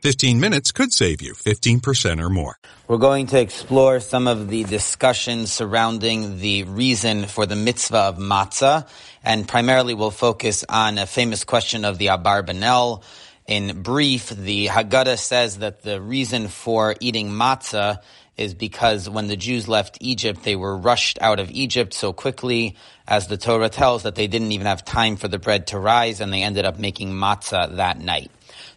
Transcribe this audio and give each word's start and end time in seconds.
15 0.00 0.38
minutes 0.38 0.70
could 0.70 0.92
save 0.92 1.20
you 1.20 1.34
15% 1.34 2.22
or 2.22 2.30
more. 2.30 2.56
We're 2.86 2.98
going 2.98 3.26
to 3.28 3.40
explore 3.40 3.98
some 3.98 4.28
of 4.28 4.48
the 4.48 4.62
discussions 4.62 5.52
surrounding 5.52 6.38
the 6.38 6.62
reason 6.62 7.26
for 7.26 7.46
the 7.46 7.56
mitzvah 7.56 7.98
of 7.98 8.16
matzah, 8.16 8.88
and 9.24 9.48
primarily 9.48 9.94
we'll 9.94 10.12
focus 10.12 10.64
on 10.68 10.98
a 10.98 11.06
famous 11.06 11.42
question 11.42 11.84
of 11.84 11.98
the 11.98 12.06
Abar 12.06 12.44
Abarbanel. 12.44 13.02
In 13.48 13.82
brief, 13.82 14.28
the 14.28 14.66
Haggadah 14.66 15.18
says 15.18 15.58
that 15.58 15.82
the 15.82 16.00
reason 16.00 16.46
for 16.46 16.94
eating 17.00 17.30
matzah 17.30 18.00
is 18.36 18.54
because 18.54 19.10
when 19.10 19.26
the 19.26 19.36
Jews 19.36 19.66
left 19.66 19.98
Egypt, 20.00 20.44
they 20.44 20.54
were 20.54 20.76
rushed 20.76 21.18
out 21.20 21.40
of 21.40 21.50
Egypt 21.50 21.92
so 21.92 22.12
quickly, 22.12 22.76
as 23.08 23.26
the 23.26 23.36
Torah 23.36 23.68
tells, 23.68 24.04
that 24.04 24.14
they 24.14 24.28
didn't 24.28 24.52
even 24.52 24.68
have 24.68 24.84
time 24.84 25.16
for 25.16 25.26
the 25.26 25.40
bread 25.40 25.66
to 25.68 25.78
rise, 25.78 26.20
and 26.20 26.32
they 26.32 26.44
ended 26.44 26.64
up 26.64 26.78
making 26.78 27.12
matzah 27.12 27.74
that 27.76 27.98
night. 27.98 28.30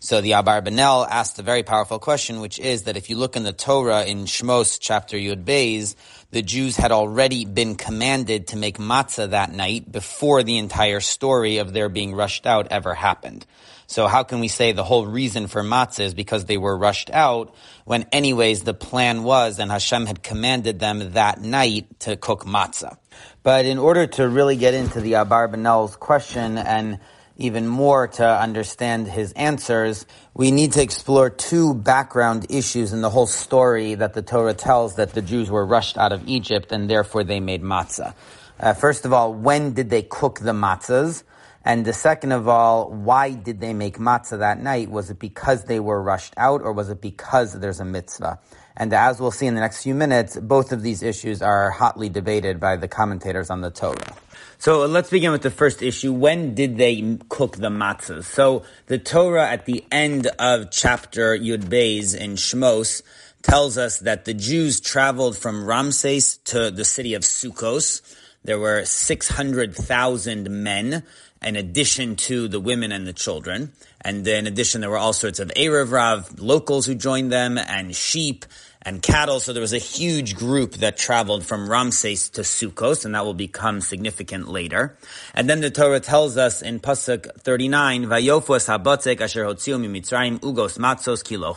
So 0.04 0.20
the 0.20 0.32
Abarbanel 0.32 1.08
asked 1.08 1.38
a 1.38 1.44
very 1.44 1.62
powerful 1.62 2.00
question, 2.00 2.41
which 2.41 2.58
is 2.58 2.84
that 2.84 2.98
if 2.98 3.12
you 3.12 3.18
look 3.18 3.36
in 3.36 3.44
the 3.44 3.54
Torah 3.54 4.04
in 4.04 4.26
Shmos 4.26 4.80
chapter 4.82 5.16
Yud 5.16 5.44
Beis, 5.44 5.94
the 6.32 6.41
Jews 6.41 6.76
had 6.76 6.91
already 6.91 7.46
been 7.46 7.76
commanded 7.76 8.48
to 8.48 8.58
make 8.58 8.80
matzah 8.80 9.30
that 9.30 9.52
night 9.52 9.91
before 9.91 10.41
the 10.41 10.58
entire 10.58 11.02
story 11.02 11.58
of 11.58 11.71
their 11.71 11.88
being 11.88 12.16
rushed 12.16 12.48
out 12.48 12.70
ever 12.71 12.96
happened. 12.96 13.46
So 13.85 14.08
how 14.08 14.24
can 14.24 14.40
we 14.40 14.48
say 14.48 14.71
the 14.71 14.84
whole 14.84 15.05
reason 15.05 15.46
for 15.46 15.62
matzah 15.62 16.05
is 16.05 16.15
because 16.15 16.46
they 16.46 16.58
were 16.58 16.76
rushed 16.76 17.12
out 17.12 17.54
when 17.86 18.08
anyways 18.12 18.63
the 18.63 18.74
plan 18.74 19.21
was 19.21 19.60
and 19.60 19.70
Hashem 19.70 20.08
had 20.08 20.24
commanded 20.24 20.80
them 20.80 21.12
that 21.12 21.41
night 21.41 21.99
to 21.99 22.18
cook 22.18 22.43
matzah. 22.43 22.98
But 23.43 23.68
in 23.68 23.77
order 23.77 24.08
to 24.08 24.27
really 24.27 24.55
get 24.55 24.74
into 24.74 24.99
the 24.99 25.13
Abarbanel's 25.13 25.96
question 25.96 26.58
and 26.58 26.99
even 27.41 27.67
more 27.67 28.07
to 28.07 28.25
understand 28.25 29.07
his 29.07 29.34
answers, 29.34 30.05
we 30.34 30.51
need 30.51 30.73
to 30.73 30.81
explore 30.81 31.29
two 31.29 31.73
background 31.73 32.45
issues 32.49 32.93
in 32.93 33.01
the 33.01 33.09
whole 33.09 33.27
story 33.27 33.95
that 33.95 34.13
the 34.13 34.21
Torah 34.21 34.53
tells 34.53 34.95
that 34.95 35.13
the 35.13 35.21
Jews 35.21 35.49
were 35.49 35.65
rushed 35.65 35.97
out 35.97 36.12
of 36.12 36.27
Egypt 36.27 36.71
and 36.71 36.89
therefore 36.89 37.23
they 37.23 37.39
made 37.39 37.63
matzah. 37.63 38.13
Uh, 38.59 38.73
first 38.73 39.05
of 39.05 39.13
all, 39.13 39.34
when 39.34 39.73
did 39.73 39.89
they 39.89 40.03
cook 40.03 40.39
the 40.39 40.53
matzahs? 40.53 41.23
And 41.63 41.85
the 41.85 41.93
second 41.93 42.31
of 42.31 42.47
all, 42.47 42.89
why 42.89 43.34
did 43.34 43.59
they 43.59 43.73
make 43.73 43.97
matzah 43.97 44.39
that 44.39 44.59
night? 44.59 44.89
Was 44.89 45.09
it 45.09 45.19
because 45.19 45.65
they 45.65 45.79
were 45.79 46.01
rushed 46.01 46.34
out 46.37 46.62
or 46.62 46.73
was 46.73 46.89
it 46.89 47.01
because 47.01 47.59
there's 47.59 47.79
a 47.79 47.85
mitzvah? 47.85 48.39
And 48.75 48.93
as 48.93 49.19
we'll 49.19 49.31
see 49.31 49.45
in 49.45 49.55
the 49.55 49.62
next 49.62 49.84
few 49.84 49.93
minutes, 49.93 50.37
both 50.37 50.71
of 50.71 50.81
these 50.81 51.03
issues 51.03 51.41
are 51.41 51.69
hotly 51.69 52.09
debated 52.09 52.59
by 52.59 52.77
the 52.77 52.87
commentators 52.87 53.49
on 53.49 53.62
the 53.62 53.69
Torah. 53.69 54.15
So 54.62 54.85
let's 54.85 55.09
begin 55.09 55.31
with 55.31 55.41
the 55.41 55.49
first 55.49 55.81
issue. 55.81 56.13
When 56.13 56.54
did 56.54 56.77
they 56.77 57.17
cook 57.29 57.57
the 57.57 57.70
matzahs? 57.70 58.26
So 58.26 58.62
the 58.85 58.99
Torah 58.99 59.49
at 59.49 59.65
the 59.65 59.84
end 59.91 60.27
of 60.37 60.70
chapter 60.70 61.35
Yud 61.35 61.63
Beis 61.63 62.15
in 62.15 62.35
Shmos 62.35 63.01
tells 63.41 63.79
us 63.79 63.98
that 63.98 64.25
the 64.25 64.35
Jews 64.35 64.79
traveled 64.79 65.35
from 65.35 65.66
Ramses 65.66 66.38
to 66.44 66.69
the 66.69 66.85
city 66.85 67.16
of 67.16 67.23
Sukkos. 67.23 68.03
There 68.44 68.59
were 68.59 68.85
600,000 68.85 70.47
men 70.51 71.03
in 71.41 71.56
addition 71.56 72.16
to 72.18 72.47
the 72.47 72.59
women 72.59 72.91
and 72.91 73.07
the 73.07 73.13
children. 73.13 73.72
And 74.02 74.28
in 74.28 74.46
addition, 74.46 74.81
there 74.81 74.91
were 74.91 74.97
all 74.97 75.13
sorts 75.13 75.40
of 75.40 75.52
Erev 75.56 75.91
Rav, 75.91 76.40
locals 76.40 76.86
who 76.86 76.94
joined 76.94 77.31
them, 77.31 77.57
and 77.57 77.96
sheep 77.96 78.46
and 78.84 79.02
cattle. 79.02 79.40
So 79.40 79.53
there 79.53 79.62
was 79.62 79.74
a 79.74 79.78
huge 79.78 80.36
group 80.36 80.75
that 80.75 80.97
traveled 80.97 81.46
from 81.46 81.69
Ramses 81.69 82.30
to 82.30 82.42
Sukkos, 82.42 83.06
and 83.06 83.16
that 83.16 83.25
will 83.25 83.34
become 83.34 83.81
significant 83.81 84.47
later. 84.47 84.97
And 85.34 85.50
then 85.50 85.62
the 85.62 85.72
Torah 85.72 86.00
tells 86.00 86.38
us 86.38 86.62
in 86.62 86.80
Pasuk 86.80 87.42
39, 87.42 88.06
Vayofos 88.06 88.68
habatzek 88.68 89.22
asher 89.22 89.46
ugos 89.46 90.78
matzos 90.80 91.24
kilo. 91.24 91.56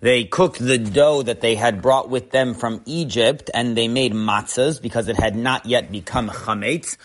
They 0.00 0.24
cooked 0.24 0.58
the 0.58 0.78
dough 0.78 1.22
that 1.22 1.40
they 1.40 1.54
had 1.54 1.82
brought 1.82 2.08
with 2.08 2.30
them 2.30 2.54
from 2.54 2.82
Egypt, 2.86 3.50
and 3.54 3.76
they 3.76 3.88
made 3.88 4.12
matzahs 4.12 4.80
because 4.80 5.08
it 5.08 5.16
had 5.16 5.36
not 5.36 5.66
yet 5.66 5.90
become 5.90 6.28
chametz. 6.28 6.96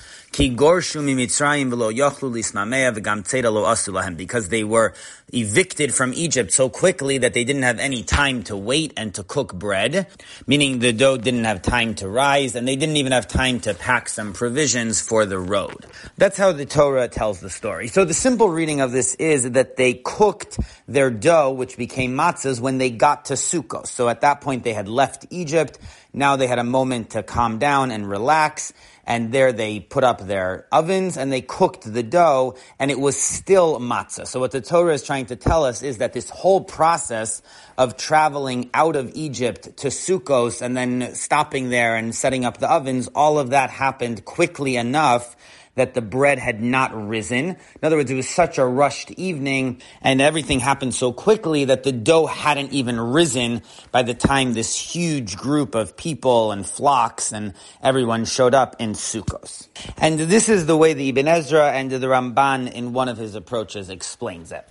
Because 4.18 4.50
they 4.50 4.64
were 4.64 4.94
evicted 5.32 5.94
from 5.94 6.14
Egypt 6.14 6.52
so 6.52 6.70
quickly 6.70 7.20
that 7.20 7.34
they 7.34 7.44
didn't 7.44 7.62
have 7.62 7.80
any 7.80 8.02
time 8.02 8.42
to 8.44 8.58
wait 8.58 8.94
and 8.98 9.14
to 9.14 9.24
cook 9.24 9.54
bread, 9.54 10.08
meaning 10.48 10.80
the 10.80 10.92
dough 10.92 11.18
didn't 11.18 11.44
have 11.44 11.62
time 11.62 11.94
to 11.96 12.10
rise 12.10 12.56
and 12.56 12.68
they 12.68 12.76
didn't 12.76 12.98
even 12.98 13.12
have 13.12 13.28
time 13.28 13.60
to 13.60 13.76
pack 13.76 14.10
some 14.10 14.34
provisions 14.34 15.00
for 15.02 15.26
the 15.28 15.38
road. 15.38 15.86
That's 16.18 16.38
how 16.38 16.52
the 16.52 16.66
Torah 16.66 17.08
tells 17.08 17.40
the 17.40 17.50
story. 17.52 17.88
So 17.88 18.04
the 18.04 18.16
simple 18.16 18.50
reading 18.50 18.82
of 18.82 18.92
this 18.92 19.14
is 19.16 19.52
that 19.52 19.78
they 19.78 19.94
cooked 19.94 20.60
their 20.88 21.12
dough, 21.12 21.52
which 21.52 21.78
became 21.78 22.14
matzahs, 22.16 22.60
when 22.60 22.80
they 22.80 22.90
got 22.90 23.26
to 23.26 23.34
Sukkot. 23.36 23.86
So 23.86 24.10
at 24.10 24.22
that 24.22 24.42
point 24.42 24.64
they 24.64 24.74
had 24.74 24.88
left 24.88 25.28
Egypt. 25.30 25.78
Now 26.12 26.36
they 26.38 26.48
had 26.48 26.60
a 26.60 26.64
moment 26.64 27.12
to 27.12 27.24
calm 27.24 27.60
down 27.60 27.92
and 27.92 28.10
relax 28.10 28.74
and 29.06 29.32
there 29.32 29.52
they 29.52 29.80
put 29.80 30.04
up 30.04 30.26
their 30.26 30.66
ovens 30.72 31.18
and 31.18 31.32
they 31.32 31.42
cooked 31.42 31.92
the 31.92 32.04
dough 32.04 32.56
and 32.80 32.90
it 32.90 33.00
was 33.00 33.20
still 33.20 33.80
matzah. 33.80 34.26
So 34.26 34.40
what 34.40 34.52
the 34.52 34.62
Torah 34.62 34.94
is 34.94 35.04
trying 35.04 35.26
to 35.28 35.36
tell 35.36 35.66
us 35.66 35.84
is 35.84 35.98
that 35.98 36.14
this 36.14 36.30
whole 36.30 36.62
process 36.62 37.42
of 37.78 37.98
traveling 37.98 38.70
out 38.74 38.96
of 38.96 39.12
Egypt 39.14 39.78
to 39.78 39.88
Sukkos 39.88 40.62
and 40.62 40.78
then 40.78 41.16
stopping 41.16 41.70
there 41.70 41.96
and 41.96 42.16
setting 42.16 42.46
up 42.46 42.58
the 42.58 42.72
ovens, 42.72 43.10
all 43.16 43.40
of 43.40 43.50
that 43.50 43.70
happened 43.70 44.26
quickly 44.26 44.76
enough 44.76 45.36
that 45.76 45.94
the 45.94 46.02
bread 46.02 46.38
had 46.38 46.62
not 46.62 46.94
risen. 47.08 47.50
In 47.50 47.58
other 47.82 47.98
words, 47.98 48.12
it 48.12 48.16
was 48.16 48.30
such 48.30 48.58
a 48.58 48.66
rushed 48.66 49.12
evening 49.12 49.82
and 50.02 50.22
everything 50.22 50.60
happened 50.60 50.94
so 50.94 51.12
quickly 51.12 51.66
that 51.66 51.84
the 51.84 51.92
dough 51.92 52.28
hadn't 52.28 52.74
even 52.74 53.00
risen 53.00 53.62
by 53.92 54.04
the 54.04 54.14
time 54.14 54.54
this 54.54 54.78
huge 54.78 55.36
group 55.36 55.74
of 55.76 55.98
people 55.98 56.52
and 56.52 56.66
flocks 56.66 57.32
and 57.32 57.54
everyone 57.82 58.26
showed 58.26 58.54
up 58.54 58.76
in 58.80 58.94
Sukkos. 58.94 59.68
And 59.98 60.20
this 60.20 60.50
is 60.50 60.66
the 60.68 60.78
way 60.78 60.94
the 60.94 61.10
Ibn 61.10 61.28
Ezra 61.28 61.72
and 61.72 61.92
the 61.92 62.08
Ramban 62.08 62.72
in 62.72 62.94
one 62.94 63.10
of 63.10 63.18
his 63.18 63.34
approaches 63.34 63.90
explains 63.90 64.52
it. 64.52 64.68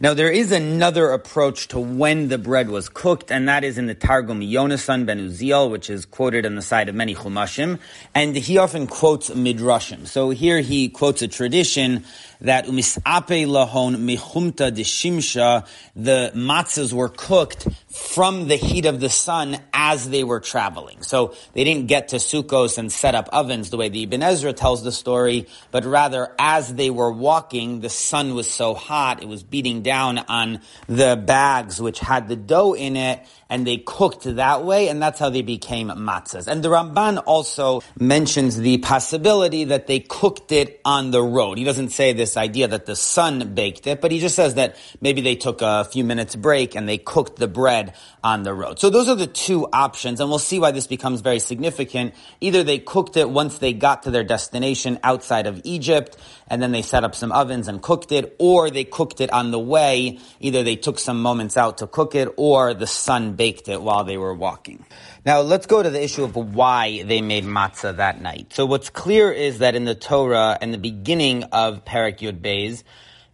Now 0.00 0.14
there 0.14 0.30
is 0.30 0.52
another 0.52 1.10
approach 1.10 1.68
to 1.68 1.80
when 1.80 2.28
the 2.28 2.38
bread 2.38 2.68
was 2.68 2.88
cooked, 2.88 3.30
and 3.30 3.48
that 3.48 3.64
is 3.64 3.78
in 3.78 3.86
the 3.86 3.94
Targum 3.94 4.40
Yonasan 4.40 5.06
ben 5.06 5.18
Uziel, 5.20 5.70
which 5.70 5.88
is 5.88 6.04
quoted 6.04 6.44
on 6.46 6.56
the 6.56 6.62
side 6.62 6.88
of 6.88 6.94
many 6.94 7.14
Chumashim, 7.14 7.78
and 8.14 8.36
he 8.36 8.58
often 8.58 8.86
quotes 8.86 9.30
Midrashim. 9.30 10.06
So 10.06 10.30
here 10.44 10.60
he 10.60 10.90
quotes 10.90 11.22
a 11.22 11.28
tradition 11.28 12.04
that 12.40 12.66
umisape 12.66 13.46
lahon 13.46 13.96
mechumta 13.96 14.74
de 14.74 14.82
shimsha, 14.82 15.66
the 15.94 16.32
matzahs 16.34 16.92
were 16.92 17.08
cooked 17.08 17.68
from 17.88 18.48
the 18.48 18.56
heat 18.56 18.86
of 18.86 19.00
the 19.00 19.08
sun 19.10 19.56
as 19.72 20.10
they 20.10 20.24
were 20.24 20.40
traveling. 20.40 21.02
So 21.02 21.34
they 21.52 21.64
didn't 21.64 21.86
get 21.86 22.08
to 22.08 22.16
Sukkos 22.16 22.78
and 22.78 22.90
set 22.90 23.14
up 23.14 23.28
ovens 23.32 23.70
the 23.70 23.76
way 23.76 23.88
the 23.88 24.02
Ibn 24.04 24.22
Ezra 24.22 24.52
tells 24.52 24.82
the 24.82 24.92
story, 24.92 25.46
but 25.70 25.84
rather 25.84 26.34
as 26.38 26.74
they 26.74 26.90
were 26.90 27.12
walking, 27.12 27.80
the 27.80 27.88
sun 27.88 28.34
was 28.34 28.50
so 28.50 28.74
hot, 28.74 29.22
it 29.22 29.28
was 29.28 29.42
beating 29.42 29.82
down 29.82 30.18
on 30.18 30.60
the 30.88 31.16
bags 31.16 31.80
which 31.80 32.00
had 32.00 32.28
the 32.28 32.36
dough 32.36 32.74
in 32.74 32.96
it, 32.96 33.24
and 33.48 33.66
they 33.66 33.76
cooked 33.76 34.24
that 34.24 34.64
way, 34.64 34.88
and 34.88 35.00
that's 35.00 35.18
how 35.20 35.30
they 35.30 35.42
became 35.42 35.88
matzahs. 35.88 36.48
And 36.48 36.62
the 36.62 36.68
Ramban 36.68 37.22
also 37.24 37.82
mentions 37.98 38.56
the 38.56 38.78
possibility 38.78 39.64
that 39.64 39.86
they 39.86 40.00
cooked 40.00 40.50
it 40.50 40.80
on 40.84 41.10
the 41.10 41.22
road. 41.22 41.58
He 41.58 41.64
doesn't 41.64 41.90
say 41.90 42.12
this 42.24 42.36
idea 42.38 42.66
that 42.68 42.86
the 42.86 42.96
sun 42.96 43.54
baked 43.54 43.86
it, 43.86 44.00
but 44.00 44.10
he 44.10 44.18
just 44.18 44.34
says 44.34 44.54
that 44.54 44.76
maybe 45.02 45.20
they 45.20 45.36
took 45.36 45.60
a 45.60 45.84
few 45.84 46.04
minutes 46.04 46.34
break 46.34 46.74
and 46.74 46.88
they 46.88 46.96
cooked 46.96 47.36
the 47.36 47.48
bread 47.48 47.92
on 48.24 48.42
the 48.42 48.54
road. 48.54 48.78
So 48.78 48.88
those 48.88 49.10
are 49.10 49.14
the 49.14 49.26
two 49.26 49.68
options, 49.70 50.18
and 50.18 50.30
we'll 50.30 50.38
see 50.38 50.58
why 50.58 50.70
this 50.70 50.86
becomes 50.86 51.20
very 51.20 51.38
significant. 51.38 52.14
Either 52.40 52.64
they 52.64 52.78
cooked 52.78 53.18
it 53.18 53.28
once 53.28 53.58
they 53.58 53.74
got 53.74 54.04
to 54.04 54.10
their 54.10 54.24
destination 54.24 54.98
outside 55.02 55.46
of 55.46 55.60
Egypt, 55.64 56.16
and 56.48 56.62
then 56.62 56.72
they 56.72 56.80
set 56.80 57.04
up 57.04 57.14
some 57.14 57.30
ovens 57.30 57.68
and 57.68 57.82
cooked 57.82 58.12
it, 58.12 58.34
or 58.38 58.70
they 58.70 58.84
cooked 58.84 59.20
it 59.20 59.30
on 59.30 59.50
the 59.50 59.58
way. 59.58 60.18
Either 60.40 60.62
they 60.62 60.74
took 60.74 60.98
some 60.98 61.20
moments 61.20 61.58
out 61.58 61.78
to 61.78 61.86
cook 61.86 62.14
it, 62.14 62.28
or 62.38 62.72
the 62.72 62.86
sun 62.86 63.34
baked 63.34 63.68
it 63.68 63.82
while 63.82 64.04
they 64.04 64.16
were 64.16 64.34
walking. 64.34 64.86
Now 65.26 65.42
let's 65.42 65.66
go 65.66 65.82
to 65.82 65.90
the 65.90 66.02
issue 66.02 66.24
of 66.24 66.34
why 66.34 67.02
they 67.02 67.20
made 67.20 67.44
matzah 67.44 67.96
that 67.96 68.22
night. 68.22 68.54
So 68.54 68.64
what's 68.64 68.88
clear 68.88 69.30
is 69.30 69.58
that 69.58 69.74
in 69.74 69.84
the 69.84 69.94
Torah 69.94 70.56
and 70.58 70.72
the 70.72 70.78
beginning 70.78 71.44
of 71.44 71.84
Parak 71.84 72.20
Yud 72.20 72.40
Beis, 72.40 72.84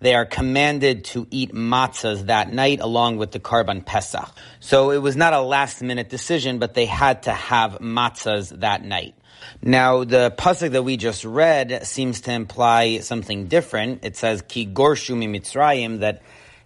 they 0.00 0.14
are 0.14 0.24
commanded 0.24 1.04
to 1.04 1.26
eat 1.30 1.52
matzahs 1.52 2.26
that 2.26 2.52
night 2.52 2.80
along 2.80 3.18
with 3.18 3.32
the 3.32 3.40
Karban 3.40 3.84
Pesach. 3.84 4.28
So 4.58 4.90
it 4.90 4.98
was 4.98 5.16
not 5.16 5.32
a 5.34 5.40
last 5.40 5.82
minute 5.82 6.08
decision, 6.08 6.58
but 6.58 6.74
they 6.74 6.86
had 6.86 7.24
to 7.24 7.32
have 7.32 7.78
matzahs 7.80 8.60
that 8.60 8.82
night. 8.82 9.14
Now, 9.62 10.04
the 10.04 10.32
pasuk 10.36 10.72
that 10.72 10.82
we 10.82 10.96
just 10.96 11.24
read 11.24 11.86
seems 11.86 12.22
to 12.22 12.32
imply 12.32 13.00
something 13.00 13.46
different. 13.46 14.04
It 14.04 14.16
says, 14.16 14.42
Ki 14.42 14.66
gorshu 14.66 15.16
Mitzrayim, 15.16 16.00
that 16.00 16.22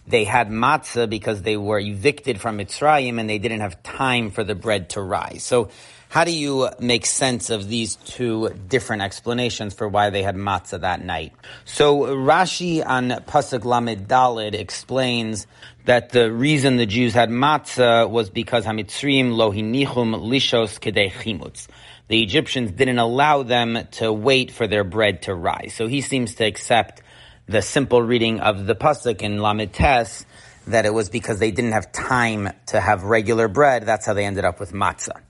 they 0.07 0.25
had 0.25 0.49
matzah 0.49 1.09
because 1.09 1.43
they 1.43 1.57
were 1.57 1.79
evicted 1.79 2.41
from 2.41 2.59
Mitzrayim 2.59 3.19
and 3.19 3.29
they 3.29 3.39
didn't 3.39 3.61
have 3.61 3.83
time 3.83 4.31
for 4.31 4.45
the 4.45 4.55
bread 4.55 4.91
to 4.91 5.01
rise. 5.01 5.43
So 5.43 5.71
how 6.15 6.23
do 6.23 6.31
you 6.31 6.69
make 6.79 7.07
sense 7.07 7.51
of 7.51 7.69
these 7.69 7.97
two 7.97 8.49
different 8.69 9.03
explanations 9.03 9.75
for 9.75 9.89
why 9.89 10.11
they 10.11 10.23
had 10.23 10.37
matzah 10.37 10.81
that 10.83 11.05
night? 11.05 11.33
So 11.65 12.03
Rashi 12.03 12.87
on 12.87 13.09
Pasuk 13.27 13.65
Lamed 13.65 14.07
Dalid 14.07 14.55
explains 14.55 15.49
that 15.87 16.11
the 16.11 16.31
reason 16.31 16.77
the 16.77 16.87
Jews 16.87 17.15
had 17.15 17.31
matzah 17.31 18.09
was 18.09 18.31
because 18.31 18.65
Hamitzrim 18.65 19.33
lohinichum 19.33 20.15
lishos 20.23 20.79
kedei 20.79 21.11
chimutz. 21.11 21.67
The 22.07 22.23
Egyptians 22.23 22.71
didn't 22.71 23.01
allow 23.01 23.43
them 23.43 23.77
to 23.99 24.13
wait 24.13 24.53
for 24.53 24.69
their 24.69 24.85
bread 24.85 25.23
to 25.23 25.35
rise. 25.35 25.75
So 25.75 25.89
he 25.89 26.01
seems 26.01 26.37
to 26.37 26.45
accept 26.45 27.03
the 27.47 27.61
simple 27.61 28.01
reading 28.01 28.39
of 28.39 28.67
the 28.67 28.77
Pasuk 28.77 29.21
in 29.21 29.43
Lamed 29.43 29.73
Tes 29.73 30.25
that 30.69 30.87
it 30.87 30.95
was 30.95 31.09
because 31.09 31.41
they 31.41 31.51
didn't 31.51 31.73
have 31.73 31.91
time 31.91 32.51
to 32.67 32.81
have 32.81 33.03
regular 33.03 33.49
bread. 33.49 33.85
That's 33.85 34.07
how 34.07 34.15
they 34.15 34.25
ended 34.25 34.45
up 34.45 34.61
with 34.61 34.73
matzah. 34.73 35.21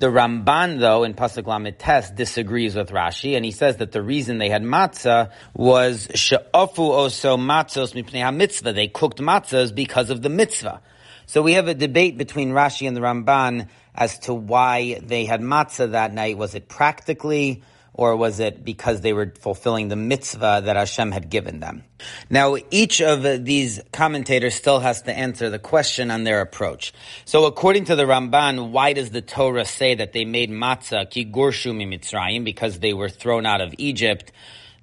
The 0.00 0.06
Ramban, 0.06 0.78
though, 0.78 1.02
in 1.02 1.14
Pasuk 1.14 1.48
Lamed 1.48 1.76
Tes, 1.76 2.10
disagrees 2.10 2.76
with 2.76 2.90
Rashi, 2.90 3.34
and 3.34 3.44
he 3.44 3.50
says 3.50 3.78
that 3.78 3.90
the 3.90 4.00
reason 4.00 4.38
they 4.38 4.48
had 4.48 4.62
matzah 4.62 5.32
was 5.54 6.06
she'afu 6.14 6.76
oso 6.76 7.36
matzos 7.36 8.00
mipnei 8.00 8.32
mitzvah. 8.32 8.72
They 8.72 8.86
cooked 8.86 9.18
matzahs 9.18 9.74
because 9.74 10.10
of 10.10 10.22
the 10.22 10.28
mitzvah. 10.28 10.82
So 11.26 11.42
we 11.42 11.54
have 11.54 11.66
a 11.66 11.74
debate 11.74 12.16
between 12.16 12.50
Rashi 12.50 12.86
and 12.86 12.96
the 12.96 13.00
Ramban 13.00 13.66
as 13.92 14.20
to 14.20 14.34
why 14.34 15.00
they 15.02 15.24
had 15.24 15.40
matzah 15.40 15.90
that 15.90 16.14
night. 16.14 16.38
Was 16.38 16.54
it 16.54 16.68
practically? 16.68 17.64
Or 17.98 18.14
was 18.16 18.38
it 18.38 18.64
because 18.64 19.00
they 19.00 19.12
were 19.12 19.34
fulfilling 19.40 19.88
the 19.88 19.96
mitzvah 19.96 20.62
that 20.64 20.76
Hashem 20.76 21.10
had 21.10 21.28
given 21.28 21.58
them? 21.58 21.82
Now, 22.30 22.56
each 22.70 23.02
of 23.02 23.44
these 23.44 23.80
commentators 23.92 24.54
still 24.54 24.78
has 24.78 25.02
to 25.02 25.12
answer 25.12 25.50
the 25.50 25.58
question 25.58 26.12
on 26.12 26.22
their 26.22 26.40
approach. 26.40 26.92
So, 27.24 27.44
according 27.44 27.86
to 27.86 27.96
the 27.96 28.04
Ramban, 28.04 28.70
why 28.70 28.92
does 28.92 29.10
the 29.10 29.20
Torah 29.20 29.64
say 29.64 29.96
that 29.96 30.12
they 30.12 30.24
made 30.24 30.48
matzah 30.48 31.10
ki 31.10 31.26
gurshu 31.26 31.74
mitzrayim 31.74 32.44
because 32.44 32.78
they 32.78 32.94
were 32.94 33.08
thrown 33.08 33.44
out 33.44 33.60
of 33.60 33.74
Egypt? 33.78 34.30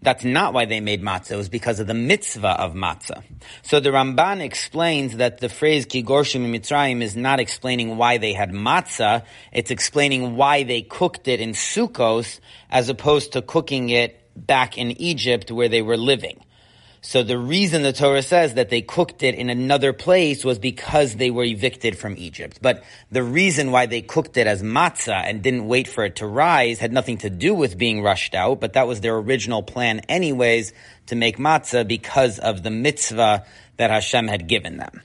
That's 0.05 0.23
not 0.23 0.53
why 0.53 0.65
they 0.65 0.81
made 0.81 1.01
matzah. 1.01 1.31
It 1.31 1.37
was 1.37 1.49
because 1.49 1.79
of 1.79 1.87
the 1.87 1.95
mitzvah 1.95 2.61
of 2.61 2.75
matzah. 2.75 3.23
So 3.63 3.79
the 3.79 3.89
Ramban 3.89 4.39
explains 4.39 5.17
that 5.17 5.39
the 5.39 5.49
phrase 5.49 5.87
kigorshim 5.87 6.45
mitzrayim 6.53 7.01
is 7.01 7.15
not 7.15 7.39
explaining 7.39 7.97
why 7.97 8.19
they 8.19 8.33
had 8.33 8.51
matzah. 8.51 9.23
It's 9.51 9.71
explaining 9.71 10.35
why 10.35 10.61
they 10.61 10.83
cooked 10.83 11.27
it 11.27 11.41
in 11.41 11.53
Sukkos 11.53 12.39
as 12.69 12.87
opposed 12.89 13.33
to 13.33 13.41
cooking 13.41 13.89
it 13.89 14.21
back 14.35 14.77
in 14.77 14.91
Egypt 15.01 15.49
where 15.49 15.69
they 15.69 15.81
were 15.81 15.97
living. 15.97 16.44
So 17.05 17.21
the 17.21 17.37
reason 17.37 17.83
the 17.83 17.93
Torah 17.93 18.23
says 18.23 18.55
that 18.55 18.71
they 18.71 18.81
cooked 18.81 19.21
it 19.21 19.35
in 19.35 19.51
another 19.51 19.93
place 19.93 20.43
was 20.43 20.57
because 20.57 21.15
they 21.15 21.29
were 21.29 21.43
evicted 21.43 21.99
from 21.99 22.17
Egypt. 22.17 22.57
But 22.63 22.83
the 23.11 23.21
reason 23.21 23.69
why 23.69 23.85
they 23.85 24.01
cooked 24.01 24.37
it 24.37 24.47
as 24.47 24.63
matzah 24.63 25.23
and 25.23 25.43
didn't 25.43 25.67
wait 25.67 25.87
for 25.87 26.03
it 26.03 26.15
to 26.15 26.25
rise 26.25 26.79
had 26.79 26.91
nothing 26.91 27.19
to 27.19 27.29
do 27.29 27.53
with 27.53 27.77
being 27.77 28.01
rushed 28.01 28.33
out, 28.33 28.59
but 28.59 28.73
that 28.73 28.87
was 28.87 29.01
their 29.01 29.15
original 29.17 29.61
plan 29.61 29.99
anyways 30.09 30.73
to 31.05 31.15
make 31.15 31.37
matzah 31.37 31.87
because 31.87 32.39
of 32.39 32.63
the 32.63 32.71
mitzvah 32.71 33.45
that 33.77 33.91
Hashem 33.91 34.27
had 34.27 34.47
given 34.47 34.77
them. 34.77 34.99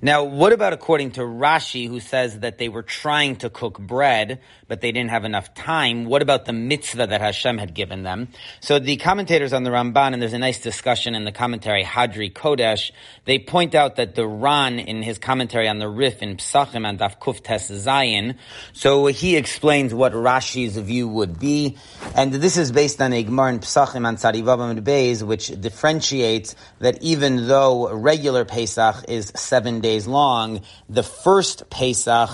Now, 0.00 0.22
what 0.22 0.52
about 0.52 0.72
according 0.72 1.12
to 1.12 1.22
Rashi, 1.22 1.88
who 1.88 1.98
says 1.98 2.38
that 2.38 2.56
they 2.56 2.68
were 2.68 2.84
trying 2.84 3.34
to 3.36 3.50
cook 3.50 3.80
bread, 3.80 4.40
but 4.68 4.80
they 4.80 4.92
didn't 4.92 5.10
have 5.10 5.24
enough 5.24 5.54
time? 5.54 6.04
What 6.04 6.22
about 6.22 6.44
the 6.44 6.52
mitzvah 6.52 7.08
that 7.08 7.20
Hashem 7.20 7.58
had 7.58 7.74
given 7.74 8.04
them? 8.04 8.28
So 8.60 8.78
the 8.78 8.96
commentators 8.98 9.52
on 9.52 9.64
the 9.64 9.70
Ramban, 9.70 10.12
and 10.12 10.22
there's 10.22 10.34
a 10.34 10.38
nice 10.38 10.60
discussion 10.60 11.16
in 11.16 11.24
the 11.24 11.32
commentary 11.32 11.82
Hadri 11.82 12.32
Kodesh, 12.32 12.92
they 13.24 13.40
point 13.40 13.74
out 13.74 13.96
that 13.96 14.14
the 14.14 14.24
Ran, 14.24 14.78
in 14.78 15.02
his 15.02 15.18
commentary 15.18 15.66
on 15.66 15.80
the 15.80 15.88
Rif 15.88 16.22
in 16.22 16.36
Psachim 16.36 16.88
and 16.88 17.00
Daf 17.00 17.18
Kuf 17.18 17.42
Tes 17.42 17.68
Zayin, 17.68 18.36
so 18.72 19.06
he 19.06 19.34
explains 19.36 19.92
what 19.92 20.12
Rashi's 20.12 20.76
view 20.76 21.08
would 21.08 21.40
be, 21.40 21.76
and 22.14 22.32
this 22.32 22.56
is 22.56 22.70
based 22.70 23.02
on 23.02 23.12
a 23.12 23.24
Gemara 23.24 23.54
in 23.54 23.58
Psachim 23.58 24.08
and 24.08 24.16
Tzadivav 24.16 24.70
and 24.70 24.86
Beis, 24.86 25.24
which 25.24 25.48
differentiates 25.60 26.54
that 26.78 27.02
even 27.02 27.48
though 27.48 27.92
regular 27.92 28.44
Pesach 28.44 29.04
is 29.08 29.32
seven 29.34 29.80
days 29.80 29.87
days 29.88 30.06
long. 30.06 30.60
The 30.88 31.02
first 31.02 31.70
Pesach 31.70 32.30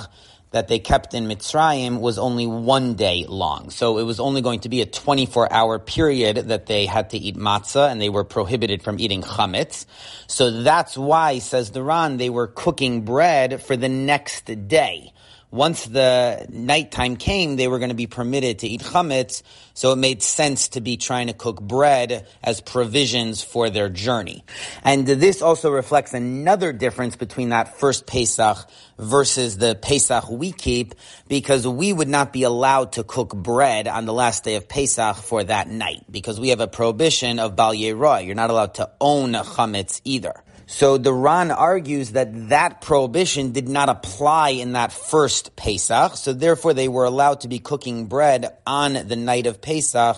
that 0.51 0.69
they 0.69 0.79
kept 0.79 1.15
in 1.15 1.27
Mitzrayim 1.27 2.01
was 2.01 2.17
only 2.17 2.47
one 2.47 2.95
day 2.95 3.27
long. 3.29 3.71
So 3.71 3.99
it 3.99 4.05
was 4.05 4.21
only 4.21 4.41
going 4.41 4.61
to 4.61 4.69
be 4.69 4.83
a 4.83 4.87
24 4.87 5.53
hour 5.53 5.79
period 5.79 6.37
that 6.37 6.67
they 6.67 6.87
had 6.87 7.11
to 7.11 7.19
eat 7.19 7.37
matzah 7.37 7.91
and 7.91 8.01
they 8.01 8.09
were 8.09 8.23
prohibited 8.23 8.83
from 8.83 9.01
eating 9.01 9.23
chametz. 9.23 9.87
So 10.29 10.63
that's 10.63 10.97
why, 10.97 11.41
says 11.41 11.71
the 11.71 11.83
Ran, 11.83 12.19
they 12.19 12.31
were 12.31 12.47
cooking 12.47 13.05
bread 13.05 13.63
for 13.63 13.77
the 13.77 13.89
next 13.89 14.45
day 14.69 15.14
once 15.55 15.85
the 15.87 16.47
nighttime 16.51 17.17
came, 17.17 17.55
they 17.55 17.69
were 17.69 17.79
going 17.79 17.91
to 17.91 17.95
be 17.95 18.09
permitted 18.09 18.59
to 18.59 18.67
eat 18.67 18.81
chametz, 18.81 19.45
so 19.73 19.93
it 19.93 19.97
made 19.97 20.21
sense 20.21 20.69
to 20.71 20.81
be 20.81 20.97
trying 20.97 21.29
to 21.29 21.33
cook 21.33 21.63
bread 21.63 22.27
as 22.43 22.61
provisions 22.61 23.41
for 23.41 23.71
their 23.71 23.89
journey. 23.89 24.45
And 24.83 25.07
this 25.07 25.43
also 25.43 25.71
reflects 25.71 26.13
another 26.13 26.73
difference 26.73 27.15
between 27.15 27.51
that 27.51 27.79
first 27.79 28.05
Pesach 28.05 28.69
versus 28.99 29.57
the 29.57 29.77
Pesach 29.77 30.29
we 30.29 30.51
keep, 30.51 30.97
because 31.29 31.69
we 31.69 31.93
would 31.93 32.09
not 32.09 32.33
be 32.33 32.43
allowed 32.43 32.93
to 32.93 33.05
cook 33.05 33.35
bread 33.35 33.87
on 33.87 34.07
the 34.07 34.13
last 34.13 34.43
day 34.43 34.57
of 34.57 34.69
Pesach 34.69 35.17
for 35.17 35.45
that 35.45 35.69
night, 35.69 36.05
because 36.11 36.41
we 36.41 36.49
have 36.49 36.61
a 36.61 36.69
prohibition 36.69 37.39
of 37.39 37.55
Bal 37.55 37.75
Yera'eh. 37.75 38.27
You're 38.27 38.35
not 38.35 38.51
allowed 38.51 38.75
to 38.75 38.91
own 39.01 39.35
chametz 39.35 40.01
either. 40.05 40.35
So 40.67 40.97
the 40.97 41.13
Ran 41.13 41.51
argues 41.51 42.13
that 42.13 42.49
that 42.49 42.81
prohibition 42.81 43.53
did 43.53 43.69
not 43.69 43.89
apply 43.89 44.51
in 44.51 44.73
that 44.73 44.93
first 44.93 45.57
Pesach, 45.57 46.17
so 46.17 46.33
therefore 46.33 46.73
they 46.73 46.89
were 46.89 47.05
allowed 47.05 47.41
to 47.43 47.49
be 47.49 47.59
cooking 47.59 48.07
bread 48.07 48.57
on 48.67 48.95
the 48.95 49.17
night 49.17 49.47
of 49.47 49.61
Pesach 49.61 50.17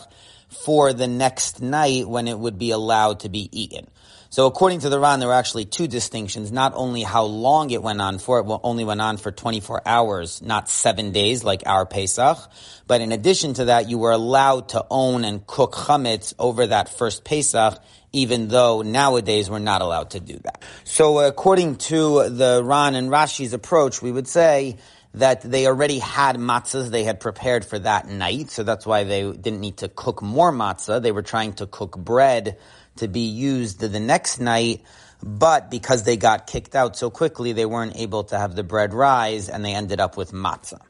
for 0.49 0.93
the 0.93 1.09
next 1.09 1.61
night 1.61 2.09
when 2.09 2.29
it 2.29 2.39
would 2.39 2.59
be 2.59 2.71
allowed 2.71 3.21
to 3.21 3.29
be 3.29 3.49
eaten. 3.53 3.89
So 4.31 4.47
according 4.47 4.81
to 4.81 4.89
the 4.89 5.01
Ran, 5.01 5.19
there 5.19 5.29
were 5.29 5.35
actually 5.35 5.65
two 5.65 5.89
distinctions. 5.89 6.53
Not 6.53 6.75
only 6.75 7.03
how 7.03 7.25
long 7.25 7.71
it 7.71 7.83
went 7.83 8.01
on 8.01 8.19
for, 8.19 8.41
it 8.41 8.61
only 8.63 8.85
went 8.85 9.01
on 9.01 9.17
for 9.17 9.31
24 9.31 9.83
hours, 9.87 10.43
not 10.43 10.69
seven 10.69 11.13
days 11.13 11.43
like 11.43 11.63
our 11.65 11.87
Pesach. 11.87 12.39
But 12.87 13.01
in 13.01 13.13
addition 13.13 13.55
to 13.55 13.67
that, 13.67 13.89
you 13.89 13.99
were 13.99 14.11
allowed 14.11 14.71
to 14.71 14.85
own 14.91 15.25
and 15.25 15.47
cook 15.47 15.73
chametz 15.73 16.35
over 16.39 16.67
that 16.67 16.89
first 16.89 17.25
Pesach 17.25 17.79
even 18.17 18.49
though 18.49 18.81
nowadays 18.81 19.51
we're 19.51 19.59
not 19.59 19.83
allowed 19.83 20.11
to 20.11 20.21
do 20.21 20.39
that. 20.43 20.63
So 20.85 21.19
according 21.21 21.77
to 21.91 22.31
the 22.31 22.63
Ran 22.65 22.95
and 22.95 23.11
Rashi's 23.11 23.53
approach, 23.53 24.01
we 24.01 24.11
would 24.11 24.27
say 24.27 24.79
that 25.13 25.43
they 25.43 25.67
already 25.67 25.99
had 25.99 26.37
matzahs 26.37 26.91
they 26.91 27.05
had 27.05 27.21
prepared 27.21 27.65
for 27.65 27.79
that 27.79 28.09
night, 28.09 28.51
so 28.51 28.63
that's 28.63 28.87
why 28.87 29.05
they 29.05 29.31
didn't 29.31 29.61
need 29.61 29.79
to 29.79 29.89
cook 29.89 30.23
more 30.23 30.51
matzah. 30.51 31.01
They 31.01 31.13
were 31.13 31.23
trying 31.23 31.55
to 31.55 31.67
cook 31.67 31.97
bread 31.97 32.59
to 32.97 33.09
be 33.09 33.29
used 33.29 33.81
the 33.81 34.01
next 34.01 34.41
night 34.41 34.83
but 35.27 35.73
because 35.73 36.05
they 36.05 36.17
got 36.17 36.47
kicked 36.47 36.77
out 36.77 36.97
so 36.97 37.11
quickly, 37.11 37.53
they 37.53 37.67
weren't 37.67 37.97
able 37.97 38.23
to 38.25 38.39
have 38.39 38.55
the 38.55 38.63
bread 38.63 38.95
rise 38.95 39.49
and 39.49 39.65
they 39.65 39.75
ended 39.75 39.99
up 39.99 40.17
with 40.17 40.31
matzah. 40.31 40.81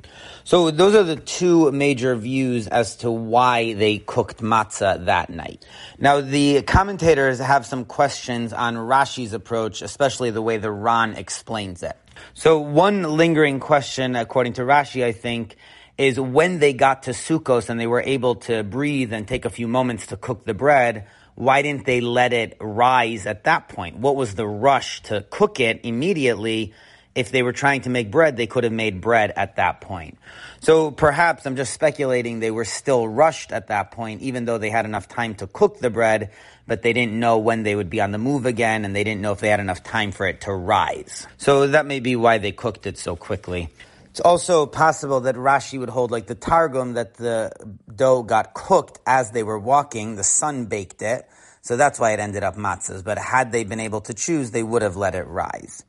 So 0.44 0.70
those 0.70 0.94
are 0.94 1.02
the 1.02 1.16
two 1.16 1.72
major 1.72 2.14
views 2.14 2.68
as 2.68 2.96
to 2.96 3.10
why 3.10 3.72
they 3.72 3.96
cooked 3.96 4.42
matzah 4.42 5.06
that 5.06 5.30
night. 5.30 5.64
Now 5.98 6.20
the 6.20 6.60
commentators 6.62 7.38
have 7.38 7.64
some 7.64 7.86
questions 7.86 8.52
on 8.52 8.76
Rashi's 8.76 9.32
approach, 9.32 9.80
especially 9.80 10.30
the 10.30 10.42
way 10.42 10.58
the 10.58 10.70
Ran 10.70 11.14
explains 11.14 11.82
it. 11.82 11.96
So 12.34 12.58
one 12.60 13.04
lingering 13.04 13.58
question, 13.58 14.16
according 14.16 14.54
to 14.54 14.62
Rashi, 14.62 15.02
I 15.02 15.12
think, 15.12 15.56
is 15.96 16.20
when 16.20 16.58
they 16.58 16.74
got 16.74 17.04
to 17.04 17.12
Sukkos 17.12 17.70
and 17.70 17.80
they 17.80 17.86
were 17.86 18.02
able 18.02 18.34
to 18.34 18.62
breathe 18.62 19.14
and 19.14 19.26
take 19.26 19.46
a 19.46 19.50
few 19.50 19.66
moments 19.66 20.08
to 20.08 20.18
cook 20.18 20.44
the 20.44 20.52
bread, 20.52 21.06
why 21.36 21.62
didn't 21.62 21.84
they 21.84 22.00
let 22.00 22.32
it 22.32 22.56
rise 22.60 23.26
at 23.26 23.44
that 23.44 23.68
point? 23.68 23.96
What 23.98 24.16
was 24.16 24.34
the 24.34 24.46
rush 24.46 25.02
to 25.02 25.24
cook 25.30 25.60
it 25.60 25.80
immediately? 25.84 26.72
If 27.14 27.30
they 27.30 27.42
were 27.42 27.52
trying 27.52 27.82
to 27.82 27.90
make 27.90 28.10
bread, 28.10 28.36
they 28.36 28.46
could 28.46 28.64
have 28.64 28.72
made 28.72 29.00
bread 29.00 29.32
at 29.36 29.56
that 29.56 29.80
point. 29.80 30.18
So 30.60 30.90
perhaps 30.90 31.46
I'm 31.46 31.56
just 31.56 31.72
speculating 31.72 32.40
they 32.40 32.50
were 32.50 32.64
still 32.64 33.06
rushed 33.06 33.52
at 33.52 33.68
that 33.68 33.90
point, 33.90 34.22
even 34.22 34.46
though 34.46 34.58
they 34.58 34.70
had 34.70 34.84
enough 34.84 35.08
time 35.08 35.34
to 35.36 35.46
cook 35.46 35.78
the 35.78 35.90
bread, 35.90 36.30
but 36.66 36.82
they 36.82 36.92
didn't 36.92 37.18
know 37.18 37.38
when 37.38 37.62
they 37.62 37.76
would 37.76 37.88
be 37.88 38.00
on 38.00 38.10
the 38.10 38.18
move 38.18 38.44
again, 38.44 38.84
and 38.84 38.96
they 38.96 39.04
didn't 39.04 39.20
know 39.20 39.32
if 39.32 39.40
they 39.40 39.48
had 39.48 39.60
enough 39.60 39.82
time 39.82 40.12
for 40.12 40.26
it 40.26 40.42
to 40.42 40.52
rise. 40.52 41.26
So 41.36 41.68
that 41.68 41.86
may 41.86 42.00
be 42.00 42.16
why 42.16 42.38
they 42.38 42.52
cooked 42.52 42.86
it 42.86 42.98
so 42.98 43.16
quickly. 43.16 43.70
It's 44.16 44.22
also 44.22 44.64
possible 44.64 45.20
that 45.20 45.34
Rashi 45.34 45.78
would 45.78 45.90
hold, 45.90 46.10
like 46.10 46.26
the 46.26 46.34
Targum, 46.34 46.94
that 46.94 47.16
the 47.16 47.52
dough 47.94 48.22
got 48.22 48.54
cooked 48.54 48.98
as 49.06 49.30
they 49.32 49.42
were 49.42 49.58
walking. 49.58 50.16
The 50.16 50.24
sun 50.24 50.64
baked 50.64 51.02
it. 51.02 51.28
So 51.60 51.76
that's 51.76 52.00
why 52.00 52.12
it 52.12 52.18
ended 52.18 52.42
up 52.42 52.56
matzahs. 52.56 53.04
But 53.04 53.18
had 53.18 53.52
they 53.52 53.64
been 53.64 53.78
able 53.78 54.00
to 54.00 54.14
choose, 54.14 54.52
they 54.52 54.62
would 54.62 54.80
have 54.80 54.96
let 54.96 55.14
it 55.14 55.26
rise. 55.26 55.84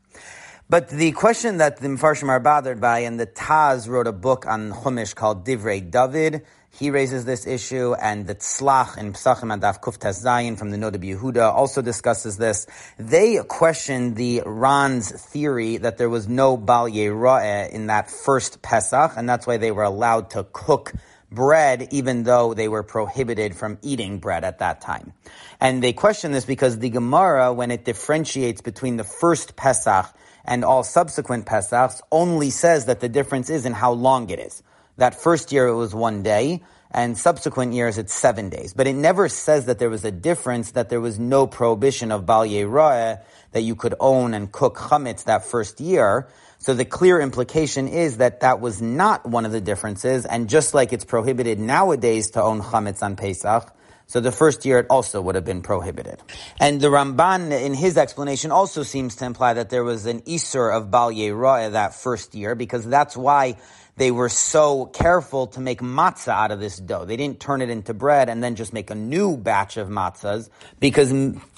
But 0.70 0.90
the 0.90 1.14
question 1.14 1.60
that 1.60 1.78
the 1.78 1.88
Mfarshim 1.88 2.28
are 2.28 2.42
bothered 2.42 2.82
by, 2.82 3.00
and 3.00 3.18
the 3.18 3.28
Taz 3.28 3.88
wrote 3.88 4.08
a 4.08 4.12
book 4.12 4.46
on 4.46 4.74
Chumash 4.74 5.16
called 5.16 5.46
Divrei 5.46 5.90
David, 5.90 6.46
he 6.78 6.92
raises 6.92 7.26
this 7.26 7.48
issue, 7.48 7.96
and 7.96 8.28
the 8.28 8.36
Tzlach 8.36 9.00
in 9.00 9.14
Psachim 9.14 9.58
Adaf 9.58 9.82
Kuftes 9.82 10.24
Zayin 10.24 10.60
from 10.60 10.70
the 10.70 10.78
Noda 10.78 10.98
Yehuda 10.98 11.52
also 11.52 11.82
discusses 11.82 12.38
this. 12.38 12.68
They 13.00 13.38
question 13.48 14.14
the 14.14 14.44
Ran's 14.46 15.10
theory 15.12 15.78
that 15.78 15.98
there 15.98 16.10
was 16.10 16.28
no 16.28 16.56
Bal 16.56 16.88
Yera'eh 16.88 17.72
in 17.72 17.88
that 17.88 18.12
first 18.12 18.62
Pesach, 18.62 19.14
and 19.18 19.28
that's 19.28 19.48
why 19.48 19.58
they 19.58 19.72
were 19.72 19.84
allowed 19.84 20.30
to 20.32 20.46
cook 20.54 20.94
bread, 21.32 21.88
even 21.92 22.24
though 22.24 22.54
they 22.54 22.68
were 22.68 22.84
prohibited 22.84 23.56
from 23.56 23.80
eating 23.82 24.20
bread 24.20 24.44
at 24.44 24.60
that 24.60 24.80
time. 24.80 25.14
And 25.60 25.82
they 25.82 25.94
question 25.94 26.32
this 26.32 26.46
because 26.46 26.78
the 26.78 26.92
Gemara, 26.92 27.54
when 27.54 27.72
it 27.72 27.86
differentiates 27.86 28.62
between 28.62 28.98
the 28.98 29.04
first 29.04 29.56
Pesach 29.56 30.06
and 30.46 30.64
all 30.64 30.84
subsequent 30.84 31.48
Pesachs, 31.48 32.02
only 32.12 32.52
says 32.52 32.86
that 32.86 33.00
the 33.00 33.10
difference 33.10 33.50
is 33.50 33.66
in 33.66 33.74
how 33.74 33.94
long 33.94 34.30
it 34.30 34.38
is. 34.40 34.62
That 34.98 35.16
first 35.16 35.52
year 35.52 35.68
it 35.68 35.76
was 35.76 35.96
one 35.96 36.24
day, 36.24 36.64
and 36.92 37.18
subsequent 37.18 37.74
years 37.74 37.98
it's 37.98 38.14
seven 38.14 38.50
days. 38.50 38.74
But 38.74 38.88
it 38.88 38.94
never 38.94 39.30
says 39.30 39.66
that 39.66 39.80
there 39.80 39.90
was 39.90 40.06
a 40.06 40.12
difference, 40.12 40.72
that 40.72 40.90
there 40.90 41.02
was 41.02 41.20
no 41.20 41.48
prohibition 41.48 42.12
of 42.12 42.26
Bal 42.26 42.46
Yera'eh, 42.46 43.22
that 43.52 43.62
you 43.62 43.76
could 43.76 43.96
own 44.00 44.34
and 44.34 44.52
cook 44.52 44.76
chametz 44.76 45.26
that 45.26 45.46
first 45.46 45.80
year. 45.80 46.28
So 46.60 46.74
the 46.74 46.86
clear 46.86 47.20
implication 47.20 47.88
is 47.88 48.18
that 48.18 48.40
that 48.40 48.60
was 48.60 48.82
not 48.82 49.28
one 49.28 49.46
of 49.46 49.52
the 49.52 49.62
differences, 49.62 50.26
and 50.26 50.50
just 50.50 50.74
like 50.74 50.92
it's 50.92 51.06
prohibited 51.06 51.60
nowadays 51.60 52.32
to 52.32 52.42
own 52.42 52.62
chametz 52.62 53.04
on 53.04 53.16
Pesach, 53.16 53.74
so 54.08 54.22
the 54.22 54.32
first 54.32 54.66
year 54.66 54.80
it 54.80 54.88
also 54.90 55.22
would 55.22 55.36
have 55.36 55.44
been 55.44 55.62
prohibited. 55.62 56.24
And 56.60 56.80
the 56.80 56.88
Ramban, 56.88 57.52
in 57.52 57.74
his 57.74 57.98
explanation, 57.98 58.52
also 58.52 58.84
seems 58.84 59.18
to 59.18 59.26
imply 59.26 59.54
that 59.54 59.70
there 59.70 59.84
was 59.84 60.06
an 60.06 60.22
Isur 60.22 60.76
of 60.76 60.90
Bal 60.90 61.12
Yera'eh 61.12 61.74
that 61.74 61.94
first 61.94 62.34
year, 62.34 62.56
because 62.56 62.86
that's 62.86 63.18
why 63.18 63.58
they 63.98 64.12
were 64.12 64.30
so 64.30 64.86
careful 64.86 65.48
to 65.48 65.60
make 65.60 65.82
matzah 65.82 66.34
out 66.34 66.52
of 66.52 66.60
this 66.60 66.78
dough. 66.78 67.06
They 67.06 67.18
didn't 67.18 67.40
turn 67.40 67.62
it 67.62 67.70
into 67.70 67.94
bread 67.94 68.30
and 68.30 68.44
then 68.44 68.56
just 68.56 68.72
make 68.72 68.90
a 68.90 68.96
new 68.96 69.36
batch 69.36 69.78
of 69.78 69.90
matzahs 69.90 70.50
because 70.80 71.12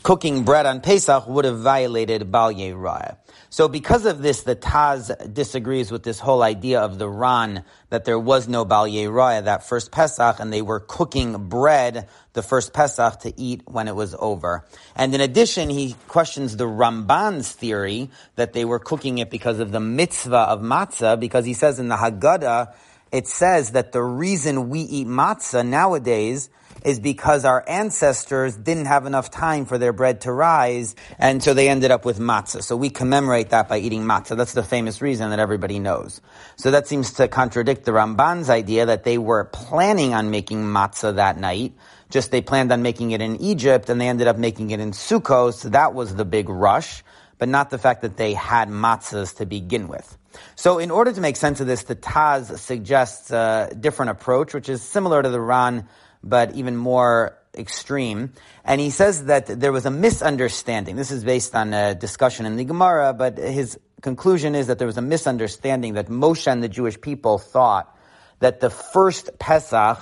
cooking 0.04 0.44
bread 0.44 0.66
on 0.66 0.82
Pesach 0.82 1.28
would 1.28 1.46
have 1.46 1.60
violated 1.60 2.32
Bal 2.32 2.54
Yera'eh. 2.54 3.18
So 3.50 3.68
because 3.68 4.06
of 4.06 4.22
this, 4.22 4.44
the 4.44 4.56
Taz 4.56 5.34
disagrees 5.34 5.92
with 5.92 6.04
this 6.04 6.20
whole 6.20 6.44
idea 6.44 6.80
of 6.82 7.00
the 7.00 7.10
Ran 7.10 7.64
that 7.90 8.06
there 8.06 8.20
was 8.20 8.48
no 8.48 8.64
Bal 8.64 8.88
Yera'eh 8.88 9.46
that 9.46 9.68
first 9.68 9.92
Pesach 9.92 10.40
and 10.40 10.54
they 10.54 10.62
were 10.62 10.80
cooking 10.80 11.50
bread 11.50 12.08
the 12.34 12.44
first 12.44 12.74
Pesach 12.74 13.20
to 13.22 13.34
eat 13.40 13.62
when 13.66 13.88
it 13.88 13.96
was 13.96 14.16
over. 14.20 14.66
And 14.96 15.14
in 15.14 15.22
addition, 15.22 15.70
he 15.70 15.96
questions 16.08 16.58
the 16.58 16.68
Ramban's 16.68 17.52
theory 17.52 18.10
that 18.36 18.54
they 18.54 18.66
were 18.66 18.80
cooking 18.80 19.18
it 19.18 19.30
because 19.30 19.60
of 19.60 19.72
the 19.72 19.80
mitzvah 19.80 20.38
of 20.38 20.62
matzah, 20.62 21.20
because 21.20 21.46
he 21.46 21.54
says 21.54 21.80
in 21.80 21.90
the 21.90 21.98
Haggadah, 21.98 22.74
it 23.12 23.28
says 23.28 23.72
that 23.72 23.92
the 23.92 24.04
reason 24.04 24.70
we 24.70 24.82
eat 24.82 25.08
matzah 25.08 25.68
nowadays 25.68 26.50
is 26.84 27.00
because 27.00 27.46
our 27.46 27.64
ancestors 27.68 28.56
didn't 28.56 28.86
have 28.86 29.06
enough 29.06 29.32
time 29.32 29.66
for 29.66 29.78
their 29.78 29.94
bread 29.94 30.22
to 30.22 30.32
rise, 30.32 30.96
and 31.18 31.44
so 31.44 31.54
they 31.54 31.70
ended 31.70 31.92
up 31.92 32.06
with 32.06 32.20
matzah. 32.20 32.64
So 32.64 32.76
we 32.76 32.90
commemorate 32.90 33.50
that 33.50 33.70
by 33.70 33.80
eating 33.80 34.04
matzah. 34.04 34.38
That's 34.38 34.54
the 34.54 34.64
famous 34.64 35.02
reason 35.02 35.30
that 35.30 35.40
everybody 35.40 35.80
knows. 35.80 36.22
So 36.56 36.72
that 36.72 36.88
seems 36.88 37.14
to 37.14 37.28
contradict 37.28 37.86
the 37.86 37.92
Ramban's 37.92 38.50
idea 38.50 38.86
that 38.86 39.04
they 39.04 39.18
were 39.18 39.46
planning 39.46 40.14
on 40.14 40.30
making 40.32 40.64
matzah 40.64 41.16
that 41.16 41.38
night, 41.38 41.74
just 42.10 42.32
they 42.32 42.42
planned 42.42 42.72
on 42.72 42.82
making 42.82 43.12
it 43.12 43.22
in 43.22 43.36
Egypt 43.42 43.90
and 43.90 44.02
they 44.02 44.08
ended 44.08 44.28
up 44.28 44.38
making 44.38 44.72
it 44.72 44.80
in 44.80 44.92
Sukkot, 44.92 45.54
so 45.54 45.70
that 45.70 45.94
was 45.94 46.16
the 46.16 46.26
big 46.26 46.50
rush, 46.50 47.04
but 47.38 47.48
not 47.50 47.70
the 47.70 47.78
fact 47.78 48.02
that 48.02 48.18
they 48.18 48.34
had 48.34 48.70
matzahs 48.70 49.36
to 49.38 49.46
begin 49.46 49.88
with. 49.88 50.18
So 50.56 50.78
in 50.80 50.92
order 50.92 51.12
to 51.12 51.22
make 51.22 51.36
sense 51.36 51.60
of 51.60 51.68
this, 51.68 51.84
the 51.84 51.96
Taz 51.96 52.58
suggests 52.60 53.32
a 53.32 53.74
different 53.80 54.12
approach, 54.12 54.54
which 54.54 54.70
is 54.70 54.82
similar 54.82 55.22
to 55.22 55.30
the 55.30 55.42
Ran, 55.42 55.88
but 56.24 56.56
even 56.56 56.76
more 56.76 57.38
extreme. 57.56 58.34
And 58.64 58.80
he 58.80 58.90
says 58.90 59.26
that 59.26 59.48
there 59.48 59.72
was 59.72 59.86
a 59.86 59.92
misunderstanding. 59.92 60.96
This 60.96 61.12
is 61.12 61.24
based 61.24 61.56
on 61.56 61.74
a 61.74 61.96
discussion 61.96 62.46
in 62.46 62.56
the 62.56 62.64
Gemara, 62.64 63.14
but 63.14 63.38
his 63.38 63.80
conclusion 64.02 64.56
is 64.56 64.68
that 64.68 64.78
there 64.78 64.88
was 64.88 64.98
a 64.98 65.02
misunderstanding 65.02 65.94
that 65.94 66.08
Moshe 66.08 66.48
and 66.48 66.64
the 66.64 66.70
Jewish 66.70 67.00
people 67.00 67.38
thought 67.38 67.96
that 68.40 68.60
the 68.60 68.70
first 68.70 69.38
Pesach 69.40 70.00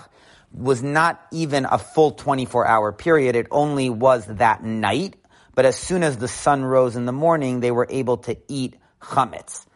was 0.53 0.81
not 0.81 1.21
even 1.31 1.65
a 1.65 1.77
full 1.77 2.11
24 2.11 2.67
hour 2.67 2.91
period. 2.91 3.35
It 3.35 3.47
only 3.51 3.89
was 3.89 4.25
that 4.25 4.63
night. 4.63 5.15
But 5.55 5.65
as 5.65 5.75
soon 5.75 6.03
as 6.03 6.17
the 6.17 6.27
sun 6.27 6.63
rose 6.63 6.95
in 6.95 7.05
the 7.05 7.11
morning, 7.11 7.59
they 7.59 7.71
were 7.71 7.87
able 7.89 8.17
to 8.17 8.37
eat 8.47 8.75
chametz. 9.01 9.66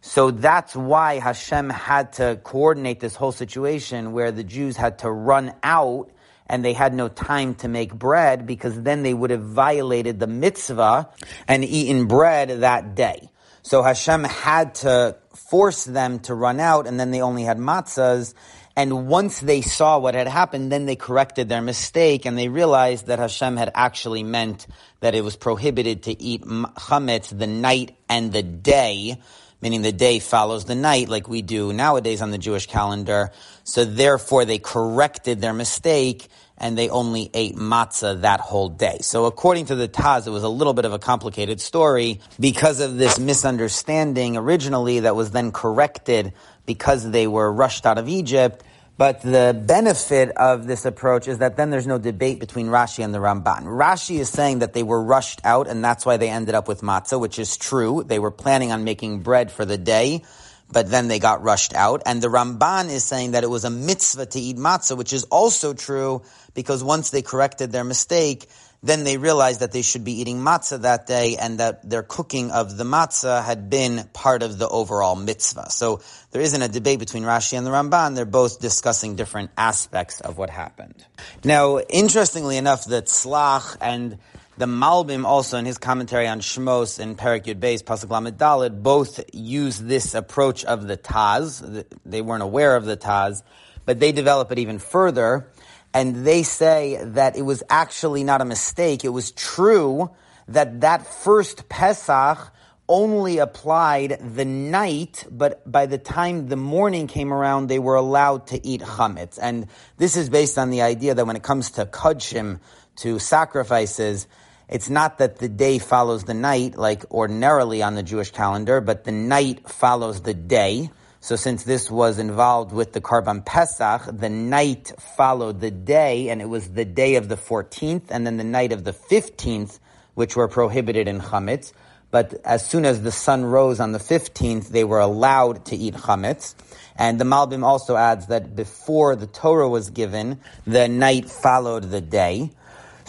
So 0.00 0.30
that's 0.30 0.74
why 0.74 1.18
Hashem 1.18 1.70
had 1.70 2.14
to 2.14 2.40
coordinate 2.42 3.00
this 3.00 3.16
whole 3.16 3.32
situation 3.32 4.12
where 4.12 4.32
the 4.32 4.44
Jews 4.44 4.76
had 4.76 5.00
to 5.00 5.10
run 5.10 5.54
out 5.62 6.10
and 6.46 6.64
they 6.64 6.72
had 6.72 6.94
no 6.94 7.08
time 7.08 7.54
to 7.56 7.68
make 7.68 7.94
bread 7.94 8.46
because 8.46 8.80
then 8.82 9.02
they 9.02 9.14
would 9.14 9.30
have 9.30 9.42
violated 9.42 10.18
the 10.18 10.26
mitzvah 10.26 11.10
and 11.46 11.64
eaten 11.64 12.06
bread 12.06 12.60
that 12.60 12.94
day. 12.94 13.30
So 13.62 13.82
Hashem 13.82 14.24
had 14.24 14.74
to 14.76 15.16
force 15.34 15.84
them 15.84 16.20
to 16.20 16.34
run 16.34 16.60
out 16.60 16.86
and 16.86 16.98
then 16.98 17.10
they 17.10 17.20
only 17.20 17.44
had 17.44 17.58
matzahs 17.58 18.34
and 18.76 19.08
once 19.08 19.40
they 19.40 19.60
saw 19.60 19.98
what 19.98 20.14
had 20.14 20.28
happened, 20.28 20.72
then 20.72 20.86
they 20.86 20.96
corrected 20.96 21.48
their 21.48 21.60
mistake 21.60 22.24
and 22.24 22.38
they 22.38 22.48
realized 22.48 23.08
that 23.08 23.18
Hashem 23.18 23.56
had 23.56 23.70
actually 23.74 24.22
meant 24.22 24.66
that 25.00 25.14
it 25.14 25.22
was 25.22 25.36
prohibited 25.36 26.04
to 26.04 26.22
eat 26.22 26.42
chametz 26.42 27.36
the 27.36 27.46
night 27.46 27.98
and 28.08 28.32
the 28.32 28.42
day, 28.42 29.20
meaning 29.60 29.82
the 29.82 29.92
day 29.92 30.18
follows 30.18 30.64
the 30.64 30.74
night 30.74 31.08
like 31.08 31.28
we 31.28 31.42
do 31.42 31.72
nowadays 31.72 32.22
on 32.22 32.30
the 32.30 32.38
Jewish 32.38 32.66
calendar. 32.66 33.30
So 33.64 33.84
therefore 33.84 34.44
they 34.44 34.58
corrected 34.58 35.40
their 35.40 35.52
mistake 35.52 36.28
and 36.56 36.76
they 36.76 36.90
only 36.90 37.30
ate 37.32 37.56
matzah 37.56 38.20
that 38.20 38.40
whole 38.40 38.68
day. 38.68 38.98
So 39.00 39.24
according 39.24 39.66
to 39.66 39.74
the 39.74 39.88
Taz, 39.88 40.26
it 40.26 40.30
was 40.30 40.42
a 40.42 40.48
little 40.48 40.74
bit 40.74 40.84
of 40.84 40.92
a 40.92 40.98
complicated 40.98 41.60
story 41.60 42.20
because 42.38 42.80
of 42.80 42.96
this 42.96 43.18
misunderstanding 43.18 44.36
originally 44.36 45.00
that 45.00 45.16
was 45.16 45.30
then 45.30 45.52
corrected 45.52 46.34
because 46.66 47.10
they 47.10 47.26
were 47.26 47.50
rushed 47.50 47.86
out 47.86 47.98
of 47.98 48.08
Egypt 48.08 48.62
but 49.00 49.22
the 49.22 49.58
benefit 49.66 50.28
of 50.36 50.66
this 50.66 50.84
approach 50.84 51.26
is 51.26 51.38
that 51.38 51.56
then 51.56 51.70
there's 51.70 51.86
no 51.86 51.96
debate 51.96 52.38
between 52.38 52.66
Rashi 52.66 53.02
and 53.02 53.14
the 53.14 53.18
Ramban. 53.18 53.62
Rashi 53.62 54.18
is 54.18 54.28
saying 54.28 54.58
that 54.58 54.74
they 54.74 54.82
were 54.82 55.02
rushed 55.02 55.40
out 55.42 55.68
and 55.68 55.82
that's 55.82 56.04
why 56.04 56.18
they 56.18 56.28
ended 56.28 56.54
up 56.54 56.68
with 56.68 56.82
matzah, 56.82 57.18
which 57.18 57.38
is 57.38 57.56
true. 57.56 58.04
They 58.06 58.18
were 58.18 58.30
planning 58.30 58.72
on 58.72 58.84
making 58.84 59.20
bread 59.20 59.50
for 59.50 59.64
the 59.64 59.78
day, 59.78 60.22
but 60.70 60.90
then 60.90 61.08
they 61.08 61.18
got 61.18 61.42
rushed 61.42 61.72
out. 61.72 62.02
And 62.04 62.20
the 62.20 62.28
Ramban 62.28 62.90
is 62.90 63.02
saying 63.02 63.30
that 63.30 63.42
it 63.42 63.48
was 63.48 63.64
a 63.64 63.70
mitzvah 63.70 64.26
to 64.26 64.38
eat 64.38 64.58
matzah, 64.58 64.98
which 64.98 65.14
is 65.14 65.24
also 65.24 65.72
true 65.72 66.20
because 66.52 66.84
once 66.84 67.08
they 67.08 67.22
corrected 67.22 67.72
their 67.72 67.84
mistake, 67.84 68.50
then 68.82 69.04
they 69.04 69.18
realized 69.18 69.60
that 69.60 69.72
they 69.72 69.82
should 69.82 70.04
be 70.04 70.20
eating 70.20 70.38
matzah 70.38 70.82
that 70.82 71.06
day 71.06 71.36
and 71.36 71.60
that 71.60 71.88
their 71.88 72.02
cooking 72.02 72.50
of 72.50 72.76
the 72.76 72.84
matzah 72.84 73.44
had 73.44 73.68
been 73.68 74.08
part 74.12 74.42
of 74.42 74.58
the 74.58 74.68
overall 74.68 75.16
mitzvah. 75.16 75.70
So 75.70 76.00
there 76.30 76.40
isn't 76.40 76.62
a 76.62 76.68
debate 76.68 76.98
between 76.98 77.24
Rashi 77.24 77.58
and 77.58 77.66
the 77.66 77.70
Ramban. 77.70 78.14
They're 78.14 78.24
both 78.24 78.60
discussing 78.60 79.16
different 79.16 79.50
aspects 79.56 80.20
of 80.20 80.38
what 80.38 80.48
happened. 80.48 81.04
Now, 81.44 81.78
interestingly 81.78 82.56
enough, 82.56 82.86
the 82.86 83.02
Tzlach 83.02 83.76
and 83.80 84.18
the 84.56 84.66
Malbim 84.66 85.24
also 85.24 85.58
in 85.58 85.64
his 85.64 85.78
commentary 85.78 86.26
on 86.26 86.40
Shmos 86.40 86.98
and 86.98 87.16
Perik 87.16 87.44
Yud 87.44 87.60
Beis, 87.60 87.82
Pasuk 87.82 88.10
Lamed 88.10 88.82
both 88.82 89.20
use 89.32 89.78
this 89.78 90.14
approach 90.14 90.64
of 90.64 90.86
the 90.86 90.96
Taz. 90.96 91.84
They 92.04 92.20
weren't 92.20 92.42
aware 92.42 92.76
of 92.76 92.84
the 92.84 92.96
Taz, 92.96 93.42
but 93.84 94.00
they 94.00 94.12
develop 94.12 94.52
it 94.52 94.58
even 94.58 94.78
further 94.78 95.50
and 95.92 96.24
they 96.26 96.42
say 96.42 97.02
that 97.02 97.36
it 97.36 97.42
was 97.42 97.62
actually 97.68 98.24
not 98.24 98.40
a 98.40 98.44
mistake. 98.44 99.04
It 99.04 99.08
was 99.08 99.32
true 99.32 100.10
that 100.48 100.80
that 100.82 101.06
first 101.06 101.68
Pesach 101.68 102.52
only 102.88 103.38
applied 103.38 104.18
the 104.34 104.44
night, 104.44 105.24
but 105.30 105.70
by 105.70 105.86
the 105.86 105.98
time 105.98 106.48
the 106.48 106.56
morning 106.56 107.06
came 107.06 107.32
around, 107.32 107.68
they 107.68 107.78
were 107.78 107.94
allowed 107.94 108.48
to 108.48 108.66
eat 108.66 108.80
chametz. 108.80 109.38
And 109.40 109.68
this 109.96 110.16
is 110.16 110.28
based 110.28 110.58
on 110.58 110.70
the 110.70 110.82
idea 110.82 111.14
that 111.14 111.24
when 111.24 111.36
it 111.36 111.42
comes 111.44 111.70
to 111.72 111.86
kudshim, 111.86 112.58
to 112.96 113.20
sacrifices, 113.20 114.26
it's 114.68 114.90
not 114.90 115.18
that 115.18 115.38
the 115.38 115.48
day 115.48 115.78
follows 115.78 116.24
the 116.24 116.34
night 116.34 116.76
like 116.76 117.04
ordinarily 117.12 117.82
on 117.82 117.94
the 117.94 118.02
Jewish 118.02 118.32
calendar, 118.32 118.80
but 118.80 119.04
the 119.04 119.12
night 119.12 119.68
follows 119.68 120.22
the 120.22 120.34
day. 120.34 120.90
So 121.22 121.36
since 121.36 121.64
this 121.64 121.90
was 121.90 122.18
involved 122.18 122.72
with 122.72 122.94
the 122.94 123.00
Karban 123.02 123.44
Pesach, 123.44 124.02
the 124.10 124.30
night 124.30 124.90
followed 125.18 125.60
the 125.60 125.70
day, 125.70 126.30
and 126.30 126.40
it 126.40 126.48
was 126.48 126.70
the 126.70 126.86
day 126.86 127.16
of 127.16 127.28
the 127.28 127.36
14th, 127.36 128.04
and 128.08 128.26
then 128.26 128.38
the 128.38 128.44
night 128.44 128.72
of 128.72 128.84
the 128.84 128.94
15th, 128.94 129.78
which 130.14 130.34
were 130.34 130.48
prohibited 130.48 131.08
in 131.08 131.20
Chametz. 131.20 131.74
But 132.10 132.40
as 132.42 132.66
soon 132.66 132.86
as 132.86 133.02
the 133.02 133.12
sun 133.12 133.44
rose 133.44 133.80
on 133.80 133.92
the 133.92 133.98
15th, 133.98 134.68
they 134.68 134.82
were 134.82 134.98
allowed 134.98 135.66
to 135.66 135.76
eat 135.76 135.94
Chametz. 135.94 136.54
And 136.96 137.20
the 137.20 137.24
Malbim 137.24 137.64
also 137.64 137.96
adds 137.96 138.28
that 138.28 138.56
before 138.56 139.14
the 139.14 139.26
Torah 139.26 139.68
was 139.68 139.90
given, 139.90 140.40
the 140.66 140.88
night 140.88 141.30
followed 141.30 141.84
the 141.84 142.00
day. 142.00 142.50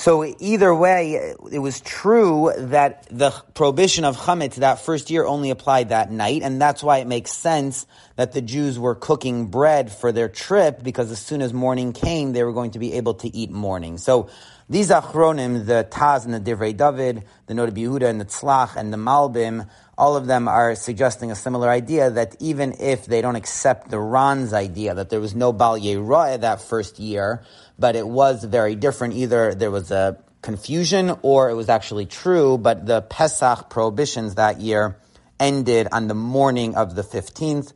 So 0.01 0.25
either 0.39 0.73
way, 0.73 1.35
it 1.51 1.59
was 1.59 1.79
true 1.79 2.51
that 2.57 3.05
the 3.11 3.29
prohibition 3.53 4.03
of 4.03 4.17
chametz 4.17 4.55
that 4.55 4.81
first 4.81 5.11
year 5.11 5.27
only 5.27 5.51
applied 5.51 5.89
that 5.89 6.09
night, 6.09 6.41
and 6.41 6.59
that's 6.59 6.81
why 6.81 6.97
it 6.97 7.05
makes 7.05 7.31
sense 7.31 7.85
that 8.15 8.31
the 8.31 8.41
Jews 8.41 8.79
were 8.79 8.95
cooking 8.95 9.45
bread 9.45 9.91
for 9.91 10.11
their 10.11 10.27
trip 10.27 10.81
because 10.81 11.11
as 11.11 11.19
soon 11.19 11.43
as 11.43 11.53
morning 11.53 11.93
came, 11.93 12.33
they 12.33 12.43
were 12.43 12.51
going 12.51 12.71
to 12.71 12.79
be 12.79 12.93
able 12.93 13.13
to 13.13 13.27
eat 13.27 13.51
morning. 13.51 13.99
So 13.99 14.27
these 14.71 14.89
achronim, 14.89 15.67
the 15.67 15.87
Taz 15.91 16.25
and 16.25 16.33
the 16.33 16.39
Divrei 16.39 16.75
David, 16.75 17.23
the 17.45 17.53
Noda 17.53 17.69
Yehuda 17.69 18.09
and 18.09 18.19
the 18.19 18.25
Tzlach 18.25 18.75
and 18.77 18.91
the 18.91 18.97
Malbim, 18.97 19.69
all 19.97 20.15
of 20.15 20.25
them 20.25 20.47
are 20.47 20.73
suggesting 20.73 21.29
a 21.29 21.35
similar 21.35 21.69
idea 21.69 22.09
that 22.09 22.35
even 22.39 22.73
if 22.79 23.05
they 23.05 23.21
don't 23.21 23.35
accept 23.35 23.91
the 23.91 23.99
Ran's 23.99 24.51
idea 24.51 24.95
that 24.95 25.11
there 25.11 25.19
was 25.19 25.35
no 25.35 25.53
Bal 25.53 25.77
Yera'eh 25.77 26.41
that 26.41 26.59
first 26.59 26.97
year, 26.97 27.43
but 27.81 27.95
it 27.95 28.07
was 28.07 28.43
very 28.43 28.75
different. 28.75 29.15
Either 29.15 29.55
there 29.55 29.71
was 29.71 29.91
a 29.91 30.17
confusion 30.41 31.17
or 31.23 31.49
it 31.49 31.55
was 31.55 31.67
actually 31.67 32.05
true, 32.05 32.57
but 32.57 32.85
the 32.85 33.01
Pesach 33.01 33.69
prohibitions 33.69 34.35
that 34.35 34.61
year 34.61 34.97
ended 35.39 35.87
on 35.91 36.07
the 36.07 36.13
morning 36.13 36.75
of 36.75 36.95
the 36.95 37.01
15th. 37.01 37.73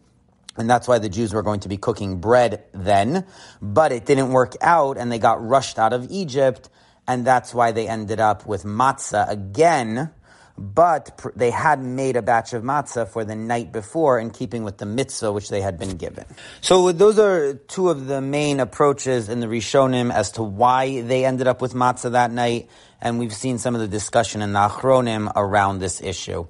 And 0.57 0.69
that's 0.69 0.87
why 0.87 0.99
the 0.99 1.09
Jews 1.09 1.33
were 1.33 1.41
going 1.41 1.61
to 1.61 1.69
be 1.69 1.77
cooking 1.77 2.21
bread 2.21 2.63
then. 2.71 3.25
But 3.61 3.91
it 3.91 4.05
didn't 4.05 4.31
work 4.31 4.53
out 4.61 4.97
and 4.97 5.11
they 5.11 5.19
got 5.19 5.45
rushed 5.45 5.79
out 5.79 5.91
of 5.91 6.07
Egypt 6.11 6.69
and 7.07 7.25
that's 7.25 7.53
why 7.53 7.71
they 7.71 7.87
ended 7.87 8.19
up 8.19 8.45
with 8.45 8.63
matzah 8.63 9.29
again. 9.29 10.11
But 10.57 11.19
they 11.35 11.51
had 11.51 11.83
made 11.83 12.15
a 12.15 12.21
batch 12.21 12.53
of 12.53 12.63
matzah 12.63 13.07
for 13.07 13.25
the 13.25 13.35
night 13.35 13.71
before 13.73 14.19
in 14.19 14.29
keeping 14.29 14.63
with 14.63 14.77
the 14.77 14.85
mitzvah 14.85 15.33
which 15.33 15.49
they 15.49 15.61
had 15.61 15.77
been 15.77 15.97
given. 15.97 16.25
So 16.61 16.91
those 16.91 17.19
are 17.19 17.55
two 17.55 17.89
of 17.89 18.07
the 18.07 18.21
main 18.21 18.59
approaches 18.59 19.27
in 19.27 19.41
the 19.41 19.47
Rishonim 19.47 20.13
as 20.13 20.31
to 20.33 20.43
why 20.43 21.01
they 21.01 21.25
ended 21.25 21.47
up 21.47 21.61
with 21.61 21.73
matzah 21.73 22.11
that 22.11 22.31
night. 22.31 22.69
And 23.01 23.19
we've 23.19 23.33
seen 23.33 23.57
some 23.57 23.75
of 23.75 23.81
the 23.81 23.87
discussion 23.87 24.41
in 24.41 24.53
the 24.53 24.59
Achronim 24.59 25.31
around 25.35 25.79
this 25.79 26.01
issue. 26.01 26.47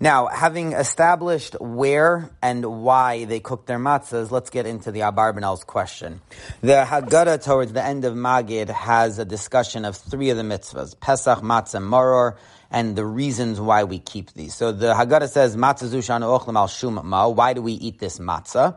Now, 0.00 0.28
having 0.28 0.74
established 0.74 1.56
where 1.60 2.30
and 2.40 2.84
why 2.84 3.24
they 3.24 3.40
cooked 3.40 3.66
their 3.66 3.80
matzahs, 3.80 4.30
let's 4.30 4.48
get 4.48 4.64
into 4.64 4.92
the 4.92 5.00
Abarbanel's 5.00 5.64
question. 5.64 6.20
The 6.60 6.84
Haggadah 6.86 7.42
towards 7.42 7.72
the 7.72 7.84
end 7.84 8.04
of 8.04 8.14
Magid 8.14 8.68
has 8.68 9.18
a 9.18 9.24
discussion 9.24 9.84
of 9.84 9.96
three 9.96 10.30
of 10.30 10.36
the 10.36 10.44
mitzvahs, 10.44 10.98
Pesach, 11.00 11.40
Matzah, 11.40 11.82
Maror, 11.82 12.36
and 12.70 12.96
the 12.96 13.04
reasons 13.04 13.60
why 13.60 13.84
we 13.84 13.98
keep 13.98 14.32
these. 14.32 14.54
So 14.54 14.72
the 14.72 14.94
Haggadah 14.94 15.28
says, 15.28 15.56
Matzah 15.56 15.88
zushan 15.88 16.22
al 16.22 16.66
shum 16.66 17.00
ma. 17.04 17.28
Why 17.28 17.54
do 17.54 17.62
we 17.62 17.72
eat 17.72 17.98
this 17.98 18.18
matzah? 18.18 18.76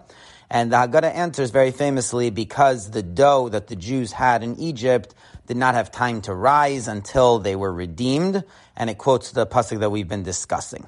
And 0.49 0.71
the 0.71 0.77
Haggadah 0.77 1.13
answers 1.15 1.51
very 1.51 1.71
famously 1.71 2.29
because 2.29 2.91
the 2.91 3.03
dough 3.03 3.49
that 3.49 3.67
the 3.67 3.75
Jews 3.75 4.11
had 4.11 4.43
in 4.43 4.59
Egypt 4.59 5.15
did 5.47 5.57
not 5.57 5.75
have 5.75 5.91
time 5.91 6.21
to 6.21 6.33
rise 6.33 6.87
until 6.87 7.39
they 7.39 7.55
were 7.55 7.73
redeemed, 7.73 8.43
and 8.75 8.89
it 8.89 8.97
quotes 8.97 9.31
the 9.31 9.45
pasuk 9.45 9.79
that 9.79 9.89
we've 9.89 10.07
been 10.07 10.23
discussing. 10.23 10.87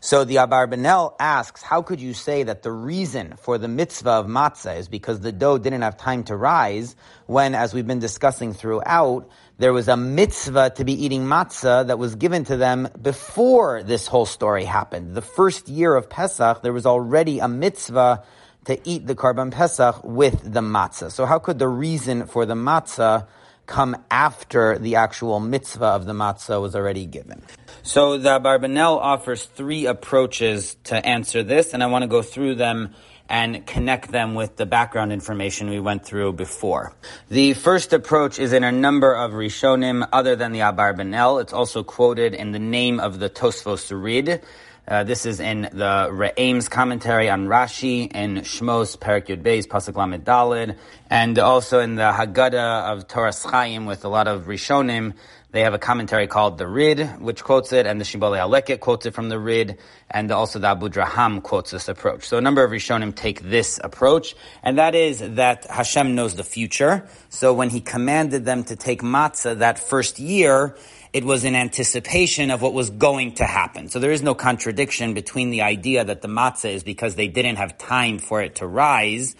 So 0.00 0.24
the 0.24 0.36
Abarbanel 0.36 1.14
asks, 1.18 1.62
how 1.62 1.82
could 1.82 2.00
you 2.00 2.14
say 2.14 2.42
that 2.42 2.62
the 2.62 2.72
reason 2.72 3.36
for 3.36 3.58
the 3.58 3.68
mitzvah 3.68 4.10
of 4.10 4.26
matzah 4.26 4.78
is 4.78 4.88
because 4.88 5.20
the 5.20 5.32
dough 5.32 5.58
didn't 5.58 5.82
have 5.82 5.96
time 5.96 6.24
to 6.24 6.36
rise, 6.36 6.96
when, 7.26 7.54
as 7.54 7.74
we've 7.74 7.86
been 7.86 8.00
discussing 8.00 8.52
throughout, 8.52 9.28
there 9.58 9.72
was 9.72 9.88
a 9.88 9.96
mitzvah 9.96 10.70
to 10.76 10.84
be 10.84 11.04
eating 11.04 11.22
matzah 11.22 11.86
that 11.86 11.98
was 11.98 12.16
given 12.16 12.44
to 12.44 12.56
them 12.56 12.88
before 13.00 13.82
this 13.82 14.06
whole 14.06 14.26
story 14.26 14.64
happened. 14.64 15.14
The 15.14 15.22
first 15.22 15.68
year 15.68 15.94
of 15.94 16.10
Pesach, 16.10 16.62
there 16.62 16.72
was 16.72 16.86
already 16.86 17.38
a 17.38 17.48
mitzvah 17.48 18.24
to 18.66 18.88
eat 18.88 19.06
the 19.06 19.14
Karban 19.14 19.52
Pesach 19.52 20.02
with 20.02 20.40
the 20.42 20.60
matzah. 20.60 21.12
So 21.12 21.26
how 21.26 21.38
could 21.38 21.58
the 21.58 21.68
reason 21.68 22.26
for 22.26 22.46
the 22.46 22.54
matzah 22.54 23.26
come 23.66 23.96
after 24.10 24.78
the 24.78 24.96
actual 24.96 25.40
mitzvah 25.40 25.86
of 25.86 26.04
the 26.04 26.12
matzah 26.12 26.60
was 26.60 26.76
already 26.76 27.06
given. 27.06 27.42
So 27.82 28.18
the 28.18 28.40
Barbanel 28.40 28.98
offers 28.98 29.44
three 29.44 29.86
approaches 29.86 30.76
to 30.84 31.04
answer 31.04 31.42
this, 31.42 31.72
and 31.72 31.82
I 31.82 31.86
want 31.86 32.02
to 32.02 32.08
go 32.08 32.22
through 32.22 32.56
them 32.56 32.94
and 33.28 33.66
connect 33.66 34.10
them 34.10 34.34
with 34.34 34.56
the 34.56 34.66
background 34.66 35.12
information 35.12 35.70
we 35.70 35.80
went 35.80 36.04
through 36.04 36.32
before. 36.32 36.92
The 37.30 37.54
first 37.54 37.92
approach 37.92 38.38
is 38.38 38.52
in 38.52 38.64
a 38.64 38.72
number 38.72 39.14
of 39.14 39.32
Rishonim 39.32 40.06
other 40.12 40.36
than 40.36 40.52
the 40.52 40.60
Abarbanel. 40.60 41.40
It's 41.40 41.52
also 41.52 41.82
quoted 41.82 42.34
in 42.34 42.52
the 42.52 42.58
name 42.58 43.00
of 43.00 43.18
the 43.18 43.30
Tosfos 43.30 43.90
Rid. 43.90 44.42
Uh, 44.86 45.02
this 45.02 45.24
is 45.24 45.40
in 45.40 45.62
the 45.62 46.08
Re'aim's 46.12 46.68
commentary 46.68 47.30
on 47.30 47.46
Rashi 47.46 48.12
in 48.12 48.36
Shmos 48.42 49.00
Perak 49.00 49.28
Yud 49.28 49.42
Beis 49.42 49.66
Pasuk 49.66 49.96
Lamed 49.96 50.26
Dalid, 50.26 50.76
and 51.08 51.38
also 51.38 51.80
in 51.80 51.94
the 51.94 52.12
Haggadah 52.12 52.92
of 52.92 53.08
Toras 53.08 53.50
Chaim 53.50 53.86
with 53.86 54.04
a 54.04 54.08
lot 54.08 54.28
of 54.28 54.42
Rishonim. 54.42 55.14
They 55.54 55.60
have 55.60 55.72
a 55.72 55.78
commentary 55.78 56.26
called 56.26 56.58
the 56.58 56.66
Rid, 56.66 56.98
which 57.20 57.44
quotes 57.44 57.72
it, 57.72 57.86
and 57.86 58.00
the 58.00 58.04
Shibbolei 58.04 58.40
Haleket 58.40 58.80
quotes 58.80 59.06
it 59.06 59.14
from 59.14 59.28
the 59.28 59.38
Rid, 59.38 59.78
and 60.10 60.32
also 60.32 60.58
the 60.58 60.66
Abudraham 60.66 61.44
quotes 61.44 61.70
this 61.70 61.86
approach. 61.86 62.24
So 62.24 62.38
a 62.38 62.40
number 62.40 62.64
of 62.64 62.72
Rishonim 62.72 63.14
take 63.14 63.40
this 63.40 63.78
approach, 63.84 64.34
and 64.64 64.78
that 64.78 64.96
is 64.96 65.20
that 65.20 65.64
Hashem 65.70 66.16
knows 66.16 66.34
the 66.34 66.42
future. 66.42 67.06
So 67.28 67.54
when 67.54 67.70
He 67.70 67.80
commanded 67.80 68.44
them 68.44 68.64
to 68.64 68.74
take 68.74 69.00
matzah 69.00 69.60
that 69.60 69.78
first 69.78 70.18
year, 70.18 70.76
it 71.12 71.22
was 71.22 71.44
in 71.44 71.54
anticipation 71.54 72.50
of 72.50 72.60
what 72.60 72.74
was 72.74 72.90
going 72.90 73.34
to 73.34 73.44
happen. 73.44 73.88
So 73.90 74.00
there 74.00 74.10
is 74.10 74.22
no 74.22 74.34
contradiction 74.34 75.14
between 75.14 75.50
the 75.50 75.62
idea 75.62 76.02
that 76.04 76.20
the 76.20 76.26
matzah 76.26 76.74
is 76.74 76.82
because 76.82 77.14
they 77.14 77.28
didn't 77.28 77.58
have 77.58 77.78
time 77.78 78.18
for 78.18 78.42
it 78.42 78.56
to 78.56 78.66
rise 78.66 79.36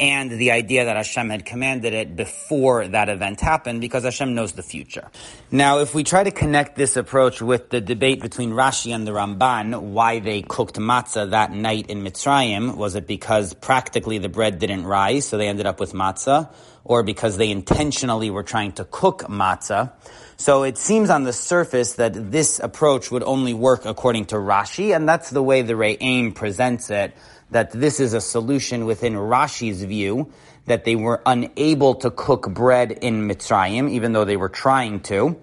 and 0.00 0.30
the 0.30 0.50
idea 0.50 0.86
that 0.86 0.96
Hashem 0.96 1.28
had 1.28 1.44
commanded 1.44 1.92
it 1.92 2.16
before 2.16 2.88
that 2.88 3.10
event 3.10 3.40
happened 3.40 3.82
because 3.82 4.04
Hashem 4.04 4.34
knows 4.34 4.52
the 4.52 4.62
future. 4.62 5.08
Now, 5.50 5.80
if 5.80 5.94
we 5.94 6.04
try 6.04 6.24
to 6.24 6.30
connect 6.30 6.74
this 6.74 6.96
approach 6.96 7.42
with 7.42 7.68
the 7.68 7.82
debate 7.82 8.22
between 8.22 8.52
Rashi 8.52 8.94
and 8.94 9.06
the 9.06 9.10
Ramban, 9.10 9.78
why 9.92 10.20
they 10.20 10.40
cooked 10.40 10.76
matzah 10.76 11.30
that 11.30 11.52
night 11.52 11.90
in 11.90 12.02
Mitzrayim, 12.02 12.76
was 12.76 12.94
it 12.94 13.06
because 13.06 13.52
practically 13.52 14.16
the 14.16 14.30
bread 14.30 14.58
didn't 14.58 14.86
rise, 14.86 15.28
so 15.28 15.36
they 15.36 15.48
ended 15.48 15.66
up 15.66 15.78
with 15.78 15.92
matzah, 15.92 16.50
or 16.82 17.02
because 17.02 17.36
they 17.36 17.50
intentionally 17.50 18.30
were 18.30 18.42
trying 18.42 18.72
to 18.72 18.86
cook 18.86 19.24
matzah? 19.24 19.92
So 20.38 20.62
it 20.62 20.78
seems 20.78 21.10
on 21.10 21.24
the 21.24 21.34
surface 21.34 21.96
that 21.96 22.30
this 22.32 22.58
approach 22.60 23.10
would 23.10 23.22
only 23.22 23.52
work 23.52 23.84
according 23.84 24.24
to 24.26 24.36
Rashi, 24.36 24.96
and 24.96 25.06
that's 25.06 25.28
the 25.28 25.42
way 25.42 25.60
the 25.60 25.74
Re'aim 25.74 26.34
presents 26.34 26.88
it, 26.88 27.14
that 27.50 27.72
this 27.72 28.00
is 28.00 28.14
a 28.14 28.20
solution 28.20 28.86
within 28.86 29.14
Rashi's 29.14 29.82
view, 29.82 30.32
that 30.66 30.84
they 30.84 30.96
were 30.96 31.22
unable 31.26 31.94
to 31.96 32.10
cook 32.10 32.50
bread 32.50 32.92
in 32.92 33.28
Mitzrayim, 33.28 33.90
even 33.90 34.12
though 34.12 34.24
they 34.24 34.36
were 34.36 34.48
trying 34.48 35.00
to. 35.00 35.40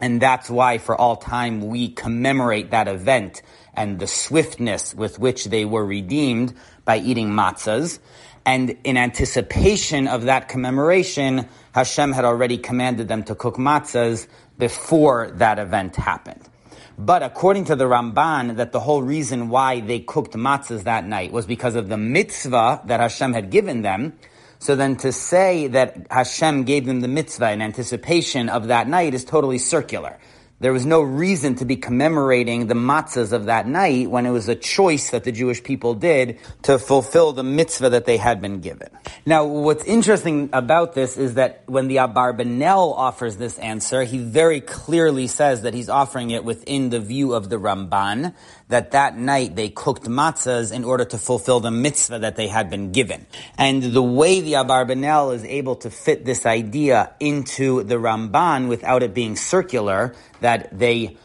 And 0.00 0.20
that's 0.20 0.48
why 0.48 0.78
for 0.78 0.94
all 0.94 1.16
time 1.16 1.66
we 1.66 1.88
commemorate 1.88 2.70
that 2.70 2.86
event 2.86 3.42
and 3.74 3.98
the 3.98 4.06
swiftness 4.06 4.94
with 4.94 5.18
which 5.18 5.46
they 5.46 5.64
were 5.64 5.84
redeemed 5.84 6.54
by 6.84 6.98
eating 6.98 7.30
matzahs. 7.30 7.98
And 8.46 8.76
in 8.84 8.96
anticipation 8.96 10.08
of 10.08 10.24
that 10.24 10.48
commemoration, 10.48 11.48
Hashem 11.72 12.12
had 12.12 12.24
already 12.24 12.58
commanded 12.58 13.08
them 13.08 13.24
to 13.24 13.34
cook 13.34 13.56
matzahs 13.56 14.26
before 14.56 15.30
that 15.32 15.58
event 15.58 15.96
happened. 15.96 16.48
But 16.98 17.22
according 17.22 17.66
to 17.66 17.76
the 17.76 17.84
Ramban, 17.84 18.56
that 18.56 18.72
the 18.72 18.80
whole 18.80 19.02
reason 19.02 19.50
why 19.50 19.78
they 19.78 20.00
cooked 20.00 20.32
matzahs 20.32 20.82
that 20.82 21.06
night 21.06 21.30
was 21.30 21.46
because 21.46 21.76
of 21.76 21.88
the 21.88 21.96
mitzvah 21.96 22.82
that 22.86 22.98
Hashem 22.98 23.34
had 23.34 23.50
given 23.50 23.82
them. 23.82 24.18
So 24.58 24.74
then 24.74 24.96
to 24.96 25.12
say 25.12 25.68
that 25.68 26.08
Hashem 26.10 26.64
gave 26.64 26.86
them 26.86 27.00
the 27.00 27.06
mitzvah 27.06 27.52
in 27.52 27.62
anticipation 27.62 28.48
of 28.48 28.66
that 28.66 28.88
night 28.88 29.14
is 29.14 29.24
totally 29.24 29.58
circular. 29.58 30.18
There 30.60 30.72
was 30.72 30.84
no 30.84 31.02
reason 31.02 31.54
to 31.56 31.64
be 31.64 31.76
commemorating 31.76 32.66
the 32.66 32.74
matzahs 32.74 33.32
of 33.32 33.44
that 33.44 33.68
night 33.68 34.10
when 34.10 34.26
it 34.26 34.30
was 34.30 34.48
a 34.48 34.56
choice 34.56 35.10
that 35.10 35.22
the 35.22 35.30
Jewish 35.30 35.62
people 35.62 35.94
did 35.94 36.40
to 36.62 36.80
fulfill 36.80 37.32
the 37.32 37.44
mitzvah 37.44 37.90
that 37.90 38.06
they 38.06 38.16
had 38.16 38.40
been 38.40 38.60
given. 38.60 38.88
Now, 39.24 39.44
what's 39.44 39.84
interesting 39.84 40.50
about 40.52 40.94
this 40.94 41.16
is 41.16 41.34
that 41.34 41.62
when 41.66 41.86
the 41.86 41.96
Abarbanel 41.96 42.92
offers 42.96 43.36
this 43.36 43.56
answer, 43.60 44.02
he 44.02 44.18
very 44.18 44.60
clearly 44.60 45.28
says 45.28 45.62
that 45.62 45.74
he's 45.74 45.88
offering 45.88 46.30
it 46.30 46.42
within 46.42 46.90
the 46.90 46.98
view 46.98 47.34
of 47.34 47.50
the 47.50 47.56
Ramban, 47.56 48.34
that 48.68 48.92
that 48.92 49.16
night 49.16 49.56
they 49.56 49.68
cooked 49.68 50.04
matzahs 50.04 50.72
in 50.72 50.84
order 50.84 51.04
to 51.04 51.18
fulfill 51.18 51.60
the 51.60 51.70
mitzvah 51.70 52.20
that 52.20 52.36
they 52.36 52.48
had 52.48 52.70
been 52.70 52.92
given. 52.92 53.26
And 53.56 53.82
the 53.82 54.02
way 54.02 54.40
the 54.40 54.54
Abarbanel 54.54 55.34
is 55.34 55.44
able 55.44 55.76
to 55.76 55.90
fit 55.90 56.24
this 56.24 56.46
idea 56.46 57.12
into 57.18 57.82
the 57.82 57.96
Ramban 57.96 58.68
without 58.68 59.02
it 59.02 59.14
being 59.14 59.36
circular, 59.36 60.14
that 60.40 60.78
they 60.78 61.16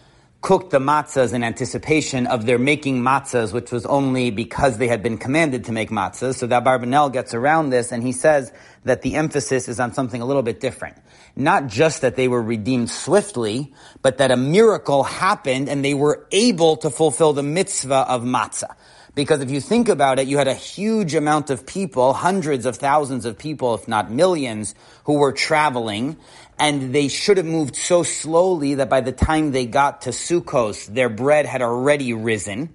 cooked 0.43 0.71
the 0.71 0.79
matzahs 0.79 1.33
in 1.33 1.41
anticipation 1.41 2.27
of 2.27 2.45
their 2.45 2.59
making 2.59 3.01
matzahs, 3.01 3.53
which 3.53 3.71
was 3.71 3.85
only 3.85 4.29
because 4.29 4.77
they 4.77 4.89
had 4.89 5.01
been 5.01 5.17
commanded 5.17 5.63
to 5.63 5.71
make 5.71 5.89
matzahs. 5.89 6.35
So 6.35 6.45
the 6.47 6.61
Abarbanel 6.61 7.13
gets 7.13 7.33
around 7.33 7.69
this 7.69 7.93
and 7.93 8.03
he 8.03 8.11
says 8.11 8.51
that 8.83 9.03
the 9.03 9.15
emphasis 9.15 9.69
is 9.69 9.79
on 9.79 9.93
something 9.93 10.21
a 10.21 10.25
little 10.25 10.43
bit 10.43 10.59
different. 10.59 10.97
Not 11.37 11.67
just 11.67 12.01
that 12.01 12.17
they 12.17 12.27
were 12.27 12.41
redeemed 12.41 12.89
swiftly, 12.89 13.73
but 14.01 14.17
that 14.17 14.31
a 14.31 14.37
miracle 14.37 15.03
happened 15.03 15.69
and 15.69 15.83
they 15.83 15.93
were 15.93 16.27
able 16.33 16.75
to 16.77 16.89
fulfill 16.89 17.31
the 17.31 17.41
mitzvah 17.41 18.05
of 18.09 18.23
matzah. 18.23 18.75
Because 19.15 19.41
if 19.41 19.51
you 19.51 19.61
think 19.61 19.89
about 19.89 20.17
it, 20.17 20.27
you 20.27 20.39
had 20.39 20.47
a 20.47 20.55
huge 20.55 21.13
amount 21.13 21.51
of 21.51 21.67
people, 21.67 22.13
hundreds 22.13 22.65
of 22.65 22.77
thousands 22.77 23.25
of 23.25 23.37
people, 23.37 23.75
if 23.75 23.87
not 23.87 24.11
millions, 24.11 24.73
who 25.03 25.19
were 25.19 25.31
traveling, 25.31 26.17
and 26.59 26.93
they 26.93 27.07
should 27.07 27.37
have 27.37 27.45
moved 27.45 27.75
so 27.75 28.03
slowly 28.03 28.75
that 28.75 28.89
by 28.89 29.01
the 29.01 29.11
time 29.11 29.51
they 29.51 29.65
got 29.65 30.01
to 30.01 30.11
Sukkos, 30.11 30.87
their 30.87 31.09
bread 31.09 31.45
had 31.45 31.61
already 31.61 32.13
risen, 32.13 32.73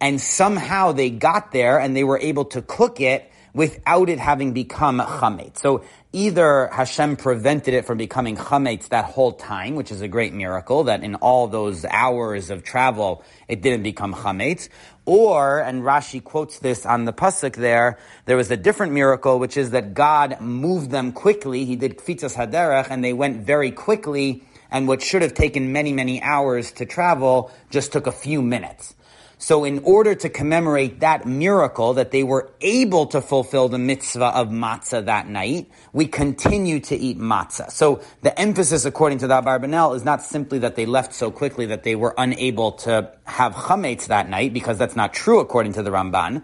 and 0.00 0.20
somehow 0.20 0.92
they 0.92 1.10
got 1.10 1.52
there 1.52 1.78
and 1.78 1.96
they 1.96 2.04
were 2.04 2.18
able 2.18 2.44
to 2.46 2.62
cook 2.62 3.00
it 3.00 3.30
without 3.54 4.08
it 4.08 4.18
having 4.18 4.52
become 4.52 5.00
chametz. 5.00 5.58
So 5.58 5.84
either 6.12 6.68
Hashem 6.68 7.16
prevented 7.16 7.74
it 7.74 7.86
from 7.86 7.98
becoming 7.98 8.36
chametz 8.36 8.88
that 8.90 9.06
whole 9.06 9.32
time, 9.32 9.74
which 9.74 9.90
is 9.90 10.00
a 10.00 10.08
great 10.08 10.32
miracle, 10.32 10.84
that 10.84 11.02
in 11.02 11.16
all 11.16 11.48
those 11.48 11.84
hours 11.84 12.50
of 12.50 12.62
travel 12.62 13.24
it 13.48 13.62
didn't 13.62 13.82
become 13.82 14.14
chametz, 14.14 14.68
or, 15.08 15.60
and 15.60 15.82
Rashi 15.82 16.22
quotes 16.22 16.58
this 16.58 16.84
on 16.84 17.06
the 17.06 17.14
pasuk 17.14 17.56
there, 17.56 17.98
there 18.26 18.36
was 18.36 18.50
a 18.50 18.58
different 18.58 18.92
miracle, 18.92 19.38
which 19.38 19.56
is 19.56 19.70
that 19.70 19.94
God 19.94 20.38
moved 20.38 20.90
them 20.90 21.12
quickly. 21.12 21.64
He 21.64 21.76
did 21.76 21.96
kfitzas 21.96 22.36
haderech, 22.36 22.88
and 22.90 23.02
they 23.02 23.14
went 23.14 23.38
very 23.38 23.70
quickly, 23.70 24.44
and 24.70 24.86
what 24.86 25.00
should 25.00 25.22
have 25.22 25.32
taken 25.32 25.72
many, 25.72 25.94
many 25.94 26.20
hours 26.20 26.72
to 26.72 26.84
travel 26.84 27.50
just 27.70 27.90
took 27.90 28.06
a 28.06 28.12
few 28.12 28.42
minutes. 28.42 28.94
So 29.40 29.64
in 29.64 29.78
order 29.84 30.16
to 30.16 30.28
commemorate 30.28 30.98
that 31.00 31.24
miracle 31.24 31.94
that 31.94 32.10
they 32.10 32.24
were 32.24 32.50
able 32.60 33.06
to 33.06 33.20
fulfill 33.20 33.68
the 33.68 33.78
mitzvah 33.78 34.36
of 34.36 34.48
matzah 34.48 35.04
that 35.04 35.28
night, 35.28 35.70
we 35.92 36.06
continue 36.06 36.80
to 36.80 36.96
eat 36.96 37.18
matzah. 37.18 37.70
So 37.70 38.02
the 38.22 38.36
emphasis 38.38 38.84
according 38.84 39.18
to 39.18 39.28
the 39.28 39.40
Abarbanel 39.40 39.94
is 39.94 40.04
not 40.04 40.22
simply 40.22 40.58
that 40.58 40.74
they 40.74 40.86
left 40.86 41.14
so 41.14 41.30
quickly 41.30 41.66
that 41.66 41.84
they 41.84 41.94
were 41.94 42.14
unable 42.18 42.72
to 42.72 43.12
have 43.24 43.54
chametz 43.54 44.08
that 44.08 44.28
night, 44.28 44.52
because 44.52 44.76
that's 44.76 44.96
not 44.96 45.14
true 45.14 45.38
according 45.38 45.74
to 45.74 45.84
the 45.84 45.90
Ramban. 45.90 46.42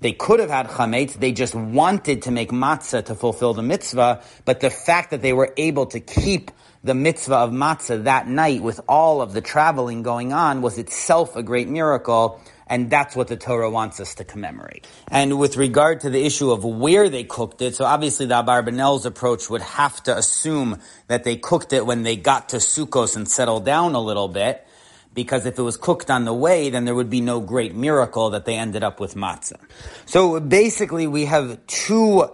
They 0.00 0.12
could 0.12 0.40
have 0.40 0.50
had 0.50 0.66
chametz, 0.66 1.12
they 1.14 1.30
just 1.30 1.54
wanted 1.54 2.22
to 2.22 2.32
make 2.32 2.50
matzah 2.50 3.04
to 3.04 3.14
fulfill 3.14 3.54
the 3.54 3.62
mitzvah, 3.62 4.20
but 4.44 4.58
the 4.58 4.68
fact 4.68 5.12
that 5.12 5.22
they 5.22 5.32
were 5.32 5.54
able 5.56 5.86
to 5.86 6.00
keep 6.00 6.50
the 6.84 6.94
mitzvah 6.94 7.36
of 7.36 7.50
matzah 7.50 8.04
that 8.04 8.26
night 8.26 8.62
with 8.62 8.80
all 8.88 9.22
of 9.22 9.32
the 9.32 9.40
traveling 9.40 10.02
going 10.02 10.32
on 10.32 10.62
was 10.62 10.78
itself 10.78 11.36
a 11.36 11.42
great 11.42 11.68
miracle. 11.68 12.40
And 12.66 12.88
that's 12.88 13.14
what 13.14 13.28
the 13.28 13.36
Torah 13.36 13.70
wants 13.70 14.00
us 14.00 14.14
to 14.14 14.24
commemorate. 14.24 14.86
And 15.08 15.38
with 15.38 15.58
regard 15.58 16.00
to 16.00 16.10
the 16.10 16.24
issue 16.24 16.50
of 16.50 16.64
where 16.64 17.10
they 17.10 17.22
cooked 17.22 17.60
it, 17.60 17.76
so 17.76 17.84
obviously 17.84 18.24
the 18.24 18.42
Abarbanel's 18.42 19.04
approach 19.04 19.50
would 19.50 19.60
have 19.60 20.02
to 20.04 20.16
assume 20.16 20.80
that 21.08 21.24
they 21.24 21.36
cooked 21.36 21.74
it 21.74 21.84
when 21.84 22.02
they 22.02 22.16
got 22.16 22.48
to 22.50 22.56
Sukkos 22.56 23.14
and 23.14 23.28
settled 23.28 23.66
down 23.66 23.94
a 23.94 24.00
little 24.00 24.28
bit 24.28 24.66
because 25.14 25.46
if 25.46 25.58
it 25.58 25.62
was 25.62 25.76
cooked 25.76 26.10
on 26.10 26.24
the 26.24 26.32
way, 26.32 26.70
then 26.70 26.84
there 26.84 26.94
would 26.94 27.10
be 27.10 27.20
no 27.20 27.40
great 27.40 27.74
miracle 27.74 28.30
that 28.30 28.44
they 28.44 28.56
ended 28.56 28.82
up 28.82 29.00
with 29.00 29.14
matzah. 29.14 29.60
So 30.06 30.40
basically, 30.40 31.06
we 31.06 31.26
have 31.26 31.64
two 31.66 32.30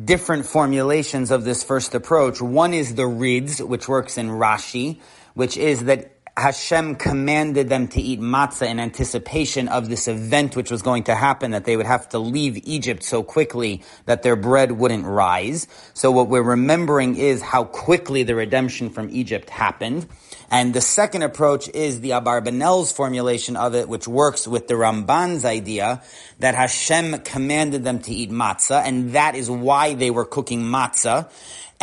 different 0.00 0.46
formulations 0.46 1.30
of 1.30 1.44
this 1.44 1.62
first 1.62 1.94
approach. 1.94 2.40
One 2.40 2.72
is 2.74 2.94
the 2.94 3.06
Rids, 3.06 3.62
which 3.62 3.88
works 3.88 4.16
in 4.16 4.28
Rashi, 4.28 5.00
which 5.34 5.56
is 5.56 5.84
that 5.84 6.21
Hashem 6.34 6.94
commanded 6.94 7.68
them 7.68 7.88
to 7.88 8.00
eat 8.00 8.18
matzah 8.18 8.66
in 8.66 8.80
anticipation 8.80 9.68
of 9.68 9.90
this 9.90 10.08
event 10.08 10.56
which 10.56 10.70
was 10.70 10.80
going 10.80 11.04
to 11.04 11.14
happen, 11.14 11.50
that 11.50 11.66
they 11.66 11.76
would 11.76 11.84
have 11.84 12.08
to 12.10 12.18
leave 12.18 12.56
Egypt 12.66 13.02
so 13.02 13.22
quickly 13.22 13.82
that 14.06 14.22
their 14.22 14.34
bread 14.34 14.72
wouldn't 14.72 15.04
rise. 15.04 15.68
So 15.92 16.10
what 16.10 16.28
we're 16.28 16.42
remembering 16.42 17.16
is 17.16 17.42
how 17.42 17.64
quickly 17.64 18.22
the 18.22 18.34
redemption 18.34 18.88
from 18.88 19.10
Egypt 19.10 19.50
happened. 19.50 20.06
And 20.50 20.72
the 20.72 20.80
second 20.80 21.22
approach 21.22 21.68
is 21.68 22.00
the 22.00 22.10
Abarbanel's 22.10 22.92
formulation 22.92 23.56
of 23.56 23.74
it, 23.74 23.88
which 23.88 24.08
works 24.08 24.48
with 24.48 24.68
the 24.68 24.74
Ramban's 24.74 25.44
idea 25.44 26.02
that 26.38 26.54
Hashem 26.54 27.20
commanded 27.20 27.84
them 27.84 28.00
to 28.00 28.12
eat 28.12 28.30
matzah, 28.30 28.82
and 28.82 29.12
that 29.12 29.34
is 29.34 29.50
why 29.50 29.94
they 29.94 30.10
were 30.10 30.24
cooking 30.24 30.62
matzah. 30.62 31.30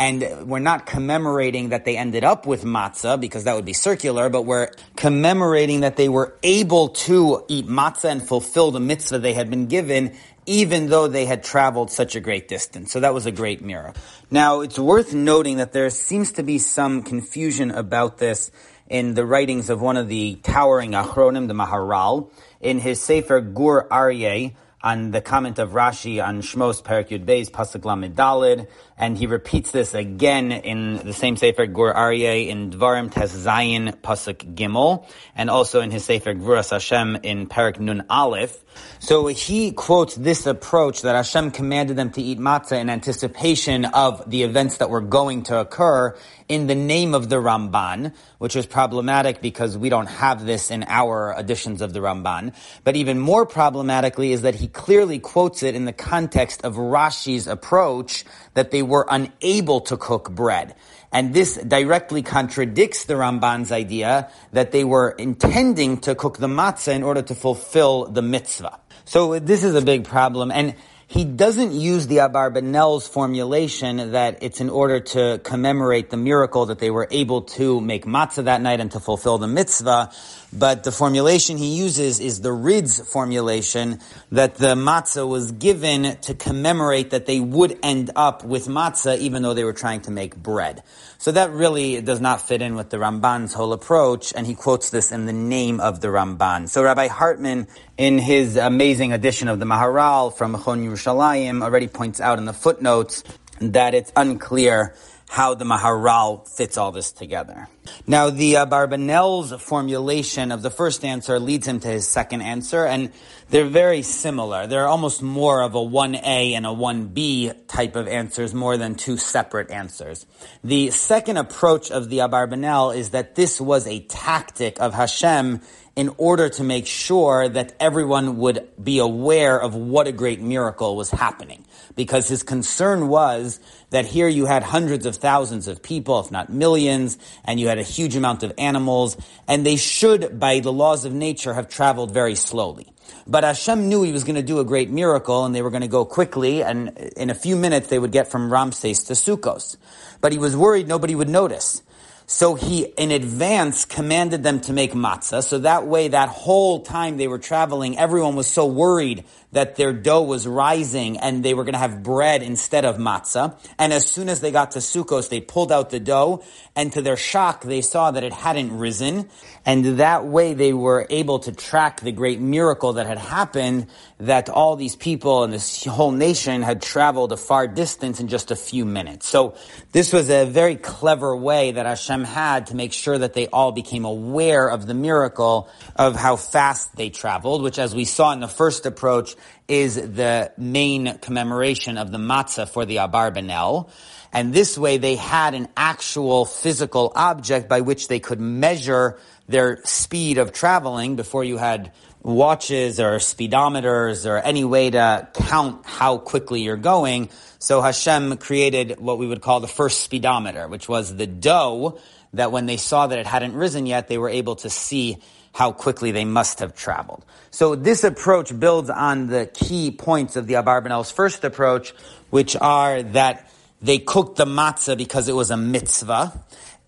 And 0.00 0.48
we're 0.48 0.60
not 0.60 0.86
commemorating 0.86 1.68
that 1.68 1.84
they 1.84 1.98
ended 1.98 2.24
up 2.24 2.46
with 2.46 2.64
matzah 2.64 3.20
because 3.20 3.44
that 3.44 3.54
would 3.54 3.66
be 3.66 3.74
circular, 3.74 4.30
but 4.30 4.46
we're 4.46 4.70
commemorating 4.96 5.80
that 5.80 5.96
they 5.96 6.08
were 6.08 6.38
able 6.42 6.88
to 6.88 7.44
eat 7.48 7.66
matzah 7.66 8.10
and 8.10 8.22
fulfill 8.26 8.70
the 8.70 8.80
mitzvah 8.80 9.18
they 9.18 9.34
had 9.34 9.50
been 9.50 9.66
given 9.66 10.16
even 10.46 10.88
though 10.88 11.06
they 11.06 11.26
had 11.26 11.44
traveled 11.44 11.90
such 11.90 12.16
a 12.16 12.20
great 12.20 12.48
distance. 12.48 12.90
So 12.90 13.00
that 13.00 13.12
was 13.12 13.26
a 13.26 13.30
great 13.30 13.62
miracle. 13.62 14.00
Now, 14.30 14.62
it's 14.62 14.78
worth 14.78 15.12
noting 15.12 15.58
that 15.58 15.74
there 15.74 15.90
seems 15.90 16.32
to 16.32 16.42
be 16.42 16.56
some 16.58 17.02
confusion 17.02 17.70
about 17.70 18.16
this 18.16 18.50
in 18.88 19.12
the 19.12 19.26
writings 19.26 19.68
of 19.68 19.82
one 19.82 19.98
of 19.98 20.08
the 20.08 20.36
towering 20.42 20.92
Achronim, 20.92 21.46
the 21.46 21.54
Maharal, 21.54 22.30
in 22.60 22.78
his 22.78 23.02
Sefer 23.02 23.42
Gur 23.42 23.86
Aryeh, 23.88 24.54
on 24.82 25.10
the 25.10 25.20
comment 25.20 25.58
of 25.58 25.70
Rashi 25.70 26.26
on 26.26 26.40
Shmos 26.40 26.82
Perak 26.82 27.10
Yud 27.10 27.24
Beis 27.24 27.50
Pasuk 27.50 27.84
Lamed 27.84 28.16
Dalid, 28.16 28.66
and 29.00 29.16
he 29.16 29.26
repeats 29.26 29.70
this 29.70 29.94
again 29.94 30.52
in 30.52 30.98
the 30.98 31.14
same 31.14 31.36
Sefer 31.36 31.66
Gur 31.66 31.94
Aryeh 31.94 32.48
in 32.48 32.70
Dvarim 32.70 33.10
Tes 33.10 33.34
Zayin 33.34 33.96
Pasuk 33.96 34.54
Gimel, 34.54 35.08
and 35.34 35.48
also 35.48 35.80
in 35.80 35.90
his 35.90 36.04
Sefer 36.04 36.34
Gvuras 36.34 36.70
Hashem 36.70 37.16
in 37.22 37.46
Perak 37.46 37.80
Nun 37.80 38.04
Aleph. 38.10 38.62
So 38.98 39.26
he 39.26 39.72
quotes 39.72 40.14
this 40.14 40.46
approach 40.46 41.02
that 41.02 41.16
Hashem 41.16 41.52
commanded 41.52 41.96
them 41.96 42.10
to 42.10 42.22
eat 42.22 42.38
matzah 42.38 42.80
in 42.80 42.90
anticipation 42.90 43.86
of 43.86 44.30
the 44.30 44.42
events 44.42 44.76
that 44.76 44.90
were 44.90 45.00
going 45.00 45.44
to 45.44 45.58
occur 45.58 46.14
in 46.48 46.66
the 46.66 46.74
name 46.74 47.14
of 47.14 47.28
the 47.28 47.36
Ramban, 47.36 48.12
which 48.38 48.56
is 48.56 48.66
problematic 48.66 49.40
because 49.40 49.78
we 49.78 49.88
don't 49.88 50.08
have 50.08 50.44
this 50.44 50.70
in 50.70 50.84
our 50.88 51.34
editions 51.38 51.80
of 51.80 51.92
the 51.92 52.00
Ramban. 52.00 52.54
But 52.84 52.96
even 52.96 53.18
more 53.18 53.46
problematically 53.46 54.32
is 54.32 54.42
that 54.42 54.56
he 54.56 54.66
clearly 54.66 55.20
quotes 55.20 55.62
it 55.62 55.74
in 55.74 55.84
the 55.84 55.92
context 55.92 56.64
of 56.64 56.74
Rashi's 56.74 57.46
approach 57.46 58.24
that 58.54 58.72
they 58.72 58.82
were 58.90 59.06
unable 59.08 59.80
to 59.82 59.96
cook 59.96 60.30
bread. 60.30 60.74
And 61.12 61.32
this 61.32 61.56
directly 61.56 62.22
contradicts 62.22 63.04
the 63.04 63.14
Ramban's 63.14 63.72
idea 63.72 64.30
that 64.52 64.70
they 64.72 64.84
were 64.84 65.10
intending 65.10 65.98
to 66.02 66.14
cook 66.14 66.38
the 66.38 66.46
matzah 66.46 66.94
in 66.94 67.02
order 67.02 67.22
to 67.22 67.34
fulfill 67.34 68.04
the 68.04 68.22
mitzvah. 68.22 68.78
So 69.06 69.38
this 69.38 69.64
is 69.64 69.74
a 69.74 69.82
big 69.82 70.04
problem. 70.04 70.52
And 70.52 70.74
he 71.10 71.24
doesn't 71.24 71.72
use 71.72 72.06
the 72.06 72.18
Abarbanel's 72.18 73.08
formulation 73.08 74.12
that 74.12 74.44
it's 74.44 74.60
in 74.60 74.70
order 74.70 75.00
to 75.00 75.40
commemorate 75.42 76.08
the 76.08 76.16
miracle 76.16 76.66
that 76.66 76.78
they 76.78 76.92
were 76.92 77.08
able 77.10 77.42
to 77.42 77.80
make 77.80 78.04
matzah 78.04 78.44
that 78.44 78.62
night 78.62 78.78
and 78.78 78.92
to 78.92 79.00
fulfill 79.00 79.36
the 79.36 79.48
mitzvah. 79.48 80.12
But 80.52 80.84
the 80.84 80.92
formulation 80.92 81.56
he 81.56 81.76
uses 81.76 82.20
is 82.20 82.42
the 82.42 82.52
Rids 82.52 83.00
formulation 83.00 83.98
that 84.30 84.54
the 84.54 84.76
matzah 84.76 85.28
was 85.28 85.50
given 85.50 86.16
to 86.20 86.34
commemorate 86.34 87.10
that 87.10 87.26
they 87.26 87.40
would 87.40 87.76
end 87.82 88.12
up 88.14 88.44
with 88.44 88.68
matzah 88.68 89.18
even 89.18 89.42
though 89.42 89.54
they 89.54 89.64
were 89.64 89.72
trying 89.72 90.02
to 90.02 90.12
make 90.12 90.36
bread. 90.36 90.84
So 91.20 91.32
that 91.32 91.52
really 91.52 92.00
does 92.00 92.18
not 92.18 92.48
fit 92.48 92.62
in 92.62 92.76
with 92.76 92.88
the 92.88 92.96
Ramban's 92.96 93.52
whole 93.52 93.74
approach, 93.74 94.32
and 94.34 94.46
he 94.46 94.54
quotes 94.54 94.88
this 94.88 95.12
in 95.12 95.26
the 95.26 95.34
name 95.34 95.78
of 95.78 96.00
the 96.00 96.08
Ramban. 96.08 96.66
So 96.66 96.82
Rabbi 96.82 97.08
Hartman, 97.08 97.68
in 97.98 98.16
his 98.16 98.56
amazing 98.56 99.12
edition 99.12 99.48
of 99.48 99.58
the 99.58 99.66
Maharal 99.66 100.34
from 100.34 100.54
Mechon 100.54 100.82
Yerushalayim, 100.82 101.62
already 101.62 101.88
points 101.88 102.22
out 102.22 102.38
in 102.38 102.46
the 102.46 102.54
footnotes 102.54 103.22
that 103.60 103.92
it's 103.92 104.10
unclear 104.16 104.94
how 105.28 105.52
the 105.52 105.66
Maharal 105.66 106.48
fits 106.48 106.78
all 106.78 106.90
this 106.90 107.12
together. 107.12 107.68
Now, 108.06 108.30
the 108.30 108.58
uh, 108.58 108.66
Barbanel's 108.66 109.52
formulation 109.62 110.52
of 110.52 110.62
the 110.62 110.70
first 110.70 111.04
answer 111.04 111.38
leads 111.38 111.66
him 111.66 111.80
to 111.80 111.88
his 111.88 112.06
second 112.06 112.42
answer, 112.42 112.84
and 112.84 113.12
they're 113.50 113.64
very 113.64 114.02
similar. 114.02 114.66
They're 114.66 114.86
almost 114.86 115.22
more 115.22 115.62
of 115.62 115.74
a 115.74 115.78
1A 115.78 116.52
and 116.52 116.66
a 116.66 116.70
1B 116.70 117.66
type 117.66 117.96
of 117.96 118.08
answers 118.08 118.54
more 118.54 118.76
than 118.76 118.94
two 118.94 119.16
separate 119.16 119.70
answers. 119.70 120.26
The 120.62 120.90
second 120.90 121.36
approach 121.36 121.90
of 121.90 122.08
the 122.08 122.18
Abarbanel 122.18 122.96
is 122.96 123.10
that 123.10 123.34
this 123.34 123.60
was 123.60 123.86
a 123.86 124.00
tactic 124.00 124.80
of 124.80 124.94
Hashem 124.94 125.60
in 125.96 126.08
order 126.18 126.48
to 126.48 126.64
make 126.64 126.86
sure 126.86 127.48
that 127.48 127.74
everyone 127.80 128.38
would 128.38 128.66
be 128.82 129.00
aware 129.00 129.60
of 129.60 129.74
what 129.74 130.06
a 130.06 130.12
great 130.12 130.40
miracle 130.40 130.96
was 130.96 131.10
happening. 131.10 131.64
Because 131.96 132.28
his 132.28 132.42
concern 132.42 133.08
was 133.08 133.58
that 133.90 134.06
here 134.06 134.28
you 134.28 134.46
had 134.46 134.62
hundreds 134.62 135.04
of 135.04 135.16
thousands 135.16 135.66
of 135.66 135.82
people, 135.82 136.20
if 136.20 136.30
not 136.30 136.48
millions, 136.48 137.18
and 137.44 137.58
you 137.58 137.68
had 137.68 137.78
a 137.80 137.84
huge 137.84 138.16
amount 138.16 138.42
of 138.42 138.52
animals, 138.58 139.16
and 139.48 139.64
they 139.64 139.76
should, 139.76 140.38
by 140.38 140.60
the 140.60 140.72
laws 140.72 141.04
of 141.04 141.12
nature, 141.12 141.54
have 141.54 141.68
traveled 141.68 142.12
very 142.12 142.34
slowly. 142.34 142.86
But 143.26 143.44
Hashem 143.44 143.88
knew 143.88 144.02
he 144.02 144.12
was 144.12 144.24
going 144.24 144.36
to 144.36 144.42
do 144.42 144.60
a 144.60 144.64
great 144.64 144.90
miracle 144.90 145.44
and 145.44 145.54
they 145.54 145.62
were 145.62 145.70
going 145.70 145.82
to 145.82 145.88
go 145.88 146.04
quickly 146.04 146.62
and 146.62 146.96
in 147.16 147.30
a 147.30 147.34
few 147.34 147.56
minutes 147.56 147.88
they 147.88 147.98
would 147.98 148.12
get 148.12 148.28
from 148.28 148.52
Ramses 148.52 149.04
to 149.04 149.14
Sukkos. 149.14 149.76
But 150.20 150.32
he 150.32 150.38
was 150.38 150.56
worried 150.56 150.88
nobody 150.88 151.14
would 151.14 151.28
notice. 151.28 151.82
So 152.26 152.54
he, 152.54 152.84
in 152.84 153.10
advance, 153.10 153.84
commanded 153.84 154.44
them 154.44 154.60
to 154.60 154.72
make 154.72 154.92
matzah. 154.92 155.42
So 155.42 155.58
that 155.58 155.88
way, 155.88 156.08
that 156.08 156.28
whole 156.28 156.80
time 156.80 157.16
they 157.16 157.26
were 157.26 157.40
traveling, 157.40 157.98
everyone 157.98 158.36
was 158.36 158.46
so 158.46 158.66
worried 158.66 159.24
that 159.52 159.76
their 159.76 159.92
dough 159.92 160.22
was 160.22 160.46
rising 160.46 161.18
and 161.18 161.44
they 161.44 161.54
were 161.54 161.64
going 161.64 161.74
to 161.74 161.78
have 161.78 162.02
bread 162.02 162.42
instead 162.42 162.84
of 162.84 162.96
matzah. 162.96 163.58
And 163.78 163.92
as 163.92 164.06
soon 164.06 164.28
as 164.28 164.40
they 164.40 164.50
got 164.50 164.72
to 164.72 164.78
Sukkos, 164.78 165.28
they 165.28 165.40
pulled 165.40 165.72
out 165.72 165.90
the 165.90 166.00
dough 166.00 166.44
and 166.76 166.92
to 166.92 167.02
their 167.02 167.16
shock, 167.16 167.62
they 167.62 167.82
saw 167.82 168.10
that 168.12 168.22
it 168.22 168.32
hadn't 168.32 168.76
risen. 168.76 169.28
And 169.66 169.98
that 169.98 170.24
way 170.24 170.54
they 170.54 170.72
were 170.72 171.06
able 171.10 171.40
to 171.40 171.52
track 171.52 172.00
the 172.00 172.12
great 172.12 172.40
miracle 172.40 172.94
that 172.94 173.06
had 173.06 173.18
happened 173.18 173.88
that 174.18 174.48
all 174.48 174.76
these 174.76 174.96
people 174.96 175.44
and 175.44 175.52
this 175.52 175.84
whole 175.84 176.12
nation 176.12 176.62
had 176.62 176.80
traveled 176.80 177.32
a 177.32 177.36
far 177.36 177.66
distance 177.66 178.20
in 178.20 178.28
just 178.28 178.50
a 178.50 178.56
few 178.56 178.84
minutes. 178.84 179.28
So 179.28 179.56
this 179.92 180.12
was 180.12 180.30
a 180.30 180.44
very 180.44 180.76
clever 180.76 181.36
way 181.36 181.72
that 181.72 181.86
Hashem 181.86 182.24
had 182.24 182.68
to 182.68 182.76
make 182.76 182.92
sure 182.92 183.18
that 183.18 183.34
they 183.34 183.48
all 183.48 183.72
became 183.72 184.04
aware 184.04 184.68
of 184.68 184.86
the 184.86 184.94
miracle 184.94 185.68
of 185.96 186.14
how 186.16 186.36
fast 186.36 186.96
they 186.96 187.10
traveled, 187.10 187.62
which 187.62 187.78
as 187.78 187.94
we 187.94 188.04
saw 188.04 188.32
in 188.32 188.40
the 188.40 188.48
first 188.48 188.86
approach 188.86 189.34
is 189.68 189.94
the 189.94 190.52
main 190.56 191.18
commemoration 191.18 191.98
of 191.98 192.10
the 192.10 192.18
matzah 192.18 192.68
for 192.68 192.84
the 192.84 192.96
Abarbanel. 192.96 193.90
And 194.32 194.52
this 194.52 194.78
way 194.78 194.98
they 194.98 195.16
had 195.16 195.54
an 195.54 195.68
actual 195.76 196.44
physical 196.44 197.12
object 197.14 197.68
by 197.68 197.80
which 197.80 198.08
they 198.08 198.20
could 198.20 198.40
measure 198.40 199.18
their 199.48 199.80
speed 199.84 200.38
of 200.38 200.52
traveling 200.52 201.16
before 201.16 201.42
you 201.42 201.56
had 201.56 201.92
watches 202.22 203.00
or 203.00 203.16
speedometers 203.16 204.28
or 204.28 204.38
any 204.38 204.64
way 204.64 204.90
to 204.90 205.28
count 205.34 205.84
how 205.86 206.18
quickly 206.18 206.62
you're 206.62 206.76
going. 206.76 207.30
So 207.58 207.80
Hashem 207.80 208.36
created 208.36 209.00
what 209.00 209.18
we 209.18 209.26
would 209.26 209.40
call 209.40 209.60
the 209.60 209.68
first 209.68 210.00
speedometer, 210.00 210.68
which 210.68 210.88
was 210.88 211.14
the 211.14 211.26
dough 211.26 211.98
that 212.34 212.52
when 212.52 212.66
they 212.66 212.76
saw 212.76 213.06
that 213.06 213.18
it 213.18 213.26
hadn't 213.26 213.54
risen 213.54 213.86
yet, 213.86 214.08
they 214.08 214.18
were 214.18 214.28
able 214.28 214.56
to 214.56 214.70
see 214.70 215.18
how 215.52 215.72
quickly 215.72 216.10
they 216.12 216.24
must 216.24 216.60
have 216.60 216.74
traveled. 216.74 217.24
So 217.50 217.74
this 217.74 218.04
approach 218.04 218.58
builds 218.58 218.90
on 218.90 219.26
the 219.26 219.46
key 219.46 219.90
points 219.90 220.36
of 220.36 220.46
the 220.46 220.54
Abarbanel's 220.54 221.10
first 221.10 221.44
approach, 221.44 221.92
which 222.30 222.56
are 222.56 223.02
that 223.02 223.50
they 223.82 223.98
cooked 223.98 224.36
the 224.36 224.44
matzah 224.44 224.96
because 224.96 225.28
it 225.28 225.34
was 225.34 225.50
a 225.50 225.56
mitzvah, 225.56 226.32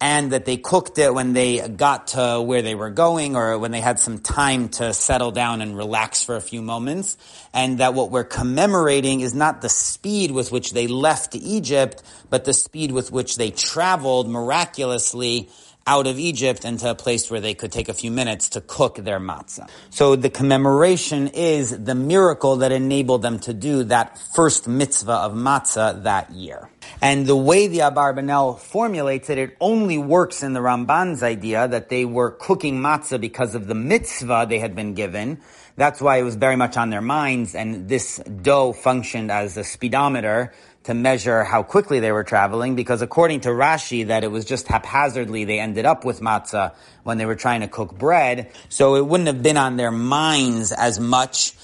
and 0.01 0.33
that 0.33 0.45
they 0.45 0.57
cooked 0.57 0.99
it 0.99 1.15
when 1.15 1.33
they 1.33 1.67
got 1.69 2.09
to 2.09 2.43
where 2.43 2.61
they 2.61 2.75
were 2.75 2.91
going 2.91 3.37
or 3.37 3.57
when 3.57 3.71
they 3.71 3.81
had 3.81 4.01
some 4.01 4.19
time 4.19 4.69
to 4.69 4.93
settle 4.93 5.31
down 5.31 5.63
and 5.63 5.77
relax 5.77 6.25
for 6.25 6.35
a 6.35 6.41
few 6.41 6.61
moments. 6.61 7.17
And 7.55 7.79
that 7.79 7.95
what 7.95 8.11
we're 8.11 8.25
commemorating 8.25 9.21
is 9.21 9.33
not 9.33 9.63
the 9.63 9.69
speed 9.69 10.33
with 10.33 10.51
which 10.51 10.73
they 10.73 10.89
left 10.89 11.37
Egypt, 11.37 12.03
but 12.31 12.45
the 12.45 12.53
speed 12.53 12.91
with 12.91 13.13
which 13.13 13.37
they 13.37 13.53
traveled 13.53 14.29
miraculously 14.29 15.49
out 15.87 16.07
of 16.07 16.19
Egypt 16.19 16.65
into 16.65 16.89
a 16.91 16.95
place 16.95 17.31
where 17.31 17.41
they 17.41 17.55
could 17.55 17.73
take 17.73 17.89
a 17.89 17.95
few 17.95 18.11
minutes 18.11 18.51
to 18.51 18.61
cook 18.61 18.97
their 18.97 19.19
matzah. 19.21 19.69
So 19.91 20.17
the 20.17 20.31
commemoration 20.31 21.29
is 21.29 21.85
the 21.85 21.95
miracle 21.95 22.57
that 22.57 22.73
enabled 22.73 23.23
them 23.23 23.39
to 23.41 23.53
do 23.53 23.85
that 23.85 24.19
first 24.35 24.69
mitzvah 24.69 25.13
of 25.13 25.33
matzah 25.33 26.03
that 26.05 26.31
year. 26.31 26.71
And 27.01 27.27
the 27.27 27.37
way 27.37 27.67
the 27.67 27.79
Abarbanel 27.79 28.59
formulates 28.59 29.31
it, 29.31 29.39
it 29.39 29.57
only 29.61 29.99
works 29.99 30.43
in 30.43 30.53
the 30.53 30.61
Ramban's 30.61 31.23
idea 31.23 31.67
that 31.67 31.89
they 31.89 32.05
were 32.05 32.31
cooking 32.31 32.81
matzah 32.81 33.21
because 33.21 33.55
of 33.55 33.67
the 33.67 33.75
mitzvah 33.75 34.47
they 34.49 34.59
had 34.59 34.77
been 34.77 34.95
given. 34.95 35.41
That's 35.77 36.01
why 36.01 36.19
it 36.19 36.23
was 36.23 36.37
very 36.37 36.57
much 36.57 36.77
on 36.77 36.91
their 36.91 37.01
minds, 37.01 37.55
and 37.55 37.89
this 37.89 38.19
dough 38.19 38.73
functioned 38.73 39.31
as 39.31 39.57
a 39.57 39.65
speedometer 39.65 40.53
to 40.85 40.95
measure 40.95 41.45
how 41.45 41.63
quickly 41.63 42.01
they 42.01 42.13
were 42.13 42.25
traveling 42.25 42.75
because 42.75 43.03
according 43.03 43.41
to 43.41 43.51
Rashi 43.51 44.07
that 44.09 44.25
it 44.25 44.31
was 44.31 44.45
just 44.45 44.67
haphazardly 44.69 45.45
they 45.45 45.61
ended 45.61 45.87
up 45.87 46.05
with 46.05 46.21
matzah 46.21 46.75
when 47.05 47.19
they 47.19 47.27
were 47.27 47.37
trying 47.37 47.61
to 47.61 47.69
cook 47.69 47.97
bread. 47.97 48.51
So 48.69 48.97
it 48.97 49.07
wouldn't 49.07 49.29
have 49.29 49.43
been 49.43 49.57
on 49.57 49.77
their 49.77 49.93
minds 49.93 50.73
as 50.73 50.99
much 50.99 51.55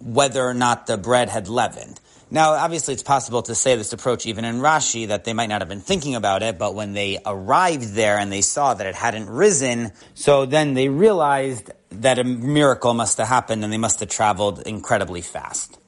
whether 0.00 0.42
or 0.42 0.54
not 0.54 0.86
the 0.86 0.96
bread 0.96 1.28
had 1.28 1.48
leavened. 1.48 2.00
Now, 2.30 2.52
obviously, 2.52 2.94
it's 2.94 3.02
possible 3.02 3.42
to 3.42 3.54
say 3.54 3.76
this 3.76 3.92
approach 3.92 4.26
even 4.26 4.44
in 4.44 4.56
Rashi 4.56 5.08
that 5.08 5.24
they 5.24 5.32
might 5.32 5.48
not 5.48 5.60
have 5.60 5.68
been 5.68 5.80
thinking 5.80 6.16
about 6.16 6.42
it, 6.42 6.58
but 6.58 6.74
when 6.74 6.92
they 6.92 7.18
arrived 7.24 7.92
there 7.94 8.18
and 8.18 8.32
they 8.32 8.40
saw 8.40 8.74
that 8.74 8.86
it 8.86 8.94
hadn't 8.94 9.28
risen, 9.28 9.92
so 10.14 10.44
then 10.46 10.74
they 10.74 10.88
realized 10.88 11.70
that 11.90 12.18
a 12.18 12.24
miracle 12.24 12.92
must 12.94 13.18
have 13.18 13.28
happened 13.28 13.62
and 13.62 13.72
they 13.72 13.78
must 13.78 14.00
have 14.00 14.08
traveled 14.08 14.62
incredibly 14.66 15.20
fast. 15.20 15.78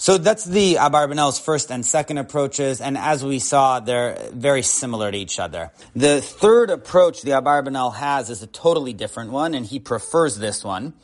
So 0.00 0.16
that's 0.16 0.44
the 0.44 0.76
Abarbanel's 0.76 1.40
first 1.40 1.72
and 1.72 1.84
second 1.84 2.18
approaches, 2.18 2.80
and 2.80 2.96
as 2.96 3.24
we 3.24 3.40
saw, 3.40 3.80
they're 3.80 4.16
very 4.32 4.62
similar 4.62 5.10
to 5.10 5.18
each 5.18 5.40
other. 5.40 5.72
The 5.96 6.20
third 6.20 6.70
approach 6.70 7.22
the 7.22 7.32
Abarbanel 7.32 7.96
has 7.96 8.30
is 8.30 8.40
a 8.40 8.46
totally 8.46 8.92
different 8.92 9.32
one, 9.32 9.54
and 9.54 9.66
he 9.66 9.80
prefers 9.80 10.38
this 10.38 10.62
one. 10.62 10.94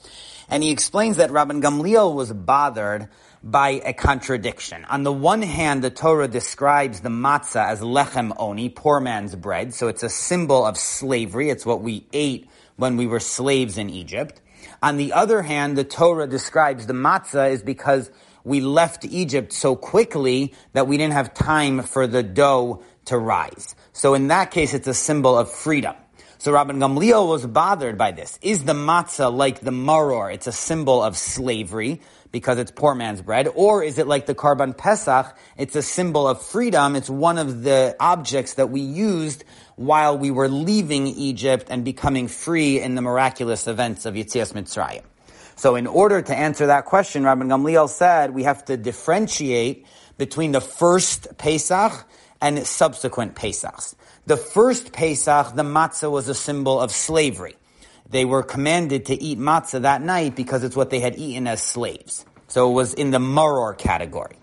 And 0.48 0.62
he 0.62 0.70
explains 0.70 1.16
that 1.16 1.30
Rabban 1.30 1.60
Gamliel 1.60 2.14
was 2.14 2.32
bothered 2.32 3.08
by 3.42 3.82
a 3.84 3.92
contradiction. 3.92 4.84
On 4.84 5.02
the 5.02 5.12
one 5.12 5.42
hand, 5.42 5.82
the 5.82 5.90
Torah 5.90 6.28
describes 6.28 7.00
the 7.00 7.08
matzah 7.08 7.66
as 7.66 7.80
lechem 7.80 8.32
oni, 8.38 8.68
poor 8.68 9.00
man's 9.00 9.34
bread, 9.34 9.74
so 9.74 9.88
it's 9.88 10.04
a 10.04 10.08
symbol 10.08 10.64
of 10.64 10.76
slavery. 10.76 11.50
It's 11.50 11.66
what 11.66 11.82
we 11.82 12.06
ate 12.12 12.48
when 12.76 12.96
we 12.96 13.08
were 13.08 13.18
slaves 13.18 13.76
in 13.76 13.90
Egypt. 13.90 14.40
On 14.80 14.98
the 14.98 15.14
other 15.14 15.42
hand, 15.42 15.76
the 15.76 15.82
Torah 15.82 16.28
describes 16.28 16.86
the 16.86 16.92
matzah 16.92 17.50
is 17.50 17.60
because 17.60 18.08
we 18.44 18.60
left 18.60 19.04
Egypt 19.04 19.52
so 19.52 19.74
quickly 19.74 20.54
that 20.74 20.86
we 20.86 20.96
didn't 20.96 21.14
have 21.14 21.34
time 21.34 21.82
for 21.82 22.06
the 22.06 22.22
dough 22.22 22.82
to 23.06 23.18
rise. 23.18 23.74
So 23.92 24.14
in 24.14 24.28
that 24.28 24.50
case, 24.50 24.74
it's 24.74 24.86
a 24.86 24.94
symbol 24.94 25.36
of 25.36 25.50
freedom. 25.50 25.96
So 26.38 26.52
Rabban 26.52 26.78
Gamliel 26.78 27.26
was 27.26 27.46
bothered 27.46 27.96
by 27.96 28.12
this. 28.12 28.38
Is 28.42 28.64
the 28.64 28.74
matzah 28.74 29.34
like 29.34 29.60
the 29.60 29.70
maror? 29.70 30.32
It's 30.32 30.46
a 30.46 30.52
symbol 30.52 31.02
of 31.02 31.16
slavery 31.16 32.02
because 32.32 32.58
it's 32.58 32.70
poor 32.70 32.94
man's 32.94 33.22
bread. 33.22 33.48
Or 33.54 33.82
is 33.82 33.96
it 33.96 34.06
like 34.06 34.26
the 34.26 34.34
Karban 34.34 34.76
Pesach? 34.76 35.34
It's 35.56 35.74
a 35.74 35.82
symbol 35.82 36.28
of 36.28 36.42
freedom. 36.42 36.96
It's 36.96 37.08
one 37.08 37.38
of 37.38 37.62
the 37.62 37.96
objects 37.98 38.54
that 38.54 38.68
we 38.68 38.82
used 38.82 39.44
while 39.76 40.18
we 40.18 40.30
were 40.30 40.48
leaving 40.48 41.06
Egypt 41.06 41.68
and 41.70 41.82
becoming 41.82 42.28
free 42.28 42.78
in 42.78 42.94
the 42.94 43.00
miraculous 43.00 43.66
events 43.66 44.04
of 44.04 44.14
Yitzias 44.14 44.52
Mitzrayim. 44.52 45.02
So 45.56 45.76
in 45.76 45.86
order 45.86 46.20
to 46.20 46.34
answer 46.34 46.66
that 46.66 46.84
question, 46.84 47.24
Rabbi 47.24 47.44
Gamliel 47.44 47.88
said 47.88 48.34
we 48.34 48.44
have 48.44 48.64
to 48.66 48.76
differentiate 48.76 49.86
between 50.18 50.52
the 50.52 50.60
first 50.60 51.38
Pesach 51.38 52.06
and 52.40 52.66
subsequent 52.66 53.34
Pesachs. 53.34 53.94
The 54.26 54.36
first 54.36 54.92
Pesach, 54.92 55.54
the 55.54 55.62
matzah 55.62 56.10
was 56.10 56.28
a 56.28 56.34
symbol 56.34 56.80
of 56.80 56.90
slavery. 56.90 57.56
They 58.08 58.24
were 58.24 58.42
commanded 58.42 59.06
to 59.06 59.20
eat 59.20 59.38
matzah 59.38 59.82
that 59.82 60.02
night 60.02 60.36
because 60.36 60.62
it's 60.64 60.76
what 60.76 60.90
they 60.90 61.00
had 61.00 61.16
eaten 61.16 61.46
as 61.46 61.62
slaves. 61.62 62.24
So 62.48 62.70
it 62.70 62.74
was 62.74 62.94
in 62.94 63.10
the 63.10 63.18
maror 63.18 63.76
category. 63.76 64.36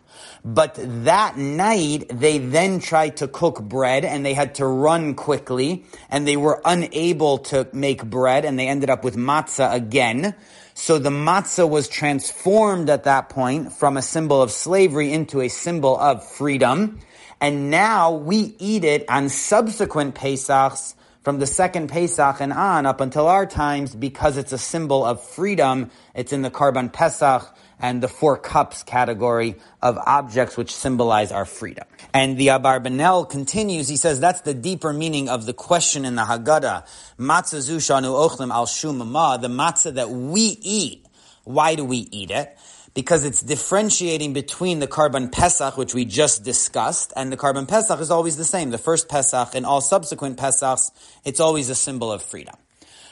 But 0.43 0.77
that 1.05 1.37
night, 1.37 2.05
they 2.11 2.39
then 2.39 2.79
tried 2.79 3.17
to 3.17 3.27
cook 3.27 3.61
bread 3.61 4.03
and 4.05 4.25
they 4.25 4.33
had 4.33 4.55
to 4.55 4.65
run 4.65 5.13
quickly 5.13 5.85
and 6.09 6.27
they 6.27 6.37
were 6.37 6.61
unable 6.65 7.39
to 7.39 7.67
make 7.73 8.03
bread 8.03 8.45
and 8.45 8.57
they 8.57 8.67
ended 8.67 8.89
up 8.89 9.03
with 9.03 9.15
matzah 9.15 9.73
again. 9.73 10.35
So 10.73 10.99
the 10.99 11.09
matzah 11.09 11.69
was 11.69 11.87
transformed 11.87 12.89
at 12.89 13.03
that 13.03 13.29
point 13.29 13.73
from 13.73 13.97
a 13.97 14.01
symbol 14.01 14.41
of 14.41 14.51
slavery 14.51 15.11
into 15.11 15.41
a 15.41 15.47
symbol 15.49 15.97
of 15.97 16.27
freedom. 16.27 16.99
And 17.39 17.69
now 17.71 18.13
we 18.13 18.55
eat 18.59 18.83
it 18.83 19.09
on 19.09 19.29
subsequent 19.29 20.15
Pesachs 20.15 20.95
from 21.23 21.39
the 21.39 21.45
second 21.45 21.89
Pesach 21.89 22.39
and 22.39 22.51
on 22.53 22.85
up 22.85 23.01
until 23.01 23.27
our 23.27 23.45
times 23.45 23.93
because 23.93 24.37
it's 24.37 24.51
a 24.51 24.57
symbol 24.57 25.05
of 25.05 25.23
freedom. 25.23 25.91
It's 26.15 26.33
in 26.33 26.41
the 26.41 26.51
Karban 26.51 26.91
Pesach 26.91 27.55
and 27.79 28.01
the 28.01 28.07
four 28.07 28.37
cups 28.37 28.83
category 28.83 29.55
of 29.81 29.97
objects 29.97 30.57
which 30.57 30.73
symbolize 30.73 31.31
our 31.31 31.45
freedom. 31.45 31.85
And 32.13 32.37
the 32.37 32.47
Abarbanel 32.47 33.29
continues, 33.29 33.87
he 33.87 33.95
says 33.95 34.19
that's 34.19 34.41
the 34.41 34.53
deeper 34.53 34.91
meaning 34.91 35.29
of 35.29 35.45
the 35.45 35.53
question 35.53 36.03
in 36.03 36.15
the 36.15 36.23
Haggadah. 36.23 36.85
Matzah 37.17 37.61
zushanu 37.61 38.29
ochlim 38.29 38.51
al 38.51 38.65
shumama, 38.65 39.41
the 39.41 39.47
matzah 39.47 39.93
that 39.93 40.09
we 40.09 40.57
eat. 40.61 41.05
Why 41.45 41.75
do 41.75 41.85
we 41.85 41.99
eat 42.11 42.29
it? 42.29 42.57
Because 42.93 43.23
it's 43.23 43.41
differentiating 43.41 44.33
between 44.33 44.79
the 44.79 44.87
Karban 44.87 45.31
Pesach, 45.31 45.77
which 45.77 45.93
we 45.93 46.03
just 46.03 46.43
discussed, 46.43 47.13
and 47.15 47.31
the 47.31 47.37
Karban 47.37 47.65
Pesach 47.65 48.01
is 48.01 48.11
always 48.11 48.35
the 48.35 48.43
same. 48.43 48.71
The 48.71 48.77
first 48.77 49.07
Pesach 49.07 49.55
and 49.55 49.65
all 49.65 49.79
subsequent 49.79 50.37
Pesachs, 50.37 50.91
it's 51.23 51.39
always 51.39 51.69
a 51.69 51.75
symbol 51.75 52.11
of 52.11 52.21
freedom. 52.21 52.55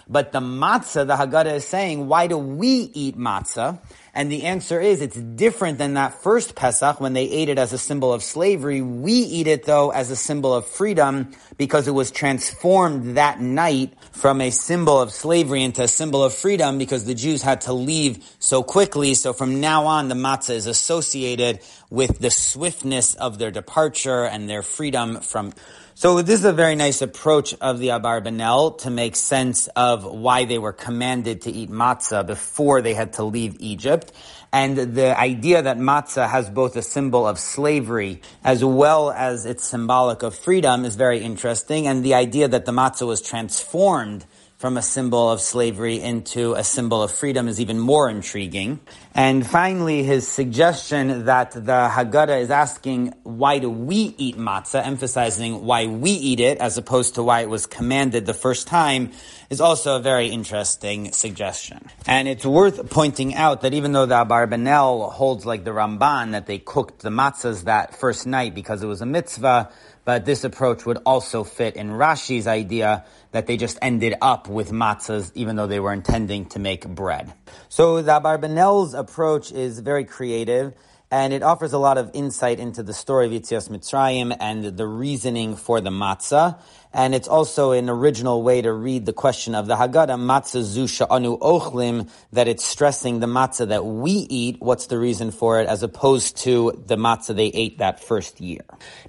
But 0.10 0.34
the 0.34 0.42
matzah, 0.42 1.08
the 1.08 1.16
Haggadah 1.16 1.56
is 1.56 1.66
saying, 1.66 2.08
why 2.08 2.28
do 2.28 2.38
we 2.38 2.92
eat 2.94 3.18
matzah? 3.18 3.80
And 4.14 4.32
the 4.32 4.44
answer 4.44 4.82
is 4.82 5.02
it's 5.02 5.16
different 5.16 5.78
than 5.78 5.94
that 5.94 6.22
first 6.22 6.56
Pesach 6.56 7.00
when 7.00 7.14
they 7.14 7.26
ate 7.26 7.50
it 7.50 7.60
as 7.60 7.74
a 7.74 7.78
symbol 7.78 8.14
of 8.14 8.24
slavery. 8.24 8.82
We 8.82 9.14
eat 9.14 9.48
it 9.48 9.66
though 9.66 9.92
as 9.92 10.10
a 10.12 10.16
symbol 10.16 10.54
of 10.54 10.66
freedom 10.66 11.32
because 11.58 11.88
it 11.88 11.92
was 11.92 12.12
transformed 12.12 13.18
that 13.18 13.40
night 13.40 13.94
from 14.12 14.42
a 14.42 14.50
symbol 14.50 15.00
of 15.00 15.12
slavery 15.12 15.64
into 15.64 15.84
a 15.84 15.88
symbol 15.88 16.24
of 16.24 16.34
freedom 16.34 16.78
because 16.78 17.06
the 17.06 17.14
Jews 17.14 17.42
had 17.42 17.62
to 17.62 17.74
leave 17.74 18.26
so 18.40 18.64
quickly. 18.64 19.14
So 19.14 19.34
from 19.34 19.62
now 19.62 19.86
on, 19.86 20.08
the 20.08 20.16
matzah 20.16 20.56
is 20.56 20.68
associated 20.68 21.60
with 21.90 22.20
the 22.20 22.32
swiftness 22.32 23.16
of 23.16 23.38
their 23.38 23.52
departure 23.52 24.26
and 24.26 24.50
their 24.50 24.64
freedom 24.64 25.22
from 25.22 25.54
so 26.00 26.22
this 26.22 26.40
is 26.40 26.46
a 26.46 26.54
very 26.54 26.76
nice 26.76 27.02
approach 27.02 27.54
of 27.56 27.80
the 27.80 27.90
Abarbanel 27.90 28.78
to 28.84 28.90
make 28.90 29.18
sense 29.18 29.68
of 29.76 30.06
why 30.06 30.46
they 30.46 30.58
were 30.58 30.72
commanded 30.72 31.42
to 31.42 31.52
eat 31.52 31.70
matzah 31.70 32.26
before 32.26 32.82
they 32.82 32.94
had 32.94 33.12
to 33.16 33.26
leave 33.26 33.58
Egypt. 33.60 34.14
And 34.54 34.78
the 34.78 35.20
idea 35.20 35.62
that 35.62 35.78
matzah 35.78 36.30
has 36.30 36.50
both 36.50 36.78
a 36.78 36.82
symbol 36.82 37.28
of 37.28 37.38
slavery 37.38 38.22
as 38.46 38.64
well 38.64 39.12
as 39.12 39.46
it's 39.46 39.66
symbolic 39.66 40.24
of 40.24 40.36
freedom 40.36 40.86
is 40.86 40.96
very 40.96 41.20
interesting. 41.20 41.86
And 41.86 42.02
the 42.02 42.14
idea 42.14 42.48
that 42.48 42.64
the 42.64 42.72
matzah 42.72 43.06
was 43.06 43.22
transformed 43.22 44.26
from 44.60 44.76
a 44.76 44.82
symbol 44.82 45.32
of 45.32 45.40
slavery 45.40 46.02
into 46.02 46.54
a 46.54 46.66
symbol 46.66 47.02
of 47.02 47.10
freedom 47.10 47.48
is 47.48 47.62
even 47.62 47.80
more 47.80 48.10
intriguing. 48.10 48.78
And 49.16 49.48
finally, 49.48 50.04
his 50.04 50.28
suggestion 50.28 51.26
that 51.26 51.52
the 51.52 51.90
Haggadah 51.90 52.42
is 52.42 52.52
asking, 52.52 53.14
why 53.24 53.60
do 53.60 53.70
we 53.70 54.14
eat 54.18 54.36
matzah, 54.38 54.86
emphasizing 54.86 55.64
why 55.64 55.88
we 55.88 56.12
eat 56.12 56.42
it 56.42 56.58
as 56.58 56.78
opposed 56.78 57.16
to 57.16 57.24
why 57.24 57.40
it 57.40 57.50
was 57.50 57.68
commanded 57.68 58.26
the 58.26 58.34
first 58.34 58.68
time, 58.68 59.14
is 59.50 59.60
also 59.60 59.96
a 59.96 60.00
very 60.00 60.28
interesting 60.28 61.12
suggestion. 61.12 61.90
And 62.06 62.28
it's 62.28 62.46
worth 62.46 62.90
pointing 62.90 63.34
out 63.36 63.62
that 63.62 63.74
even 63.74 63.94
though 63.94 64.06
the 64.06 64.16
Abarbanel 64.16 65.12
holds 65.12 65.46
like 65.46 65.64
the 65.64 65.72
Ramban, 65.72 66.32
that 66.32 66.46
they 66.46 66.60
cooked 66.60 67.02
the 67.02 67.10
matzahs 67.10 67.64
that 67.64 67.96
first 67.96 68.28
night 68.28 68.54
because 68.54 68.84
it 68.84 68.88
was 68.88 69.02
a 69.02 69.08
mitzvah, 69.08 69.72
but 70.06 70.26
this 70.26 70.44
approach 70.44 70.86
would 70.86 71.00
also 71.06 71.44
fit 71.44 71.76
in 71.76 71.90
Rashi's 71.90 72.48
idea 72.48 73.06
that 73.32 73.48
they 73.48 73.58
just 73.58 73.78
ended 73.82 74.16
up 74.22 74.48
with 74.48 74.72
matzahs 74.72 75.32
even 75.36 75.56
though 75.56 75.68
they 75.68 75.80
were 75.80 75.94
intending 75.94 76.46
to 76.48 76.60
make 76.60 76.88
bread. 76.88 77.34
So 77.70 78.02
the 78.02 78.20
Abarbanel's 78.20 78.94
approach 78.94 79.52
is 79.52 79.80
very 79.80 80.06
creative 80.06 80.74
and 81.12 81.34
it 81.34 81.42
offers 81.42 81.74
a 81.74 81.80
lot 81.80 81.98
of 81.98 82.12
insight 82.14 82.60
into 82.60 82.84
the 82.84 82.94
story 82.94 83.26
of 83.26 83.32
Yitzias 83.32 83.70
Mitzrayim 83.70 84.36
and 84.40 84.64
the 84.64 84.86
reasoning 84.86 85.56
for 85.56 85.82
the 85.82 85.90
matzah. 85.90 86.60
And 86.92 87.14
it's 87.14 87.28
also 87.28 87.72
an 87.72 87.88
original 87.88 88.42
way 88.42 88.64
to 88.64 88.74
read 88.74 89.06
the 89.06 89.14
question 89.14 89.54
of 89.54 89.68
the 89.68 89.76
Haggadah, 89.76 90.18
matzah 90.18 90.64
zusha 90.64 91.06
anu 91.08 91.38
ochlim, 91.38 92.10
that 92.34 92.48
it's 92.48 92.66
stressing 92.66 93.20
the 93.20 93.28
matzah 93.28 93.68
that 93.68 93.86
we 93.86 94.12
eat. 94.12 94.58
What's 94.60 94.88
the 94.88 94.98
reason 94.98 95.30
for 95.30 95.62
it, 95.62 95.68
as 95.68 95.84
opposed 95.84 96.38
to 96.38 96.84
the 96.88 96.96
matzah 96.96 97.36
they 97.36 97.46
ate 97.46 97.78
that 97.78 98.04
first 98.04 98.42
year? 98.42 98.62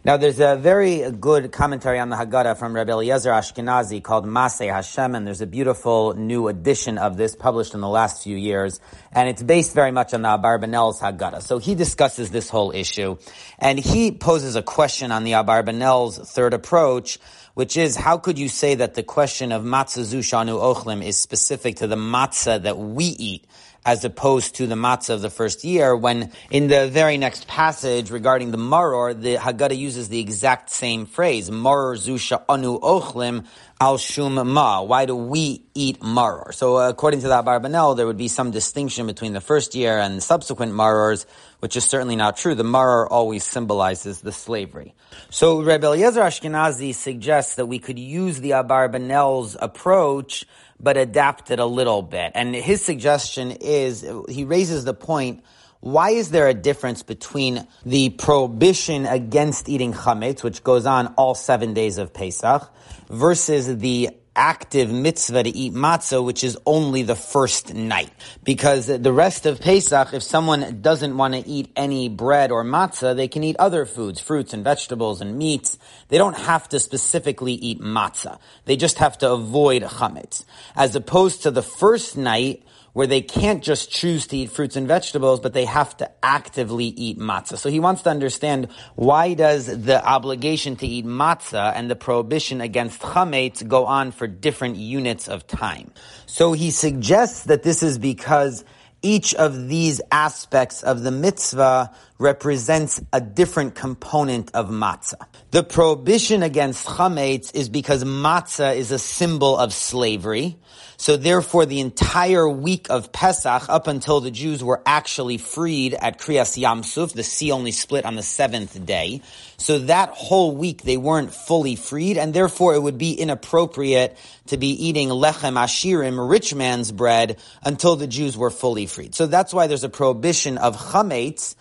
Now, 0.05 0.19
there's 0.19 0.41
a 0.41 0.57
very 0.57 1.11
good 1.11 1.53
commentary 1.53 1.99
on 1.99 2.11
the 2.11 2.17
Haggadah 2.17 2.59
from 2.59 2.75
Rabbi 2.75 2.93
Eliezer 2.93 3.31
Ashkenazi 3.31 4.03
called 4.03 4.27
Masei 4.27 4.71
Hashem, 4.71 5.15
and 5.15 5.27
there's 5.27 5.41
a 5.41 5.47
beautiful 5.47 6.13
new 6.13 6.49
edition 6.49 6.99
of 6.99 7.17
this 7.17 7.35
published 7.35 7.73
in 7.73 7.81
the 7.81 7.89
last 7.89 8.23
few 8.23 8.37
years, 8.37 8.79
and 9.11 9.27
it's 9.27 9.43
based 9.43 9.75
very 9.75 9.91
much 9.91 10.13
on 10.13 10.21
the 10.21 10.29
Abarbanel's 10.29 11.01
Haggadah. 11.01 11.41
So 11.41 11.59
he 11.59 11.75
discusses 11.75 12.31
this 12.31 12.51
whole 12.51 12.73
issue, 12.73 13.17
and 13.59 13.79
he 13.79 14.13
poses 14.13 14.55
a 14.55 14.63
question 14.63 15.13
on 15.13 15.25
the 15.25 15.33
Abarbanel's 15.33 16.19
third 16.31 16.53
approach, 16.53 17.19
which 17.61 17.77
is 17.77 17.95
how 17.95 18.17
could 18.17 18.39
you 18.39 18.49
say 18.49 18.75
that 18.77 18.95
the 18.95 19.03
question 19.03 19.53
of 19.53 19.63
matzah 19.63 20.01
zushanu 20.01 20.59
ochlim 20.59 21.05
is 21.05 21.21
specific 21.21 21.77
to 21.77 21.87
the 21.87 21.95
matzah 21.95 22.63
that 22.63 22.79
we 22.79 23.05
eat? 23.05 23.45
as 23.85 24.05
opposed 24.05 24.57
to 24.57 24.67
the 24.67 24.75
matzah 24.75 25.15
of 25.15 25.23
the 25.23 25.31
first 25.31 25.65
year, 25.65 25.97
when 25.97 26.31
in 26.51 26.69
the 26.69 26.89
very 26.89 27.17
next 27.17 27.47
passage 27.49 28.11
regarding 28.11 28.51
the 28.51 28.59
maror, 28.59 29.19
the 29.19 29.37
Haggadah 29.37 29.77
uses 29.77 30.11
the 30.11 30.21
exact 30.21 30.69
same 30.69 31.07
phrase, 31.07 31.49
maror 31.49 31.97
zusha 31.97 32.43
anu 32.49 32.79
ochlim 32.81 33.47
al 33.81 33.97
shum 33.97 34.53
ma. 34.53 34.83
Why 34.83 35.07
do 35.07 35.17
we 35.17 35.65
eat 35.75 36.01
maror? 36.01 36.53
So 36.53 36.77
according 36.77 37.23
to 37.23 37.29
the 37.29 37.43
Abarbanel, 37.43 37.97
there 37.97 38.07
would 38.07 38.19
be 38.19 38.29
some 38.29 38.51
distinction 38.51 39.07
between 39.07 39.33
the 39.33 39.41
first 39.41 39.75
year 39.75 39.99
and 39.99 40.23
subsequent 40.23 40.73
marors, 40.75 41.27
which 41.61 41.77
is 41.77 41.85
certainly 41.85 42.17
not 42.17 42.37
true. 42.37 42.55
The 42.55 42.63
maror 42.63 43.09
always 43.11 43.43
symbolizes 43.43 44.21
the 44.21 44.33
slavery. 44.33 44.95
So 45.31 45.63
Rebbe 45.63 45.87
Eliezer 45.87 46.21
Ashkenazi 46.21 46.95
suggests 46.95 47.55
that 47.55 47.67
we 47.67 47.79
could 47.79 47.99
use 47.99 48.41
the 48.41 48.51
Abarbanel's 48.51 49.57
approach 49.59 50.47
but 50.83 50.97
adapt 50.97 51.51
it 51.51 51.59
a 51.59 51.67
little 51.67 52.03
bit. 52.03 52.33
And 52.35 52.55
his 52.55 52.83
suggestion 52.83 53.51
is, 53.51 54.07
he 54.29 54.45
raises 54.45 54.85
the 54.85 54.95
point, 54.95 55.45
why 55.81 56.11
is 56.11 56.31
there 56.31 56.49
a 56.49 56.55
difference 56.55 57.03
between 57.03 57.67
the 57.87 58.11
prohibition 58.11 59.07
against 59.07 59.69
eating 59.69 59.95
chametz, 59.95 60.43
which 60.43 60.63
goes 60.63 60.85
on 60.85 61.09
all 61.17 61.35
seven 61.35 61.73
days 61.73 61.97
of 61.97 62.13
Pesach, 62.13 62.71
versus 63.09 63.79
the 63.79 64.11
active 64.37 64.93
mitzvah 64.93 65.43
to 65.43 65.51
eat 65.51 65.73
matzah, 65.73 66.25
which 66.25 66.45
is 66.45 66.57
only 66.65 67.03
the 67.03 67.17
first 67.17 67.75
night. 67.75 68.11
Because 68.45 68.87
the 68.87 69.13
rest 69.13 69.47
of 69.47 69.61
Pesach, 69.61 70.15
if 70.15 70.23
someone 70.23 70.81
doesn't 70.83 71.17
want 71.17 71.35
to 71.35 71.47
eat 71.49 71.73
any 71.77 72.09
bread 72.09 72.51
or 72.51 72.63
matzah, 72.63 73.17
they 73.17 73.29
can 73.29 73.43
eat 73.43 73.57
other 73.59 73.87
foods, 73.87 74.21
fruits 74.21 74.53
and 74.53 74.63
vegetables 74.63 75.21
and 75.21 75.37
meats. 75.37 75.79
They 76.09 76.19
don't 76.19 76.37
have 76.37 76.69
to 76.69 76.79
specifically 76.79 77.55
eat 77.55 77.81
matzah. 77.81 78.39
They 78.67 78.77
just 78.77 78.99
have 78.99 79.19
to 79.19 79.33
avoid 79.33 79.83
chametz. 79.83 80.45
As 80.77 80.95
opposed 80.95 81.43
to 81.43 81.51
the 81.51 81.63
first 81.63 82.17
night, 82.17 82.63
where 82.93 83.07
they 83.07 83.21
can't 83.21 83.63
just 83.63 83.91
choose 83.91 84.27
to 84.29 84.37
eat 84.37 84.51
fruits 84.51 84.77
and 84.77 84.89
vegetables, 84.89 85.41
but 85.41 85.53
they 85.53 85.65
have 85.65 85.97
to 85.99 86.11
actively 86.23 86.87
eat 86.87 87.19
matzah. 87.19 87.57
So 87.57 87.71
he 87.71 87.81
wants 87.81 88.03
to 88.03 88.11
understand 88.11 88.69
why 88.97 89.35
does 89.35 89.67
the 89.67 90.05
obligation 90.05 90.77
to 90.77 90.87
eat 90.87 91.07
matzah 91.07 91.73
and 91.75 91.91
the 91.91 91.97
prohibition 91.97 92.61
against 92.61 93.01
chametz 93.01 93.67
go 93.67 93.87
on 93.87 94.11
for 94.11 94.27
different 94.27 94.77
units 94.77 95.29
of 95.29 95.47
time. 95.47 95.91
So 96.27 96.53
he 96.53 96.71
suggests 96.71 97.45
that 97.45 97.63
this 97.63 97.83
is 97.83 97.99
because 97.99 98.65
each 99.03 99.35
of 99.35 99.69
these 99.69 100.01
aspects 100.13 100.83
of 100.83 101.03
the 101.03 101.11
mitzvah 101.11 101.91
represents 102.21 103.01
a 103.13 103.21
different 103.21 103.75
component 103.75 104.55
of 104.55 104.69
matzah. 104.69 105.25
The 105.53 105.65
prohibition 105.65 106.43
against 106.43 106.87
chametz 106.87 107.55
is 107.55 107.69
because 107.69 108.05
matzah 108.05 108.77
is 108.77 108.93
a 108.93 108.99
symbol 108.99 109.57
of 109.57 109.73
slavery. 109.73 110.59
So 110.99 111.17
therefore, 111.17 111.65
the 111.65 111.81
entire 111.81 112.47
week 112.47 112.91
of 112.91 113.11
Pesach, 113.11 113.71
up 113.71 113.87
until 113.87 114.21
the 114.21 114.31
Jews 114.31 114.63
were 114.63 114.83
actually 114.85 115.39
freed 115.39 115.95
at 115.95 116.19
Kriyas 116.19 116.63
Yamsuf, 116.63 117.15
the 117.15 117.23
sea 117.23 117.53
only 117.53 117.73
split 117.73 118.05
on 118.05 118.17
the 118.17 118.23
seventh 118.23 118.85
day. 118.85 119.23
So 119.57 119.79
that 119.79 120.11
whole 120.11 120.55
week 120.55 120.83
they 120.83 120.99
weren't 120.99 121.33
fully 121.33 121.75
freed, 121.75 122.19
and 122.19 122.35
therefore 122.35 122.75
it 122.75 122.83
would 122.83 122.99
be 122.99 123.15
inappropriate 123.15 124.19
to 124.49 124.59
be 124.59 124.69
eating 124.69 125.09
lechem 125.09 125.55
ashirim, 125.55 126.29
rich 126.29 126.55
man's 126.55 126.93
bread, 126.93 127.39
until 127.65 127.97
the 127.97 128.07
Jews 128.07 128.37
were 128.37 128.51
fully 128.51 128.85
freed. 128.85 129.15
So 129.15 129.27
that's 129.27 129.55
why 129.55 129.69
there's 129.69 129.85
a 129.85 129.89
prohibition 129.89 130.59
of 130.59 130.77
chametz, 130.77 131.55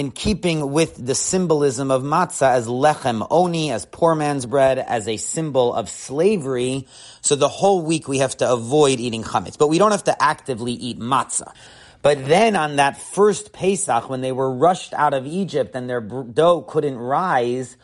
in 0.00 0.10
keeping 0.10 0.72
with 0.72 0.96
the 0.96 1.14
symbolism 1.14 1.90
of 1.90 2.02
matzah 2.02 2.54
as 2.54 2.66
lechem 2.66 3.26
oni, 3.30 3.70
as 3.70 3.84
poor 3.84 4.14
man's 4.14 4.46
bread, 4.46 4.78
as 4.78 5.06
a 5.06 5.18
symbol 5.18 5.74
of 5.74 5.90
slavery. 5.90 6.86
So 7.20 7.36
the 7.36 7.48
whole 7.48 7.82
week 7.82 8.08
we 8.08 8.16
have 8.20 8.34
to 8.38 8.50
avoid 8.50 8.98
eating 8.98 9.22
chametz, 9.22 9.58
but 9.58 9.68
we 9.68 9.76
don't 9.76 9.90
have 9.90 10.04
to 10.04 10.22
actively 10.22 10.72
eat 10.72 10.98
matzah. 10.98 11.52
But 12.00 12.26
then 12.26 12.56
on 12.56 12.76
that 12.76 12.96
first 12.96 13.52
Pesach, 13.52 14.08
when 14.08 14.22
they 14.22 14.32
were 14.32 14.50
rushed 14.50 14.94
out 14.94 15.12
of 15.12 15.26
Egypt 15.26 15.74
and 15.74 15.86
their 15.86 16.00
dough 16.00 16.62
couldn't 16.62 16.96
rise, 16.96 17.76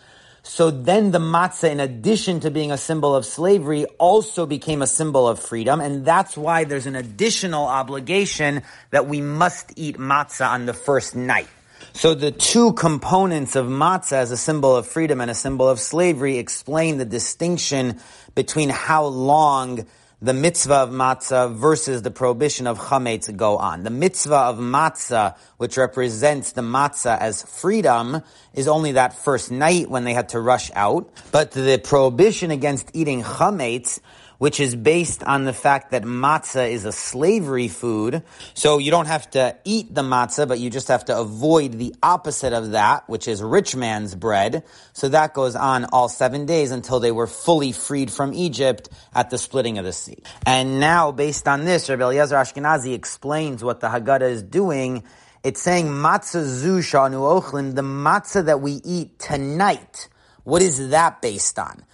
so 0.42 0.70
then 0.70 1.10
the 1.10 1.18
matzah, 1.18 1.70
in 1.70 1.80
addition 1.80 2.40
to 2.40 2.50
being 2.50 2.72
a 2.72 2.78
symbol 2.78 3.14
of 3.14 3.26
slavery, 3.26 3.84
also 3.98 4.46
became 4.46 4.80
a 4.80 4.86
symbol 4.86 5.28
of 5.28 5.38
freedom. 5.38 5.82
And 5.82 6.06
that's 6.06 6.34
why 6.34 6.64
there's 6.64 6.86
an 6.86 6.96
additional 6.96 7.66
obligation 7.66 8.62
that 8.90 9.06
we 9.06 9.20
must 9.20 9.74
eat 9.76 9.98
matzah 9.98 10.48
on 10.48 10.64
the 10.64 10.72
first 10.72 11.14
night. 11.14 11.48
So 11.96 12.12
the 12.12 12.30
two 12.30 12.74
components 12.74 13.56
of 13.56 13.68
matzah 13.68 14.18
as 14.18 14.30
a 14.30 14.36
symbol 14.36 14.76
of 14.76 14.86
freedom 14.86 15.22
and 15.22 15.30
a 15.30 15.34
symbol 15.34 15.66
of 15.66 15.80
slavery 15.80 16.36
explain 16.36 16.98
the 16.98 17.06
distinction 17.06 18.00
between 18.34 18.68
how 18.68 19.06
long 19.06 19.86
the 20.20 20.34
mitzvah 20.34 20.74
of 20.74 20.90
matzah 20.90 21.54
versus 21.54 22.02
the 22.02 22.10
prohibition 22.10 22.66
of 22.66 22.78
chametz 22.78 23.34
go 23.34 23.56
on. 23.56 23.82
The 23.82 23.88
mitzvah 23.88 24.36
of 24.36 24.58
matzah, 24.58 25.36
which 25.56 25.78
represents 25.78 26.52
the 26.52 26.60
matzah 26.60 27.18
as 27.18 27.42
freedom, 27.42 28.20
is 28.56 28.66
only 28.66 28.92
that 28.92 29.12
first 29.12 29.52
night 29.52 29.88
when 29.88 30.04
they 30.04 30.14
had 30.14 30.30
to 30.30 30.40
rush 30.40 30.70
out. 30.74 31.08
But 31.30 31.52
the 31.52 31.78
prohibition 31.78 32.50
against 32.50 32.90
eating 32.94 33.22
chametz 33.22 34.00
which 34.38 34.60
is 34.60 34.74
based 34.74 35.22
on 35.22 35.44
the 35.44 35.52
fact 35.52 35.90
that 35.90 36.02
matzah 36.02 36.70
is 36.70 36.84
a 36.84 36.92
slavery 36.92 37.68
food. 37.68 38.22
So 38.54 38.78
you 38.78 38.90
don't 38.90 39.06
have 39.06 39.30
to 39.30 39.56
eat 39.64 39.94
the 39.94 40.02
matzah, 40.02 40.46
but 40.46 40.58
you 40.58 40.70
just 40.70 40.88
have 40.88 41.06
to 41.06 41.18
avoid 41.18 41.72
the 41.72 41.94
opposite 42.02 42.52
of 42.52 42.72
that, 42.72 43.08
which 43.08 43.28
is 43.28 43.42
rich 43.42 43.74
man's 43.74 44.14
bread. 44.14 44.64
So 44.92 45.08
that 45.08 45.34
goes 45.34 45.56
on 45.56 45.86
all 45.86 46.08
seven 46.08 46.46
days 46.46 46.70
until 46.70 47.00
they 47.00 47.12
were 47.12 47.26
fully 47.26 47.72
freed 47.72 48.10
from 48.10 48.34
Egypt 48.34 48.88
at 49.14 49.30
the 49.30 49.38
splitting 49.38 49.78
of 49.78 49.84
the 49.84 49.92
sea. 49.92 50.18
And 50.44 50.80
now, 50.80 51.12
based 51.12 51.48
on 51.48 51.64
this, 51.64 51.88
Rabbi 51.88 52.02
Eliezer 52.02 52.36
Ashkenazi 52.36 52.94
explains 52.94 53.64
what 53.64 53.80
the 53.80 53.88
Haggadah 53.88 54.30
is 54.30 54.42
doing. 54.42 55.02
It's 55.46 55.62
saying 55.62 55.86
matzah 55.86 56.42
zu 56.44 56.78
shanu 56.78 57.40
ochlin, 57.40 57.76
the 57.76 57.82
matzah 57.82 58.46
that 58.46 58.60
we 58.60 58.80
eat 58.82 59.20
tonight. 59.20 60.08
What 60.42 60.60
is 60.60 60.88
that 60.90 61.22
based 61.22 61.56
on? 61.56 61.84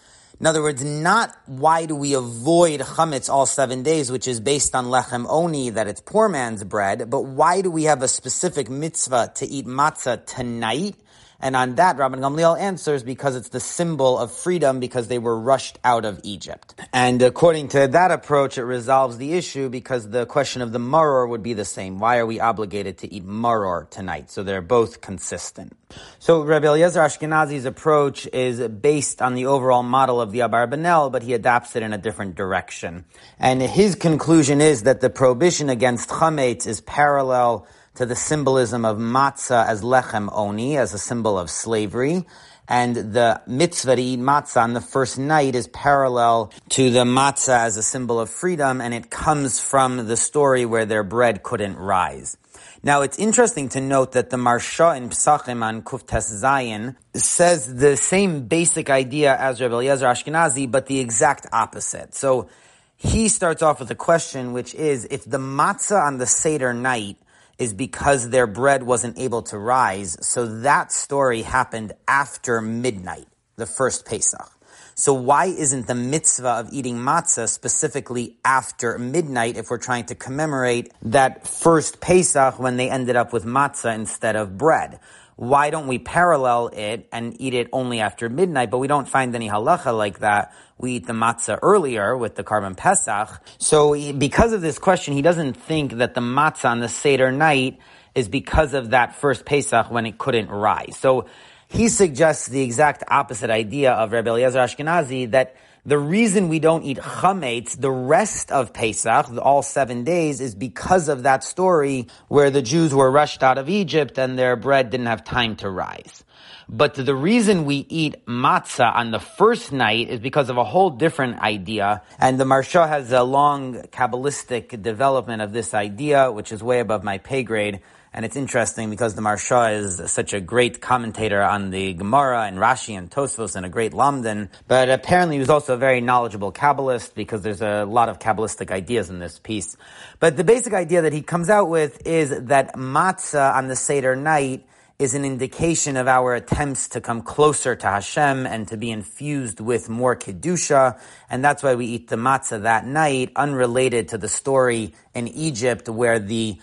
In 0.41 0.47
other 0.47 0.63
words, 0.63 0.83
not 0.83 1.37
why 1.45 1.85
do 1.85 1.95
we 1.95 2.15
avoid 2.15 2.81
chametz 2.81 3.29
all 3.29 3.45
seven 3.45 3.83
days, 3.83 4.11
which 4.11 4.27
is 4.27 4.41
based 4.41 4.75
on 4.75 4.87
lechem 4.87 5.27
oni, 5.29 5.69
that 5.69 5.87
it's 5.87 6.01
poor 6.01 6.31
man's 6.31 6.65
bread, 6.65 7.11
but 7.11 7.27
why 7.27 7.61
do 7.61 7.71
we 7.71 7.83
have 7.85 8.03
a 8.03 8.09
specific 8.09 8.71
mitzvah 8.71 9.33
to 9.35 9.47
eat 9.47 9.67
matzah 9.67 10.25
tonight? 10.25 10.97
And 11.43 11.57
on 11.57 11.75
that, 11.75 11.97
Rabban 11.97 12.21
Gamliel 12.21 12.59
answers 12.59 13.03
because 13.03 13.35
it's 13.35 13.49
the 13.49 13.59
symbol 13.61 14.17
of 14.17 14.31
freedom 14.31 14.79
because 14.79 15.09
they 15.09 15.19
were 15.19 15.39
rushed 15.39 15.79
out 15.83 16.05
of 16.05 16.21
Egypt. 16.23 16.75
And 16.93 17.21
according 17.21 17.69
to 17.69 17.89
that 17.89 18.13
approach, 18.13 18.59
it 18.59 18.65
resolves 18.65 19.19
the 19.19 19.33
issue 19.33 19.69
because 19.69 20.09
the 20.09 20.25
question 20.25 20.63
of 20.63 20.71
the 20.71 20.79
maror 20.79 21.29
would 21.29 21.43
be 21.43 21.53
the 21.53 21.65
same. 21.65 21.99
Why 21.99 22.19
are 22.19 22.27
we 22.27 22.39
obligated 22.39 22.99
to 22.99 23.13
eat 23.13 23.27
maror 23.27 23.91
tonight? 23.91 24.31
So 24.31 24.45
they're 24.45 24.63
both 24.63 25.01
consistent. 25.01 25.77
So 26.21 26.43
Rabbi 26.43 26.67
Eliezer 26.69 27.01
Ashkenazi's 27.01 27.65
approach 27.65 28.27
is 28.33 28.61
based 28.69 29.21
on 29.21 29.35
the 29.35 29.47
overall 29.47 29.83
model 29.83 30.21
of 30.21 30.31
the 30.31 30.41
Abarbanel, 30.41 31.11
but 31.11 31.25
he 31.25 31.35
adapts 31.35 31.75
it 31.75 31.83
in 31.83 31.93
a 31.93 31.99
different 31.99 32.37
direction. 32.37 33.05
And 33.41 33.61
his 33.61 33.97
conclusion 33.97 34.61
is 34.61 34.85
that 34.85 35.01
the 35.01 35.11
prohibition 35.11 35.69
against 35.69 36.09
chametz 36.09 36.69
is 36.69 36.81
parallel 36.81 37.67
to 37.95 38.07
the 38.07 38.17
symbolism 38.17 38.85
of 38.85 38.99
matzah 38.99 39.67
as 39.67 39.83
lechem 39.83 40.29
oni, 40.33 40.77
as 40.77 40.95
a 40.95 40.99
symbol 40.99 41.39
of 41.39 41.51
slavery. 41.51 42.25
And 42.69 42.97
the 42.97 43.43
mitzvah 43.47 43.97
to 43.97 44.03
eat 44.03 44.21
matzah 44.21 44.63
on 44.63 44.73
the 44.73 44.81
first 44.81 45.19
night 45.19 45.55
is 45.55 45.67
parallel 45.69 46.53
to 46.71 46.91
the 46.91 47.05
matzah 47.05 47.59
as 47.59 47.77
a 47.77 47.83
symbol 47.83 48.19
of 48.21 48.31
freedom, 48.31 48.81
and 48.81 48.95
it 48.95 49.11
comes 49.11 49.61
from 49.61 50.07
the 50.07 50.17
story 50.17 50.65
where 50.65 50.87
their 50.87 51.03
bread 51.03 51.43
couldn't 51.43 51.77
rise. 51.77 52.37
Now, 52.85 53.03
it's 53.03 53.19
interesting 53.19 53.69
to 53.71 53.81
note 53.81 54.13
that 54.13 54.31
the 54.31 54.37
Maharsha 54.37 54.97
in 54.97 55.09
Pesachim 55.09 55.63
on 55.63 55.83
Kuftes 55.83 56.43
Zayin 56.43 56.97
says 57.15 57.73
the 57.77 57.97
same 57.97 58.49
basic 58.49 58.91
idea 58.91 59.37
as 59.37 59.61
Rabbi 59.61 59.75
Eliezer 59.75 60.07
Ashkenazi, 60.07 60.69
but 60.69 60.87
the 60.87 60.99
exact 60.99 61.47
opposite. 61.53 62.15
So, 62.15 62.49
he 62.97 63.29
starts 63.29 63.63
off 63.63 63.81
with 63.81 63.91
a 63.91 63.97
question, 63.97 64.53
which 64.53 64.75
is, 64.75 65.07
if 65.11 65.25
the 65.25 65.39
matzah 65.39 66.01
on 66.01 66.19
the 66.19 66.27
Seder 66.27 66.73
night 66.73 67.19
is 67.59 67.75
because 67.75 68.31
their 68.31 68.47
bread 68.47 68.83
wasn't 68.83 69.19
able 69.19 69.43
to 69.43 69.59
rise. 69.59 70.17
So 70.27 70.47
that 70.63 70.93
story 70.93 71.43
happened 71.43 71.93
after 72.09 72.61
midnight, 72.61 73.27
the 73.57 73.67
first 73.67 74.07
Pesach. 74.07 74.51
So 74.95 75.15
why 75.15 75.47
isn't 75.47 75.87
the 75.87 75.95
mitzvah 75.95 76.49
of 76.49 76.69
eating 76.73 76.97
matzah 76.97 77.49
specifically 77.49 78.37
after 78.45 78.99
midnight 78.99 79.57
if 79.57 79.71
we're 79.71 79.79
trying 79.79 80.05
to 80.07 80.15
commemorate 80.15 80.93
that 81.03 81.47
first 81.47 82.01
Pesach 82.01 82.59
when 82.59 82.77
they 82.77 82.91
ended 82.91 83.17
up 83.17 83.33
with 83.33 83.45
matzah 83.45 83.95
instead 83.95 84.37
of 84.37 84.59
bread? 84.59 85.01
Why 85.37 85.71
don't 85.71 85.87
we 85.87 85.99
parallel 85.99 86.69
it 86.69 87.09
and 87.13 87.41
eat 87.41 87.55
it 87.55 87.69
only 87.73 88.01
after 88.01 88.29
midnight? 88.29 88.71
But 88.71 88.79
we 88.79 88.87
don't 88.87 89.09
find 89.09 89.35
any 89.35 89.49
halacha 89.49 89.97
like 89.97 90.21
that. 90.21 90.53
We 90.79 90.93
eat 90.93 91.07
the 91.07 91.13
matzah 91.13 91.59
earlier 91.63 92.17
with 92.17 92.35
the 92.35 92.45
korban 92.45 92.77
pesach. 92.77 93.41
So 93.59 93.95
because 94.13 94.53
of 94.53 94.61
this 94.61 94.79
question, 94.79 95.15
he 95.15 95.23
doesn't 95.23 95.55
think 95.55 95.95
that 95.95 96.15
the 96.15 96.21
matzah 96.21 96.71
on 96.71 96.81
the 96.81 96.89
Seder 96.89 97.33
night 97.33 97.79
is 98.15 98.29
because 98.29 98.75
of 98.75 98.91
that 98.91 99.15
first 99.17 99.45
Pesach 99.45 99.91
when 99.91 100.07
it 100.07 100.19
couldn't 100.19 100.51
rise. 100.51 100.97
So 100.99 101.27
he 101.69 101.89
suggests 101.89 102.49
the 102.49 102.63
exact 102.63 103.05
opposite 103.09 103.51
idea 103.51 103.93
of 103.93 104.13
Rabbi 104.13 104.29
Eliezer 104.31 104.59
Ashkenazi 104.59 105.31
that 105.31 105.57
the 105.85 105.99
reason 105.99 106.49
we 106.49 106.61
don't 106.61 106.85
eat 106.85 106.99
chametz 106.99 107.81
the 107.81 107.91
rest 107.91 108.53
of 108.53 108.73
Pesach, 108.73 109.27
all 109.39 109.63
seven 109.63 110.05
days, 110.05 110.41
is 110.41 110.55
because 110.55 111.09
of 111.09 111.25
that 111.25 111.43
story 111.43 112.07
where 112.29 112.51
the 112.51 112.63
Jews 112.63 112.95
were 112.95 113.11
rushed 113.11 113.43
out 113.43 113.59
of 113.59 113.69
Egypt 113.69 114.17
and 114.17 114.39
their 114.39 114.55
bread 114.55 114.91
didn't 114.91 115.07
have 115.07 115.25
time 115.25 115.57
to 115.57 115.69
rise. 115.69 116.23
But 116.69 116.95
the 116.95 117.15
reason 117.17 117.65
we 117.65 117.85
eat 117.89 118.25
matzah 118.27 118.95
on 118.95 119.11
the 119.11 119.19
first 119.19 119.73
night 119.73 120.09
is 120.09 120.21
because 120.21 120.51
of 120.51 120.57
a 120.57 120.65
whole 120.65 120.91
different 120.91 121.41
idea. 121.41 122.03
And 122.19 122.39
the 122.39 122.45
Maharsha 122.45 122.89
has 122.89 123.11
a 123.11 123.25
long 123.25 123.75
Kabbalistic 123.75 124.81
development 124.83 125.43
of 125.43 125.53
this 125.53 125.75
idea, 125.75 126.31
which 126.31 126.53
is 126.53 126.63
way 126.63 126.79
above 126.79 127.03
my 127.03 127.19
pay 127.19 127.43
grade. 127.43 127.81
And 128.15 128.27
it's 128.27 128.37
interesting 128.37 128.91
because 128.91 129.15
the 129.15 129.23
Maharsha 129.23 129.73
is 129.73 130.13
such 130.13 130.35
a 130.35 130.41
great 130.41 130.83
commentator 130.83 131.41
on 131.41 131.71
the 131.71 131.95
Gemara 131.95 132.43
and 132.43 132.59
Rashi 132.59 132.99
and 132.99 133.11
Tosfos 133.11 133.57
and 133.57 133.65
a 133.65 133.71
great 133.71 133.93
Lamdan. 133.93 134.51
But 134.69 134.91
apparently 134.91 135.37
he 135.37 135.41
was 135.41 135.49
also 135.49 135.75
a 135.75 135.79
very 135.79 136.03
knowledgeable 136.03 136.53
Kabbalist 136.53 137.15
because 137.15 137.41
there's 137.41 137.63
a 137.63 137.87
lot 137.87 138.11
of 138.11 138.19
Kabbalistic 138.19 138.71
ideas 138.71 139.09
in 139.09 139.19
this 139.19 139.39
piece. 139.39 139.79
But 140.21 140.37
the 140.37 140.45
basic 140.45 140.75
idea 140.75 141.01
that 141.03 141.15
he 141.15 141.23
comes 141.23 141.49
out 141.49 141.71
with 141.71 142.07
is 142.07 142.39
that 142.49 142.75
matzah 142.75 143.55
on 143.55 143.69
the 143.69 143.77
Seder 143.77 144.15
night 144.15 144.67
is 144.99 145.15
an 145.15 145.25
indication 145.25 145.97
of 145.97 146.07
our 146.07 146.35
attempts 146.35 146.91
to 146.91 147.01
come 147.01 147.23
closer 147.23 147.75
to 147.75 147.87
Hashem 147.87 148.47
and 148.47 148.69
to 148.69 148.77
be 148.77 148.91
infused 148.91 149.59
with 149.59 149.89
more 149.89 150.15
Kedusha. 150.15 151.01
And 151.31 151.43
that's 151.43 151.63
why 151.63 151.77
we 151.77 151.87
eat 151.87 152.09
the 152.09 152.17
matzah 152.17 152.63
that 152.63 152.87
night, 152.87 153.33
unrelated 153.37 154.09
to 154.09 154.19
the 154.19 154.29
story 154.29 154.93
in 155.15 155.29
Egypt 155.29 155.89
where 155.89 156.19
the 156.19 156.61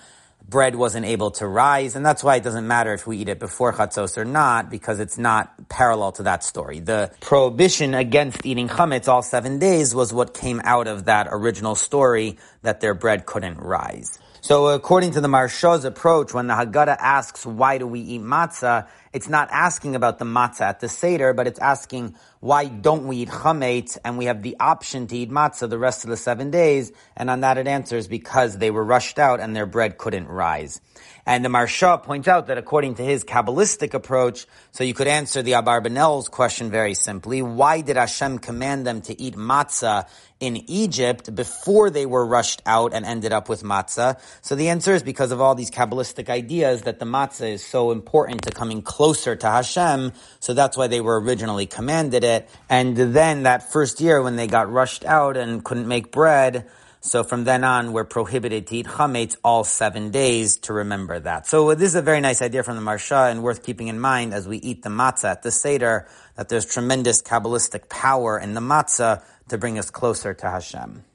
bread 0.49 0.75
wasn't 0.75 1.05
able 1.05 1.31
to 1.31 1.47
rise, 1.47 1.95
and 1.95 2.05
that's 2.05 2.23
why 2.23 2.37
it 2.37 2.43
doesn't 2.43 2.67
matter 2.67 2.93
if 2.93 3.05
we 3.05 3.17
eat 3.17 3.29
it 3.29 3.39
before 3.39 3.71
chatzos 3.73 4.17
or 4.17 4.25
not, 4.25 4.69
because 4.69 4.99
it's 4.99 5.17
not 5.17 5.69
parallel 5.69 6.11
to 6.13 6.23
that 6.23 6.43
story. 6.43 6.79
The 6.79 7.11
prohibition 7.21 7.93
against 7.93 8.45
eating 8.45 8.67
chametz 8.67 9.07
all 9.07 9.21
seven 9.21 9.59
days 9.59 9.93
was 9.93 10.11
what 10.11 10.33
came 10.33 10.61
out 10.63 10.87
of 10.87 11.05
that 11.05 11.27
original 11.29 11.75
story 11.75 12.37
that 12.63 12.81
their 12.81 12.93
bread 12.93 13.25
couldn't 13.25 13.57
rise. 13.57 14.17
So 14.41 14.67
according 14.67 15.11
to 15.11 15.21
the 15.21 15.27
Maharsha's 15.27 15.83
approach, 15.83 16.33
when 16.33 16.47
the 16.47 16.53
Haggadah 16.53 16.95
asks, 16.97 17.45
why 17.45 17.77
do 17.77 17.85
we 17.85 17.99
eat 17.99 18.21
matzah, 18.21 18.87
it's 19.11 19.27
not 19.27 19.49
asking 19.51 19.95
about 19.95 20.17
the 20.17 20.25
matzah 20.25 20.61
at 20.61 20.79
the 20.79 20.87
Seder, 20.87 21.33
but 21.33 21.45
it's 21.45 21.59
asking, 21.59 22.15
why 22.39 22.67
don't 22.67 23.05
we 23.07 23.17
eat 23.17 23.29
chametz 23.29 23.97
and 24.05 24.17
we 24.17 24.25
have 24.25 24.43
the 24.43 24.55
option 24.59 25.07
to 25.07 25.17
eat 25.17 25.29
matzah 25.29 25.69
the 25.69 25.77
rest 25.77 26.05
of 26.05 26.09
the 26.09 26.17
seven 26.17 26.51
days? 26.51 26.93
And 27.17 27.29
on 27.29 27.41
that 27.41 27.57
it 27.57 27.67
answers, 27.67 28.07
because 28.07 28.57
they 28.57 28.71
were 28.71 28.83
rushed 28.83 29.19
out 29.19 29.41
and 29.41 29.55
their 29.55 29.65
bread 29.65 29.97
couldn't 29.97 30.27
rise. 30.27 30.79
And 31.25 31.43
the 31.43 31.49
Maharsha 31.49 32.01
points 32.01 32.27
out 32.27 32.47
that 32.47 32.57
according 32.57 32.95
to 32.95 33.03
his 33.03 33.23
Kabbalistic 33.23 33.93
approach, 33.93 34.47
so 34.71 34.83
you 34.83 34.93
could 34.93 35.07
answer 35.07 35.41
the 35.41 35.51
Abarbanel's 35.51 36.29
question 36.29 36.71
very 36.71 36.93
simply, 36.93 37.41
why 37.41 37.81
did 37.81 37.97
Hashem 37.97 38.39
command 38.39 38.87
them 38.87 39.01
to 39.01 39.21
eat 39.21 39.35
matzah 39.35 40.07
in 40.39 40.55
Egypt 40.69 41.35
before 41.35 41.89
they 41.89 42.05
were 42.05 42.25
rushed 42.25 42.61
out 42.65 42.93
and 42.93 43.05
ended 43.05 43.33
up 43.33 43.49
with 43.49 43.63
matzah? 43.63 44.19
So 44.41 44.55
the 44.55 44.69
answer 44.69 44.93
is 44.93 45.03
because 45.03 45.31
of 45.31 45.41
all 45.41 45.55
these 45.55 45.69
Kabbalistic 45.69 46.29
ideas 46.29 46.83
that 46.83 46.99
the 46.99 47.05
matzah 47.05 47.51
is 47.53 47.63
so 47.63 47.91
important 47.91 48.43
to 48.43 48.51
coming 48.51 48.81
closer 48.81 49.35
to 49.35 49.47
Hashem, 49.47 50.13
so 50.39 50.53
that's 50.53 50.77
why 50.77 50.87
they 50.87 51.01
were 51.01 51.19
originally 51.19 51.67
commanded 51.67 52.23
it. 52.23 52.28
And 52.69 52.95
then 52.95 53.43
that 53.43 53.71
first 53.71 54.01
year 54.01 54.21
when 54.21 54.35
they 54.35 54.47
got 54.47 54.71
rushed 54.71 55.05
out 55.05 55.37
and 55.37 55.63
couldn't 55.63 55.87
make 55.87 56.11
bread, 56.11 56.67
so 57.01 57.23
from 57.23 57.45
then 57.45 57.63
on, 57.63 57.93
we're 57.93 58.03
prohibited 58.03 58.67
to 58.67 58.75
eat 58.75 58.85
chametz 58.85 59.37
all 59.41 59.63
seven 59.63 60.11
days 60.11 60.57
to 60.57 60.73
remember 60.73 61.17
that. 61.19 61.47
So 61.47 61.73
this 61.73 61.89
is 61.89 61.95
a 61.95 62.01
very 62.01 62.19
nice 62.19 62.41
idea 62.41 62.61
from 62.61 62.75
the 62.75 62.81
Maharsha 62.81 63.31
and 63.31 63.41
worth 63.41 63.63
keeping 63.63 63.87
in 63.87 63.99
mind 63.99 64.33
as 64.33 64.47
we 64.47 64.57
eat 64.57 64.83
the 64.83 64.89
matzah 64.89 65.31
at 65.31 65.41
the 65.41 65.51
Seder, 65.51 66.09
that 66.35 66.49
there's 66.49 66.65
tremendous 66.65 67.21
Kabbalistic 67.21 67.87
power 67.87 68.37
in 68.37 68.53
the 68.53 68.59
matzah 68.59 69.23
to 69.47 69.57
bring 69.57 69.79
us 69.79 69.89
closer 69.89 70.33
to 70.33 70.49
Hashem. 70.49 71.05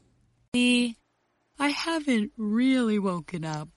I 0.55 1.69
haven't 1.69 2.33
really 2.39 2.99
woken 2.99 3.45
up 3.45 3.69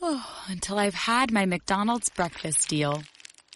oh, 0.00 0.44
until 0.48 0.78
I've 0.78 0.94
had 0.94 1.32
my 1.32 1.46
McDonald's 1.46 2.10
breakfast 2.10 2.68
deal. 2.68 3.02